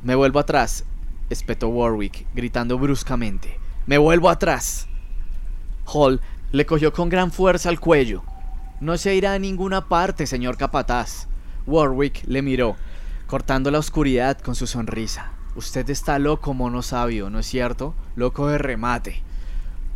Me 0.03 0.15
vuelvo 0.15 0.39
atrás, 0.39 0.85
espetó 1.29 1.67
Warwick, 1.67 2.25
gritando 2.33 2.79
bruscamente. 2.79 3.59
¡Me 3.85 3.99
vuelvo 3.99 4.29
atrás! 4.29 4.87
Hall 5.85 6.21
le 6.51 6.65
cogió 6.65 6.91
con 6.91 7.09
gran 7.09 7.31
fuerza 7.31 7.69
al 7.69 7.79
cuello. 7.79 8.23
No 8.79 8.97
se 8.97 9.13
irá 9.13 9.33
a 9.33 9.39
ninguna 9.39 9.87
parte, 9.87 10.25
señor 10.25 10.57
capataz. 10.57 11.27
Warwick 11.67 12.23
le 12.25 12.41
miró, 12.41 12.77
cortando 13.27 13.69
la 13.69 13.77
oscuridad 13.77 14.39
con 14.39 14.55
su 14.55 14.65
sonrisa. 14.65 15.33
Usted 15.55 15.87
está 15.89 16.17
loco, 16.17 16.53
mono 16.55 16.81
sabio, 16.81 17.29
¿no 17.29 17.37
es 17.37 17.45
cierto? 17.45 17.93
Loco 18.15 18.47
de 18.47 18.57
remate. 18.57 19.21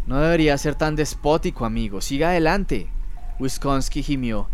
No 0.06 0.20
debería 0.20 0.56
ser 0.58 0.76
tan 0.76 0.96
despótico, 0.96 1.66
amigo. 1.66 2.02
Siga 2.02 2.30
adelante. 2.30 2.90
Wisconsin 3.40 4.04
gimió. 4.04 4.50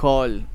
Hall. 0.00 0.46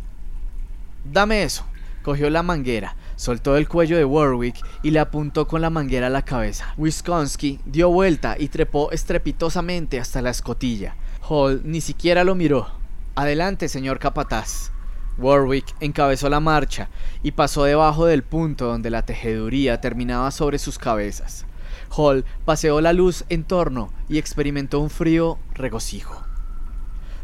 Dame 1.03 1.43
eso. 1.43 1.65
Cogió 2.03 2.29
la 2.29 2.43
manguera, 2.43 2.95
soltó 3.15 3.57
el 3.57 3.67
cuello 3.67 3.97
de 3.97 4.05
Warwick 4.05 4.55
y 4.83 4.91
le 4.91 4.99
apuntó 4.99 5.47
con 5.47 5.61
la 5.61 5.71
manguera 5.71 6.07
a 6.07 6.11
la 6.11 6.23
cabeza. 6.23 6.73
Wisconsin 6.77 7.59
dio 7.65 7.89
vuelta 7.89 8.35
y 8.37 8.49
trepó 8.49 8.91
estrepitosamente 8.91 9.99
hasta 9.99 10.21
la 10.21 10.29
escotilla. 10.29 10.95
Hall 11.27 11.61
ni 11.63 11.81
siquiera 11.81 12.23
lo 12.23 12.35
miró. 12.35 12.67
Adelante, 13.15 13.69
señor 13.69 13.97
capataz. 13.97 14.71
Warwick 15.17 15.75
encabezó 15.79 16.29
la 16.29 16.39
marcha 16.39 16.89
y 17.23 17.31
pasó 17.31 17.63
debajo 17.63 18.05
del 18.05 18.21
punto 18.21 18.67
donde 18.67 18.91
la 18.91 19.03
tejeduría 19.03 19.81
terminaba 19.81 20.29
sobre 20.29 20.59
sus 20.59 20.77
cabezas. 20.77 21.47
Hall 21.89 22.23
paseó 22.45 22.81
la 22.81 22.93
luz 22.93 23.25
en 23.29 23.43
torno 23.43 23.91
y 24.09 24.19
experimentó 24.19 24.79
un 24.79 24.91
frío 24.91 25.39
regocijo. 25.55 26.23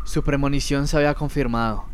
Su 0.05 0.24
premonición 0.24 0.88
se 0.88 0.97
había 0.97 1.13
confirmado. 1.13 1.91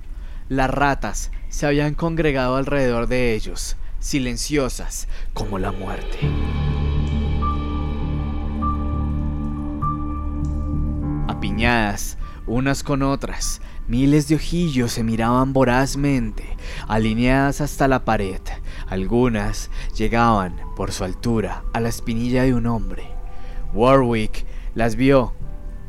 Las 0.50 0.70
ratas 0.70 1.30
se 1.50 1.66
habían 1.66 1.94
congregado 1.94 2.56
alrededor 2.56 3.08
de 3.08 3.36
ellos, 3.36 3.76
silenciosas 4.00 5.10
como 5.34 5.60
la 5.60 5.74
muerte. 5.74 6.20
Apiñadas, 11.28 12.18
unas 12.46 12.82
con 12.84 13.02
otras, 13.02 13.60
miles 13.90 14.30
de 14.30 14.36
ojillos 14.36 14.94
se 14.94 15.04
miraban 15.04 15.52
vorazmente, 15.52 16.56
alineadas 16.88 17.60
hasta 17.60 17.90
la 17.90 18.06
pared. 18.06 18.40
Algunas 18.88 19.70
llegaban, 19.98 20.56
por 20.78 20.94
su 20.94 21.04
altura, 21.04 21.66
a 21.74 21.82
la 21.82 21.90
espinilla 21.90 22.44
de 22.44 22.54
un 22.54 22.68
hombre. 22.68 23.04
Warwick 23.74 24.46
las 24.76 24.96
vio 24.96 25.34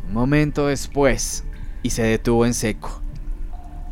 un 0.09 0.15
momento 0.15 0.67
después 0.67 1.45
y 1.85 1.91
se 1.91 2.03
detuvo 2.03 2.45
en 2.45 2.55
seco. 2.55 3.03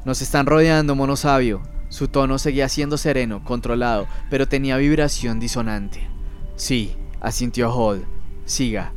Nos 0.06 0.22
están 0.22 0.46
rodeando, 0.46 0.94
mono 0.94 1.16
sabio. 1.16 1.62
Su 1.88 2.06
tono 2.06 2.38
seguía 2.38 2.68
siendo 2.68 2.96
sereno, 2.96 3.42
controlado, 3.42 4.06
pero 4.30 4.46
tenía 4.46 4.76
vibración 4.76 5.40
disonante. 5.40 6.06
Sí, 6.54 6.94
asintió 7.20 7.72
Hall. 7.74 8.06
Siga. 8.44 8.92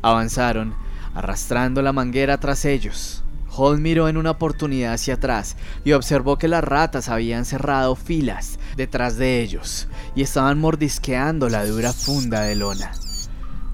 Avanzaron, 0.00 0.76
arrastrando 1.12 1.82
la 1.82 1.92
manguera 1.92 2.38
tras 2.38 2.64
ellos. 2.66 3.24
Hall 3.50 3.80
miró 3.80 4.08
en 4.08 4.16
una 4.16 4.30
oportunidad 4.30 4.92
hacia 4.92 5.14
atrás 5.14 5.56
y 5.84 5.90
observó 5.90 6.38
que 6.38 6.46
las 6.46 6.62
ratas 6.62 7.08
habían 7.08 7.44
cerrado 7.44 7.96
filas 7.96 8.60
detrás 8.76 9.16
de 9.16 9.40
ellos 9.40 9.88
y 10.14 10.22
estaban 10.22 10.60
mordisqueando 10.60 11.48
la 11.48 11.66
dura 11.66 11.92
funda 11.92 12.42
de 12.42 12.54
lona. 12.54 12.92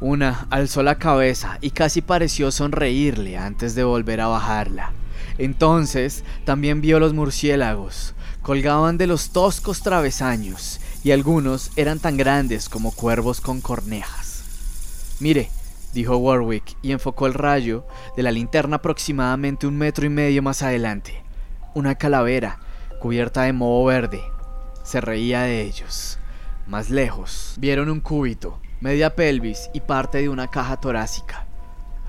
Una 0.00 0.46
alzó 0.48 0.82
la 0.82 0.94
cabeza 0.94 1.58
y 1.60 1.72
casi 1.72 2.00
pareció 2.00 2.50
sonreírle 2.50 3.36
antes 3.36 3.74
de 3.74 3.84
volver 3.84 4.22
a 4.22 4.28
bajarla. 4.28 4.94
Entonces 5.38 6.24
también 6.44 6.80
vio 6.80 7.00
los 7.00 7.12
murciélagos. 7.12 8.14
Colgaban 8.42 8.98
de 8.98 9.06
los 9.06 9.30
toscos 9.30 9.82
travesaños 9.82 10.80
y 11.02 11.12
algunos 11.12 11.70
eran 11.76 11.98
tan 11.98 12.16
grandes 12.16 12.68
como 12.68 12.92
cuervos 12.92 13.40
con 13.40 13.60
cornejas. 13.60 14.44
Mire, 15.20 15.50
dijo 15.92 16.16
Warwick 16.16 16.76
y 16.82 16.92
enfocó 16.92 17.26
el 17.26 17.34
rayo 17.34 17.86
de 18.16 18.22
la 18.22 18.32
linterna 18.32 18.76
aproximadamente 18.76 19.66
un 19.66 19.76
metro 19.76 20.04
y 20.06 20.10
medio 20.10 20.42
más 20.42 20.62
adelante. 20.62 21.22
Una 21.74 21.94
calavera 21.94 22.58
cubierta 23.00 23.42
de 23.42 23.52
moho 23.52 23.84
verde. 23.84 24.22
Se 24.82 25.00
reía 25.00 25.42
de 25.42 25.62
ellos. 25.62 26.18
Más 26.66 26.90
lejos, 26.90 27.54
vieron 27.58 27.90
un 27.90 28.00
cúbito, 28.00 28.60
media 28.80 29.14
pelvis 29.14 29.70
y 29.74 29.80
parte 29.80 30.18
de 30.18 30.28
una 30.28 30.50
caja 30.50 30.78
torácica. 30.78 31.46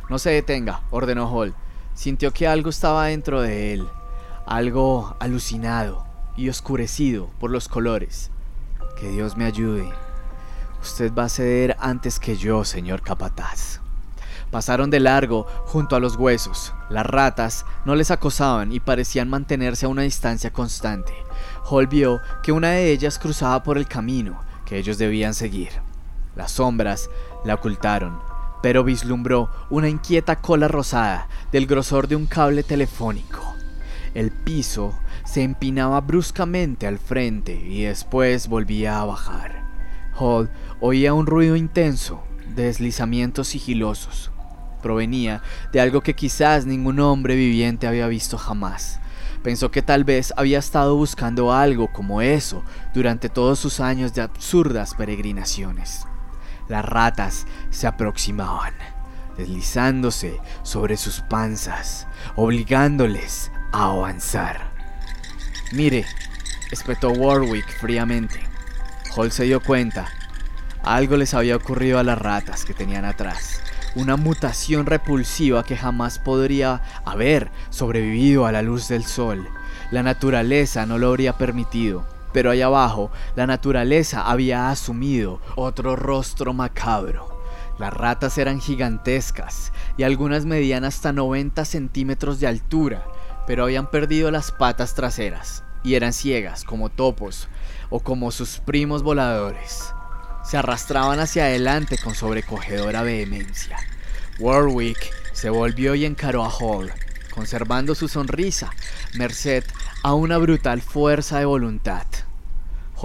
No 0.10 0.20
se 0.20 0.30
detenga, 0.32 0.82
ordenó 0.92 1.30
Hall. 1.30 1.56
Sintió 1.96 2.32
que 2.32 2.48
algo 2.48 2.70
estaba 2.70 3.06
dentro 3.06 3.42
de 3.42 3.74
él, 3.74 3.88
algo 4.46 5.16
alucinado 5.20 6.06
y 6.36 6.50
oscurecido 6.50 7.30
por 7.40 7.50
los 7.50 7.70
colores. 7.70 8.32
Que 9.00 9.10
Dios 9.10 9.38
me 9.38 9.46
ayude. 9.46 9.90
Usted 10.82 11.14
va 11.14 11.24
a 11.24 11.30
ceder 11.30 11.76
antes 11.80 12.20
que 12.20 12.36
yo, 12.36 12.66
señor 12.66 13.02
capataz. 13.02 13.80
Pasaron 14.52 14.90
de 14.90 15.00
largo 15.00 15.48
junto 15.66 15.96
a 15.96 16.00
los 16.00 16.18
huesos. 16.18 16.74
Las 16.90 17.06
ratas 17.06 17.66
no 17.86 17.96
les 17.96 18.12
acosaban 18.12 18.74
y 18.74 18.82
parecían 18.82 19.30
mantenerse 19.30 19.86
a 19.86 19.90
una 19.90 20.04
distancia 20.04 20.52
constante. 20.52 21.14
Hall 21.70 21.88
vio 21.88 22.22
que 22.44 22.52
una 22.52 22.72
de 22.72 22.92
ellas 22.92 23.18
cruzaba 23.18 23.64
por 23.64 23.78
el 23.78 23.88
camino 23.88 24.40
que 24.66 24.78
ellos 24.78 24.98
debían 24.98 25.34
seguir. 25.34 25.70
Las 26.36 26.52
sombras 26.52 27.10
la 27.46 27.56
ocultaron, 27.56 28.20
pero 28.66 28.84
vislumbró 28.84 29.52
una 29.70 29.90
inquieta 29.90 30.38
cola 30.38 30.68
rosada 30.68 31.30
del 31.52 31.68
grosor 31.68 32.08
de 32.08 32.16
un 32.16 32.26
cable 32.26 32.64
telefónico. 32.64 33.54
El 34.16 34.32
piso 34.32 34.98
se 35.24 35.44
empinaba 35.44 36.02
bruscamente 36.02 36.88
al 36.88 36.98
frente 36.98 37.54
y 37.54 37.84
después 37.84 38.48
volvía 38.48 39.00
a 39.00 39.06
bajar. 39.06 39.62
Hall 40.18 40.50
oía 40.80 41.14
un 41.14 41.28
ruido 41.28 41.56
intenso, 41.56 42.24
deslizamientos 42.56 43.50
sigilosos. 43.50 44.32
Provenía 44.82 45.44
de 45.72 45.80
algo 45.80 46.02
que 46.02 46.16
quizás 46.16 46.66
ningún 46.66 47.00
hombre 47.02 47.36
viviente 47.36 47.86
había 47.86 48.08
visto 48.08 48.36
jamás. 48.36 49.00
Pensó 49.44 49.70
que 49.70 49.84
tal 49.84 50.06
vez 50.06 50.34
había 50.38 50.58
estado 50.58 50.96
buscando 50.96 51.54
algo 51.54 51.94
como 51.94 52.24
eso 52.24 52.64
durante 52.96 53.30
todos 53.30 53.60
sus 53.60 53.80
años 53.80 54.16
de 54.16 54.24
absurdas 54.24 54.96
peregrinaciones. 54.96 56.08
Las 56.68 56.84
ratas 56.84 57.46
se 57.70 57.86
aproximaban, 57.86 58.74
deslizándose 59.38 60.40
sobre 60.64 60.98
sus 60.98 61.22
panzas, 61.22 62.08
obligándoles 62.36 63.52
a 63.72 63.86
avanzar. 63.86 64.72
Mire, 65.72 66.06
espetó 66.72 67.12
Warwick 67.12 67.68
fríamente. 67.80 68.40
Hall 69.16 69.32
se 69.32 69.44
dio 69.44 69.62
cuenta. 69.62 70.08
Algo 70.84 71.18
les 71.18 71.34
había 71.34 71.56
ocurrido 71.56 72.00
a 72.00 72.04
las 72.04 72.18
ratas 72.18 72.66
que 72.66 72.74
tenían 72.74 73.06
atrás. 73.06 73.62
Una 73.96 74.18
mutación 74.18 74.86
repulsiva 74.86 75.64
que 75.64 75.78
jamás 75.78 76.20
podría 76.20 76.82
haber 77.06 77.50
sobrevivido 77.70 78.46
a 78.46 78.52
la 78.52 78.62
luz 78.62 78.88
del 78.88 79.04
sol. 79.06 79.48
La 79.92 80.04
naturaleza 80.04 80.86
no 80.86 80.98
lo 80.98 81.10
habría 81.10 81.38
permitido 81.38 82.15
pero 82.36 82.52
allá 82.52 82.66
abajo 82.66 83.12
la 83.38 83.48
naturaleza 83.48 84.30
había 84.30 84.70
asumido 84.70 85.40
otro 85.56 85.96
rostro 85.96 86.52
macabro. 86.52 87.42
Las 87.80 87.94
ratas 87.94 88.38
eran 88.38 88.60
gigantescas 88.60 89.72
y 89.96 90.04
algunas 90.04 90.46
medían 90.46 90.84
hasta 90.84 91.14
90 91.14 91.64
centímetros 91.64 92.42
de 92.42 92.48
altura, 92.48 93.06
pero 93.48 93.64
habían 93.64 93.90
perdido 93.90 94.32
las 94.32 94.52
patas 94.52 94.96
traseras 94.96 95.64
y 95.82 95.94
eran 95.94 96.12
ciegas 96.12 96.66
como 96.66 96.90
topos 96.90 97.48
o 97.90 98.02
como 98.02 98.32
sus 98.32 98.60
primos 98.60 99.02
voladores. 99.02 99.94
Se 100.44 100.58
arrastraban 100.58 101.22
hacia 101.22 101.46
adelante 101.46 101.98
con 101.98 102.16
sobrecogedora 102.16 103.02
vehemencia. 103.02 103.78
Warwick 104.40 105.10
se 105.32 105.50
volvió 105.50 105.96
y 105.96 106.04
encaró 106.04 106.44
a 106.44 106.50
Hall, 106.50 106.92
conservando 107.34 107.96
su 107.96 108.10
sonrisa, 108.10 108.72
merced 109.14 109.64
a 110.04 110.14
una 110.14 110.38
brutal 110.38 110.82
fuerza 110.82 111.40
de 111.40 111.46
voluntad. 111.46 112.06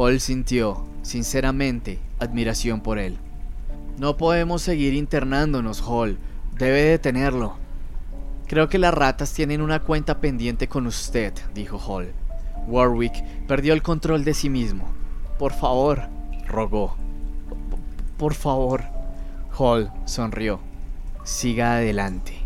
Hall 0.02 0.18
sintió, 0.18 0.82
sinceramente, 1.02 1.98
admiración 2.20 2.80
por 2.80 2.98
él. 2.98 3.18
No 3.98 4.16
podemos 4.16 4.62
seguir 4.62 4.94
internándonos, 4.94 5.82
Hall. 5.86 6.16
Debe 6.56 6.84
detenerlo. 6.84 7.56
Creo 8.46 8.70
que 8.70 8.78
las 8.78 8.94
ratas 8.94 9.34
tienen 9.34 9.60
una 9.60 9.80
cuenta 9.80 10.18
pendiente 10.18 10.68
con 10.68 10.86
usted, 10.86 11.34
dijo 11.52 11.76
Hall. 11.76 12.14
Warwick 12.66 13.12
perdió 13.46 13.74
el 13.74 13.82
control 13.82 14.24
de 14.24 14.32
sí 14.32 14.48
mismo. 14.48 14.86
Por 15.38 15.52
favor, 15.52 16.04
rogó. 16.46 16.96
Por 18.16 18.32
favor. 18.32 18.84
Hall 19.58 19.92
sonrió. 20.06 20.60
Siga 21.24 21.74
adelante. 21.74 22.38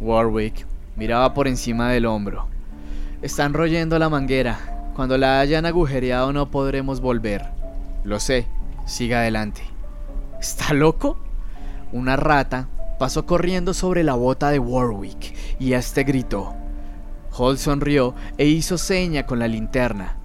Warwick 0.00 0.64
miraba 0.96 1.34
por 1.34 1.48
encima 1.48 1.90
del 1.90 2.06
hombro. 2.06 2.46
Están 3.20 3.52
royendo 3.52 3.98
la 3.98 4.08
manguera, 4.08 4.77
cuando 4.98 5.16
la 5.16 5.38
hayan 5.38 5.64
agujereado 5.64 6.32
no 6.32 6.50
podremos 6.50 7.00
volver. 7.00 7.46
Lo 8.02 8.18
sé, 8.18 8.48
siga 8.84 9.20
adelante. 9.20 9.62
¿Está 10.40 10.72
loco? 10.74 11.16
Una 11.92 12.16
rata 12.16 12.66
pasó 12.98 13.24
corriendo 13.24 13.74
sobre 13.74 14.02
la 14.02 14.14
bota 14.16 14.50
de 14.50 14.58
Warwick 14.58 15.36
y 15.60 15.74
este 15.74 16.02
gritó. 16.02 16.52
Hall 17.30 17.58
sonrió 17.58 18.16
e 18.38 18.46
hizo 18.46 18.76
seña 18.76 19.24
con 19.24 19.38
la 19.38 19.46
linterna. 19.46 20.16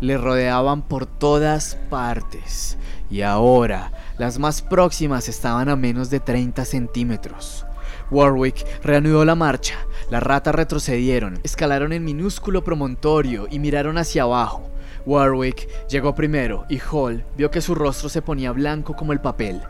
Le 0.00 0.16
rodeaban 0.16 0.80
por 0.80 1.04
todas 1.04 1.76
partes 1.90 2.78
y 3.10 3.20
ahora 3.20 3.92
las 4.16 4.38
más 4.38 4.62
próximas 4.62 5.28
estaban 5.28 5.68
a 5.68 5.76
menos 5.76 6.08
de 6.08 6.20
30 6.20 6.64
centímetros. 6.64 7.66
Warwick 8.12 8.66
reanudó 8.84 9.24
la 9.24 9.34
marcha. 9.34 9.86
Las 10.10 10.22
ratas 10.22 10.54
retrocedieron, 10.54 11.40
escalaron 11.44 11.94
el 11.94 12.02
minúsculo 12.02 12.62
promontorio 12.62 13.46
y 13.50 13.58
miraron 13.58 13.96
hacia 13.96 14.24
abajo. 14.24 14.68
Warwick 15.06 15.66
llegó 15.88 16.14
primero 16.14 16.66
y 16.68 16.78
Hall 16.78 17.24
vio 17.36 17.50
que 17.50 17.62
su 17.62 17.74
rostro 17.74 18.10
se 18.10 18.20
ponía 18.20 18.52
blanco 18.52 18.94
como 18.94 19.14
el 19.14 19.20
papel. 19.20 19.62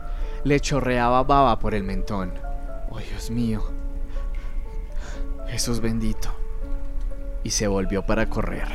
Le 0.43 0.59
chorreaba 0.59 1.23
baba 1.23 1.57
por 1.57 1.73
el 1.73 1.83
mentón. 1.83 2.33
¡Oh, 2.89 2.99
Dios 2.99 3.31
mío! 3.31 3.63
Jesús 5.47 5.79
bendito. 5.79 6.29
Y 7.45 7.51
se 7.51 7.67
volvió 7.67 8.05
para 8.05 8.29
correr. 8.29 8.67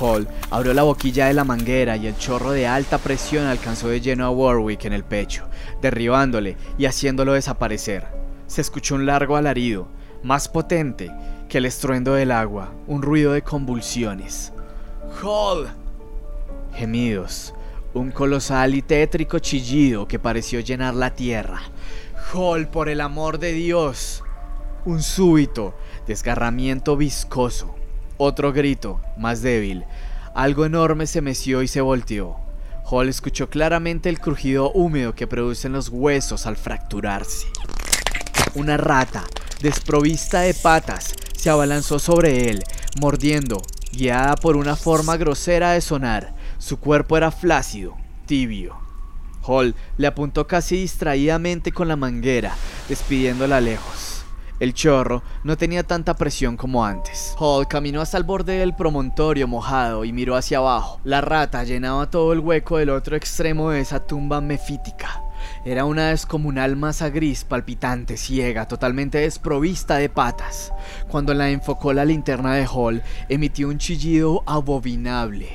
Hall 0.00 0.26
abrió 0.50 0.72
la 0.72 0.84
boquilla 0.84 1.26
de 1.26 1.34
la 1.34 1.44
manguera 1.44 1.98
y 1.98 2.06
el 2.06 2.16
chorro 2.16 2.52
de 2.52 2.66
alta 2.66 2.96
presión 2.96 3.44
alcanzó 3.44 3.88
de 3.88 4.00
lleno 4.00 4.24
a 4.24 4.30
Warwick 4.30 4.86
en 4.86 4.94
el 4.94 5.04
pecho, 5.04 5.44
derribándole 5.82 6.56
y 6.78 6.86
haciéndolo 6.86 7.34
desaparecer. 7.34 8.21
Se 8.52 8.60
escuchó 8.60 8.96
un 8.96 9.06
largo 9.06 9.36
alarido, 9.36 9.88
más 10.22 10.46
potente 10.46 11.10
que 11.48 11.56
el 11.56 11.64
estruendo 11.64 12.12
del 12.12 12.30
agua, 12.30 12.74
un 12.86 13.00
ruido 13.00 13.32
de 13.32 13.40
convulsiones. 13.40 14.52
¡Hall! 15.22 15.70
Gemidos, 16.74 17.54
un 17.94 18.10
colosal 18.10 18.74
y 18.74 18.82
tétrico 18.82 19.38
chillido 19.38 20.06
que 20.06 20.18
pareció 20.18 20.60
llenar 20.60 20.92
la 20.92 21.14
tierra. 21.14 21.62
¡Hall, 22.34 22.68
por 22.68 22.90
el 22.90 23.00
amor 23.00 23.38
de 23.38 23.54
Dios! 23.54 24.22
Un 24.84 25.02
súbito 25.02 25.74
desgarramiento 26.06 26.98
viscoso. 26.98 27.74
Otro 28.18 28.52
grito, 28.52 29.00
más 29.16 29.40
débil. 29.40 29.86
Algo 30.34 30.66
enorme 30.66 31.06
se 31.06 31.22
meció 31.22 31.62
y 31.62 31.68
se 31.68 31.80
volteó. 31.80 32.36
Hall 32.84 33.08
escuchó 33.08 33.48
claramente 33.48 34.10
el 34.10 34.20
crujido 34.20 34.70
húmedo 34.72 35.14
que 35.14 35.26
producen 35.26 35.72
los 35.72 35.88
huesos 35.88 36.46
al 36.46 36.58
fracturarse. 36.58 37.46
Una 38.54 38.76
rata, 38.76 39.24
desprovista 39.60 40.40
de 40.40 40.54
patas, 40.54 41.14
se 41.36 41.50
abalanzó 41.50 41.98
sobre 41.98 42.50
él, 42.50 42.62
mordiendo, 43.00 43.62
guiada 43.92 44.36
por 44.36 44.56
una 44.56 44.76
forma 44.76 45.16
grosera 45.16 45.72
de 45.72 45.80
sonar. 45.80 46.34
Su 46.58 46.78
cuerpo 46.78 47.16
era 47.16 47.30
flácido, 47.30 47.96
tibio. 48.26 48.76
Hall 49.44 49.74
le 49.96 50.06
apuntó 50.06 50.46
casi 50.46 50.76
distraídamente 50.76 51.72
con 51.72 51.88
la 51.88 51.96
manguera, 51.96 52.54
despidiéndola 52.88 53.60
lejos. 53.60 54.24
El 54.60 54.74
chorro 54.74 55.24
no 55.42 55.56
tenía 55.56 55.82
tanta 55.82 56.14
presión 56.14 56.56
como 56.56 56.84
antes. 56.84 57.34
Hall 57.36 57.66
caminó 57.66 58.00
hasta 58.00 58.16
el 58.16 58.22
borde 58.22 58.58
del 58.58 58.76
promontorio 58.76 59.48
mojado 59.48 60.04
y 60.04 60.12
miró 60.12 60.36
hacia 60.36 60.58
abajo. 60.58 61.00
La 61.02 61.20
rata 61.20 61.64
llenaba 61.64 62.10
todo 62.10 62.32
el 62.32 62.38
hueco 62.38 62.76
del 62.76 62.90
otro 62.90 63.16
extremo 63.16 63.70
de 63.70 63.80
esa 63.80 64.06
tumba 64.06 64.40
mefítica. 64.40 65.20
Era 65.64 65.84
una 65.84 66.08
descomunal 66.08 66.74
masa 66.74 67.08
gris, 67.10 67.44
palpitante, 67.44 68.16
ciega, 68.16 68.66
totalmente 68.66 69.18
desprovista 69.18 69.96
de 69.96 70.08
patas. 70.08 70.72
Cuando 71.08 71.34
la 71.34 71.50
enfocó 71.50 71.92
la 71.92 72.04
linterna 72.04 72.54
de 72.54 72.66
Hall, 72.66 73.00
emitió 73.28 73.68
un 73.68 73.78
chillido 73.78 74.42
abominable. 74.44 75.50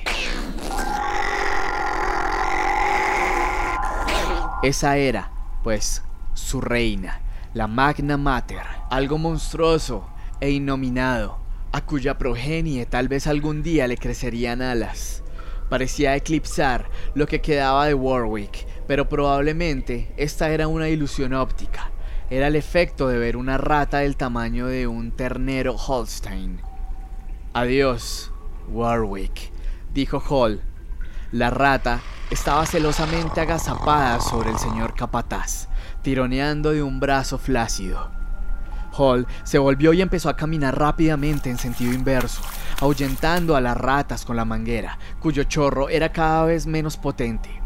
Esa 4.63 4.95
era, 4.95 5.29
pues, 5.61 6.03
su 6.33 6.61
reina, 6.61 7.19
la 7.53 7.67
Magna 7.67 8.15
Mater, 8.15 8.63
algo 8.89 9.17
monstruoso 9.17 10.07
e 10.39 10.51
innominado, 10.51 11.37
a 11.73 11.81
cuya 11.81 12.17
progenie 12.17 12.85
tal 12.85 13.09
vez 13.09 13.27
algún 13.27 13.61
día 13.61 13.87
le 13.87 13.97
crecerían 13.97 14.61
alas. 14.61 15.21
Parecía 15.69 16.15
eclipsar 16.15 16.89
lo 17.13 17.27
que 17.27 17.41
quedaba 17.41 17.87
de 17.87 17.93
Warwick, 17.93 18.65
pero 18.87 19.09
probablemente 19.09 20.13
esta 20.17 20.49
era 20.49 20.67
una 20.67 20.89
ilusión 20.89 21.33
óptica. 21.33 21.91
Era 22.29 22.47
el 22.47 22.55
efecto 22.55 23.07
de 23.07 23.17
ver 23.17 23.37
una 23.37 23.57
rata 23.57 23.99
del 23.99 24.17
tamaño 24.17 24.67
de 24.67 24.87
un 24.87 25.11
ternero 25.11 25.75
Holstein. 25.75 26.61
Adiós, 27.53 28.31
Warwick, 28.69 29.51
dijo 29.93 30.21
Hall. 30.29 30.61
La 31.31 31.49
rata 31.49 32.01
estaba 32.31 32.65
celosamente 32.65 33.41
agazapada 33.41 34.19
sobre 34.19 34.49
el 34.49 34.57
señor 34.57 34.93
capataz, 34.93 35.67
tironeando 36.01 36.71
de 36.71 36.83
un 36.83 36.99
brazo 36.99 37.37
flácido. 37.37 38.11
Hall 38.97 39.27
se 39.43 39.57
volvió 39.57 39.93
y 39.93 40.01
empezó 40.01 40.29
a 40.29 40.35
caminar 40.35 40.77
rápidamente 40.77 41.49
en 41.49 41.57
sentido 41.57 41.93
inverso, 41.93 42.41
ahuyentando 42.79 43.55
a 43.55 43.61
las 43.61 43.77
ratas 43.77 44.25
con 44.25 44.35
la 44.35 44.45
manguera, 44.45 44.97
cuyo 45.19 45.43
chorro 45.43 45.89
era 45.89 46.11
cada 46.11 46.45
vez 46.45 46.65
menos 46.67 46.97
potente. 46.97 47.56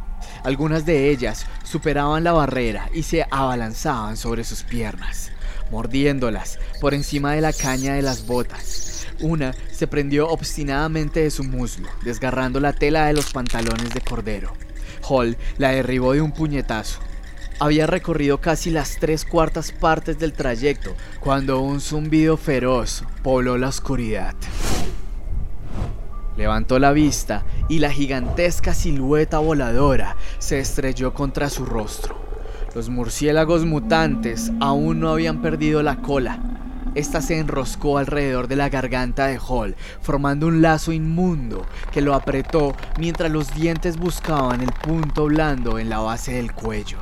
Algunas 0.43 0.85
de 0.85 1.09
ellas 1.09 1.45
superaban 1.63 2.23
la 2.23 2.33
barrera 2.33 2.89
y 2.93 3.03
se 3.03 3.25
abalanzaban 3.29 4.17
sobre 4.17 4.43
sus 4.43 4.63
piernas, 4.63 5.31
mordiéndolas 5.69 6.57
por 6.79 6.93
encima 6.93 7.33
de 7.33 7.41
la 7.41 7.53
caña 7.53 7.93
de 7.93 8.01
las 8.01 8.25
botas. 8.25 9.07
Una 9.19 9.53
se 9.71 9.85
prendió 9.85 10.29
obstinadamente 10.29 11.19
de 11.21 11.29
su 11.29 11.43
muslo, 11.43 11.89
desgarrando 12.03 12.59
la 12.59 12.73
tela 12.73 13.05
de 13.05 13.13
los 13.13 13.31
pantalones 13.31 13.93
de 13.93 14.01
cordero. 14.01 14.53
Hall 15.07 15.37
la 15.57 15.69
derribó 15.69 16.13
de 16.13 16.21
un 16.21 16.31
puñetazo. 16.31 16.99
Había 17.59 17.85
recorrido 17.85 18.41
casi 18.41 18.71
las 18.71 18.97
tres 18.99 19.23
cuartas 19.23 19.71
partes 19.71 20.17
del 20.17 20.33
trayecto 20.33 20.95
cuando 21.19 21.59
un 21.61 21.79
zumbido 21.79 22.35
feroz 22.35 23.03
pobló 23.21 23.59
la 23.59 23.67
oscuridad. 23.67 24.33
Levantó 26.41 26.79
la 26.79 26.91
vista 26.91 27.45
y 27.69 27.77
la 27.77 27.91
gigantesca 27.91 28.73
silueta 28.73 29.37
voladora 29.37 30.17
se 30.39 30.59
estrelló 30.59 31.13
contra 31.13 31.51
su 31.51 31.67
rostro. 31.67 32.19
Los 32.73 32.89
murciélagos 32.89 33.63
mutantes 33.63 34.51
aún 34.59 35.01
no 35.01 35.09
habían 35.09 35.43
perdido 35.43 35.83
la 35.83 35.97
cola. 35.97 36.39
Esta 36.95 37.21
se 37.21 37.37
enroscó 37.37 37.99
alrededor 37.99 38.47
de 38.47 38.55
la 38.55 38.69
garganta 38.69 39.27
de 39.27 39.37
Hall, 39.37 39.75
formando 40.01 40.47
un 40.47 40.63
lazo 40.63 40.91
inmundo 40.91 41.63
que 41.91 42.01
lo 42.01 42.15
apretó 42.15 42.73
mientras 42.97 43.31
los 43.31 43.53
dientes 43.53 43.97
buscaban 43.97 44.61
el 44.61 44.71
punto 44.71 45.25
blando 45.25 45.77
en 45.77 45.89
la 45.89 45.99
base 45.99 46.33
del 46.33 46.53
cuello 46.53 46.97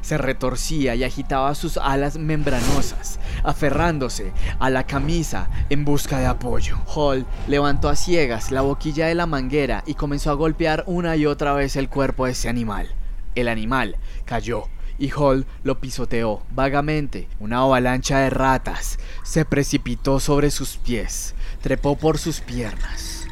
se 0.00 0.18
retorcía 0.18 0.94
y 0.94 1.04
agitaba 1.04 1.54
sus 1.54 1.76
alas 1.76 2.16
membranosas, 2.16 3.19
aferrándose 3.42 4.32
a 4.58 4.70
la 4.70 4.86
camisa 4.86 5.48
en 5.70 5.84
busca 5.84 6.18
de 6.18 6.26
apoyo. 6.26 6.78
Hall 6.94 7.26
levantó 7.48 7.88
a 7.88 7.96
ciegas 7.96 8.50
la 8.50 8.62
boquilla 8.62 9.06
de 9.06 9.14
la 9.14 9.26
manguera 9.26 9.82
y 9.86 9.94
comenzó 9.94 10.30
a 10.30 10.34
golpear 10.34 10.84
una 10.86 11.16
y 11.16 11.26
otra 11.26 11.52
vez 11.54 11.76
el 11.76 11.88
cuerpo 11.88 12.26
de 12.26 12.32
ese 12.32 12.48
animal. 12.48 12.94
El 13.34 13.48
animal 13.48 13.96
cayó 14.24 14.64
y 14.98 15.10
Hall 15.10 15.46
lo 15.64 15.80
pisoteó 15.80 16.42
vagamente. 16.52 17.26
Una 17.40 17.58
avalancha 17.58 18.18
de 18.18 18.30
ratas 18.30 18.98
se 19.24 19.44
precipitó 19.44 20.20
sobre 20.20 20.50
sus 20.50 20.76
pies, 20.76 21.34
trepó 21.62 21.96
por 21.96 22.18
sus 22.18 22.40
piernas. 22.40 23.26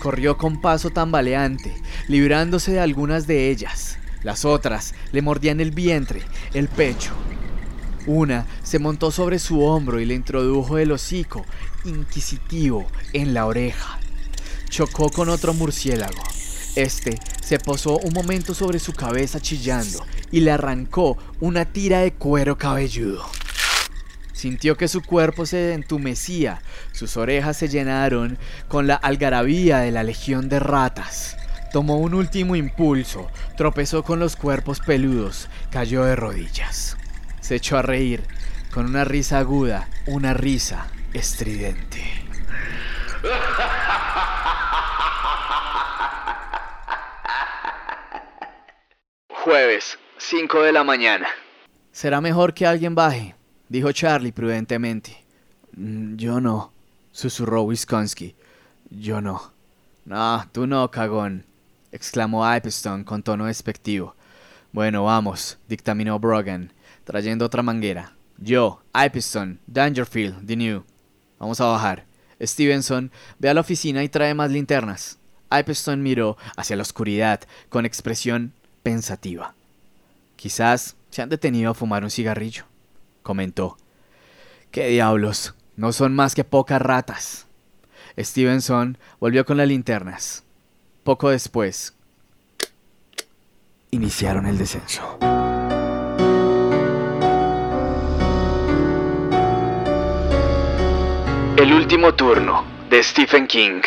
Corrió 0.00 0.38
con 0.38 0.60
paso 0.60 0.90
tambaleante, 0.90 1.74
librándose 2.08 2.72
de 2.72 2.80
algunas 2.80 3.26
de 3.26 3.50
ellas. 3.50 3.98
Las 4.22 4.44
otras 4.44 4.94
le 5.12 5.20
mordían 5.20 5.60
el 5.60 5.72
vientre, 5.72 6.22
el 6.54 6.68
pecho. 6.68 7.12
Una 8.06 8.46
se 8.62 8.78
montó 8.78 9.10
sobre 9.10 9.38
su 9.38 9.62
hombro 9.62 9.98
y 9.98 10.04
le 10.04 10.14
introdujo 10.14 10.76
el 10.78 10.92
hocico 10.92 11.46
inquisitivo 11.84 12.86
en 13.12 13.32
la 13.32 13.46
oreja. 13.46 13.98
Chocó 14.68 15.08
con 15.08 15.28
otro 15.28 15.54
murciélago. 15.54 16.22
Este 16.76 17.18
se 17.42 17.58
posó 17.58 17.98
un 17.98 18.12
momento 18.12 18.52
sobre 18.52 18.78
su 18.78 18.92
cabeza 18.92 19.40
chillando 19.40 20.04
y 20.30 20.40
le 20.40 20.50
arrancó 20.50 21.16
una 21.40 21.64
tira 21.64 22.00
de 22.00 22.12
cuero 22.12 22.58
cabelludo. 22.58 23.24
Sintió 24.32 24.76
que 24.76 24.88
su 24.88 25.00
cuerpo 25.00 25.46
se 25.46 25.72
entumecía, 25.72 26.60
sus 26.92 27.16
orejas 27.16 27.56
se 27.56 27.68
llenaron 27.68 28.36
con 28.68 28.86
la 28.86 28.96
algarabía 28.96 29.78
de 29.78 29.92
la 29.92 30.02
legión 30.02 30.48
de 30.50 30.58
ratas. 30.58 31.36
Tomó 31.72 31.96
un 31.96 32.12
último 32.12 32.54
impulso, 32.54 33.30
tropezó 33.56 34.02
con 34.02 34.18
los 34.18 34.36
cuerpos 34.36 34.80
peludos, 34.80 35.48
cayó 35.70 36.04
de 36.04 36.16
rodillas. 36.16 36.96
Se 37.44 37.56
echó 37.56 37.76
a 37.76 37.82
reír, 37.82 38.24
con 38.72 38.86
una 38.86 39.04
risa 39.04 39.38
aguda, 39.38 39.90
una 40.06 40.32
risa 40.32 40.86
estridente. 41.12 42.02
Jueves, 49.28 49.98
5 50.16 50.62
de 50.62 50.72
la 50.72 50.84
mañana. 50.84 51.28
Será 51.92 52.22
mejor 52.22 52.54
que 52.54 52.64
alguien 52.64 52.94
baje, 52.94 53.34
dijo 53.68 53.92
Charlie 53.92 54.32
prudentemente. 54.32 55.22
Mm, 55.76 56.16
yo 56.16 56.40
no, 56.40 56.72
susurró 57.12 57.64
Wisconsin. 57.64 58.34
Yo 58.88 59.20
no. 59.20 59.52
No, 60.06 60.48
tú 60.50 60.66
no, 60.66 60.90
cagón 60.90 61.44
exclamó 61.92 62.56
Ipeston 62.56 63.04
con 63.04 63.22
tono 63.22 63.44
despectivo. 63.44 64.16
Bueno, 64.72 65.04
vamos, 65.04 65.58
dictaminó 65.68 66.18
Brogan, 66.18 66.72
trayendo 67.04 67.44
otra 67.44 67.62
manguera. 67.62 68.12
Yo, 68.38 68.82
Ipeston, 68.94 69.60
Dangerfield, 69.66 70.46
The 70.46 70.56
New. 70.56 70.84
Vamos 71.38 71.60
a 71.60 71.66
bajar. 71.66 72.06
Stevenson, 72.40 73.12
ve 73.38 73.48
a 73.48 73.54
la 73.54 73.60
oficina 73.60 74.02
y 74.02 74.08
trae 74.08 74.34
más 74.34 74.50
linternas. 74.50 75.18
Ipeston 75.50 76.02
miró 76.02 76.36
hacia 76.56 76.76
la 76.76 76.82
oscuridad 76.82 77.40
con 77.68 77.86
expresión 77.86 78.52
pensativa. 78.82 79.54
Quizás 80.36 80.96
se 81.10 81.22
han 81.22 81.28
detenido 81.28 81.70
a 81.70 81.74
fumar 81.74 82.02
un 82.02 82.10
cigarrillo, 82.10 82.64
comentó. 83.22 83.76
¿Qué 84.70 84.88
diablos? 84.88 85.54
No 85.76 85.92
son 85.92 86.14
más 86.14 86.34
que 86.34 86.44
pocas 86.44 86.82
ratas. 86.82 87.46
Stevenson 88.18 88.98
volvió 89.20 89.44
con 89.44 89.56
las 89.56 89.68
linternas. 89.68 90.42
Poco 91.04 91.30
después, 91.30 91.94
iniciaron 93.90 94.46
el 94.46 94.58
descenso. 94.58 95.18
El 101.56 101.72
último 101.72 102.14
turno 102.14 102.64
de 102.90 103.00
Stephen 103.00 103.46
King. 103.46 103.80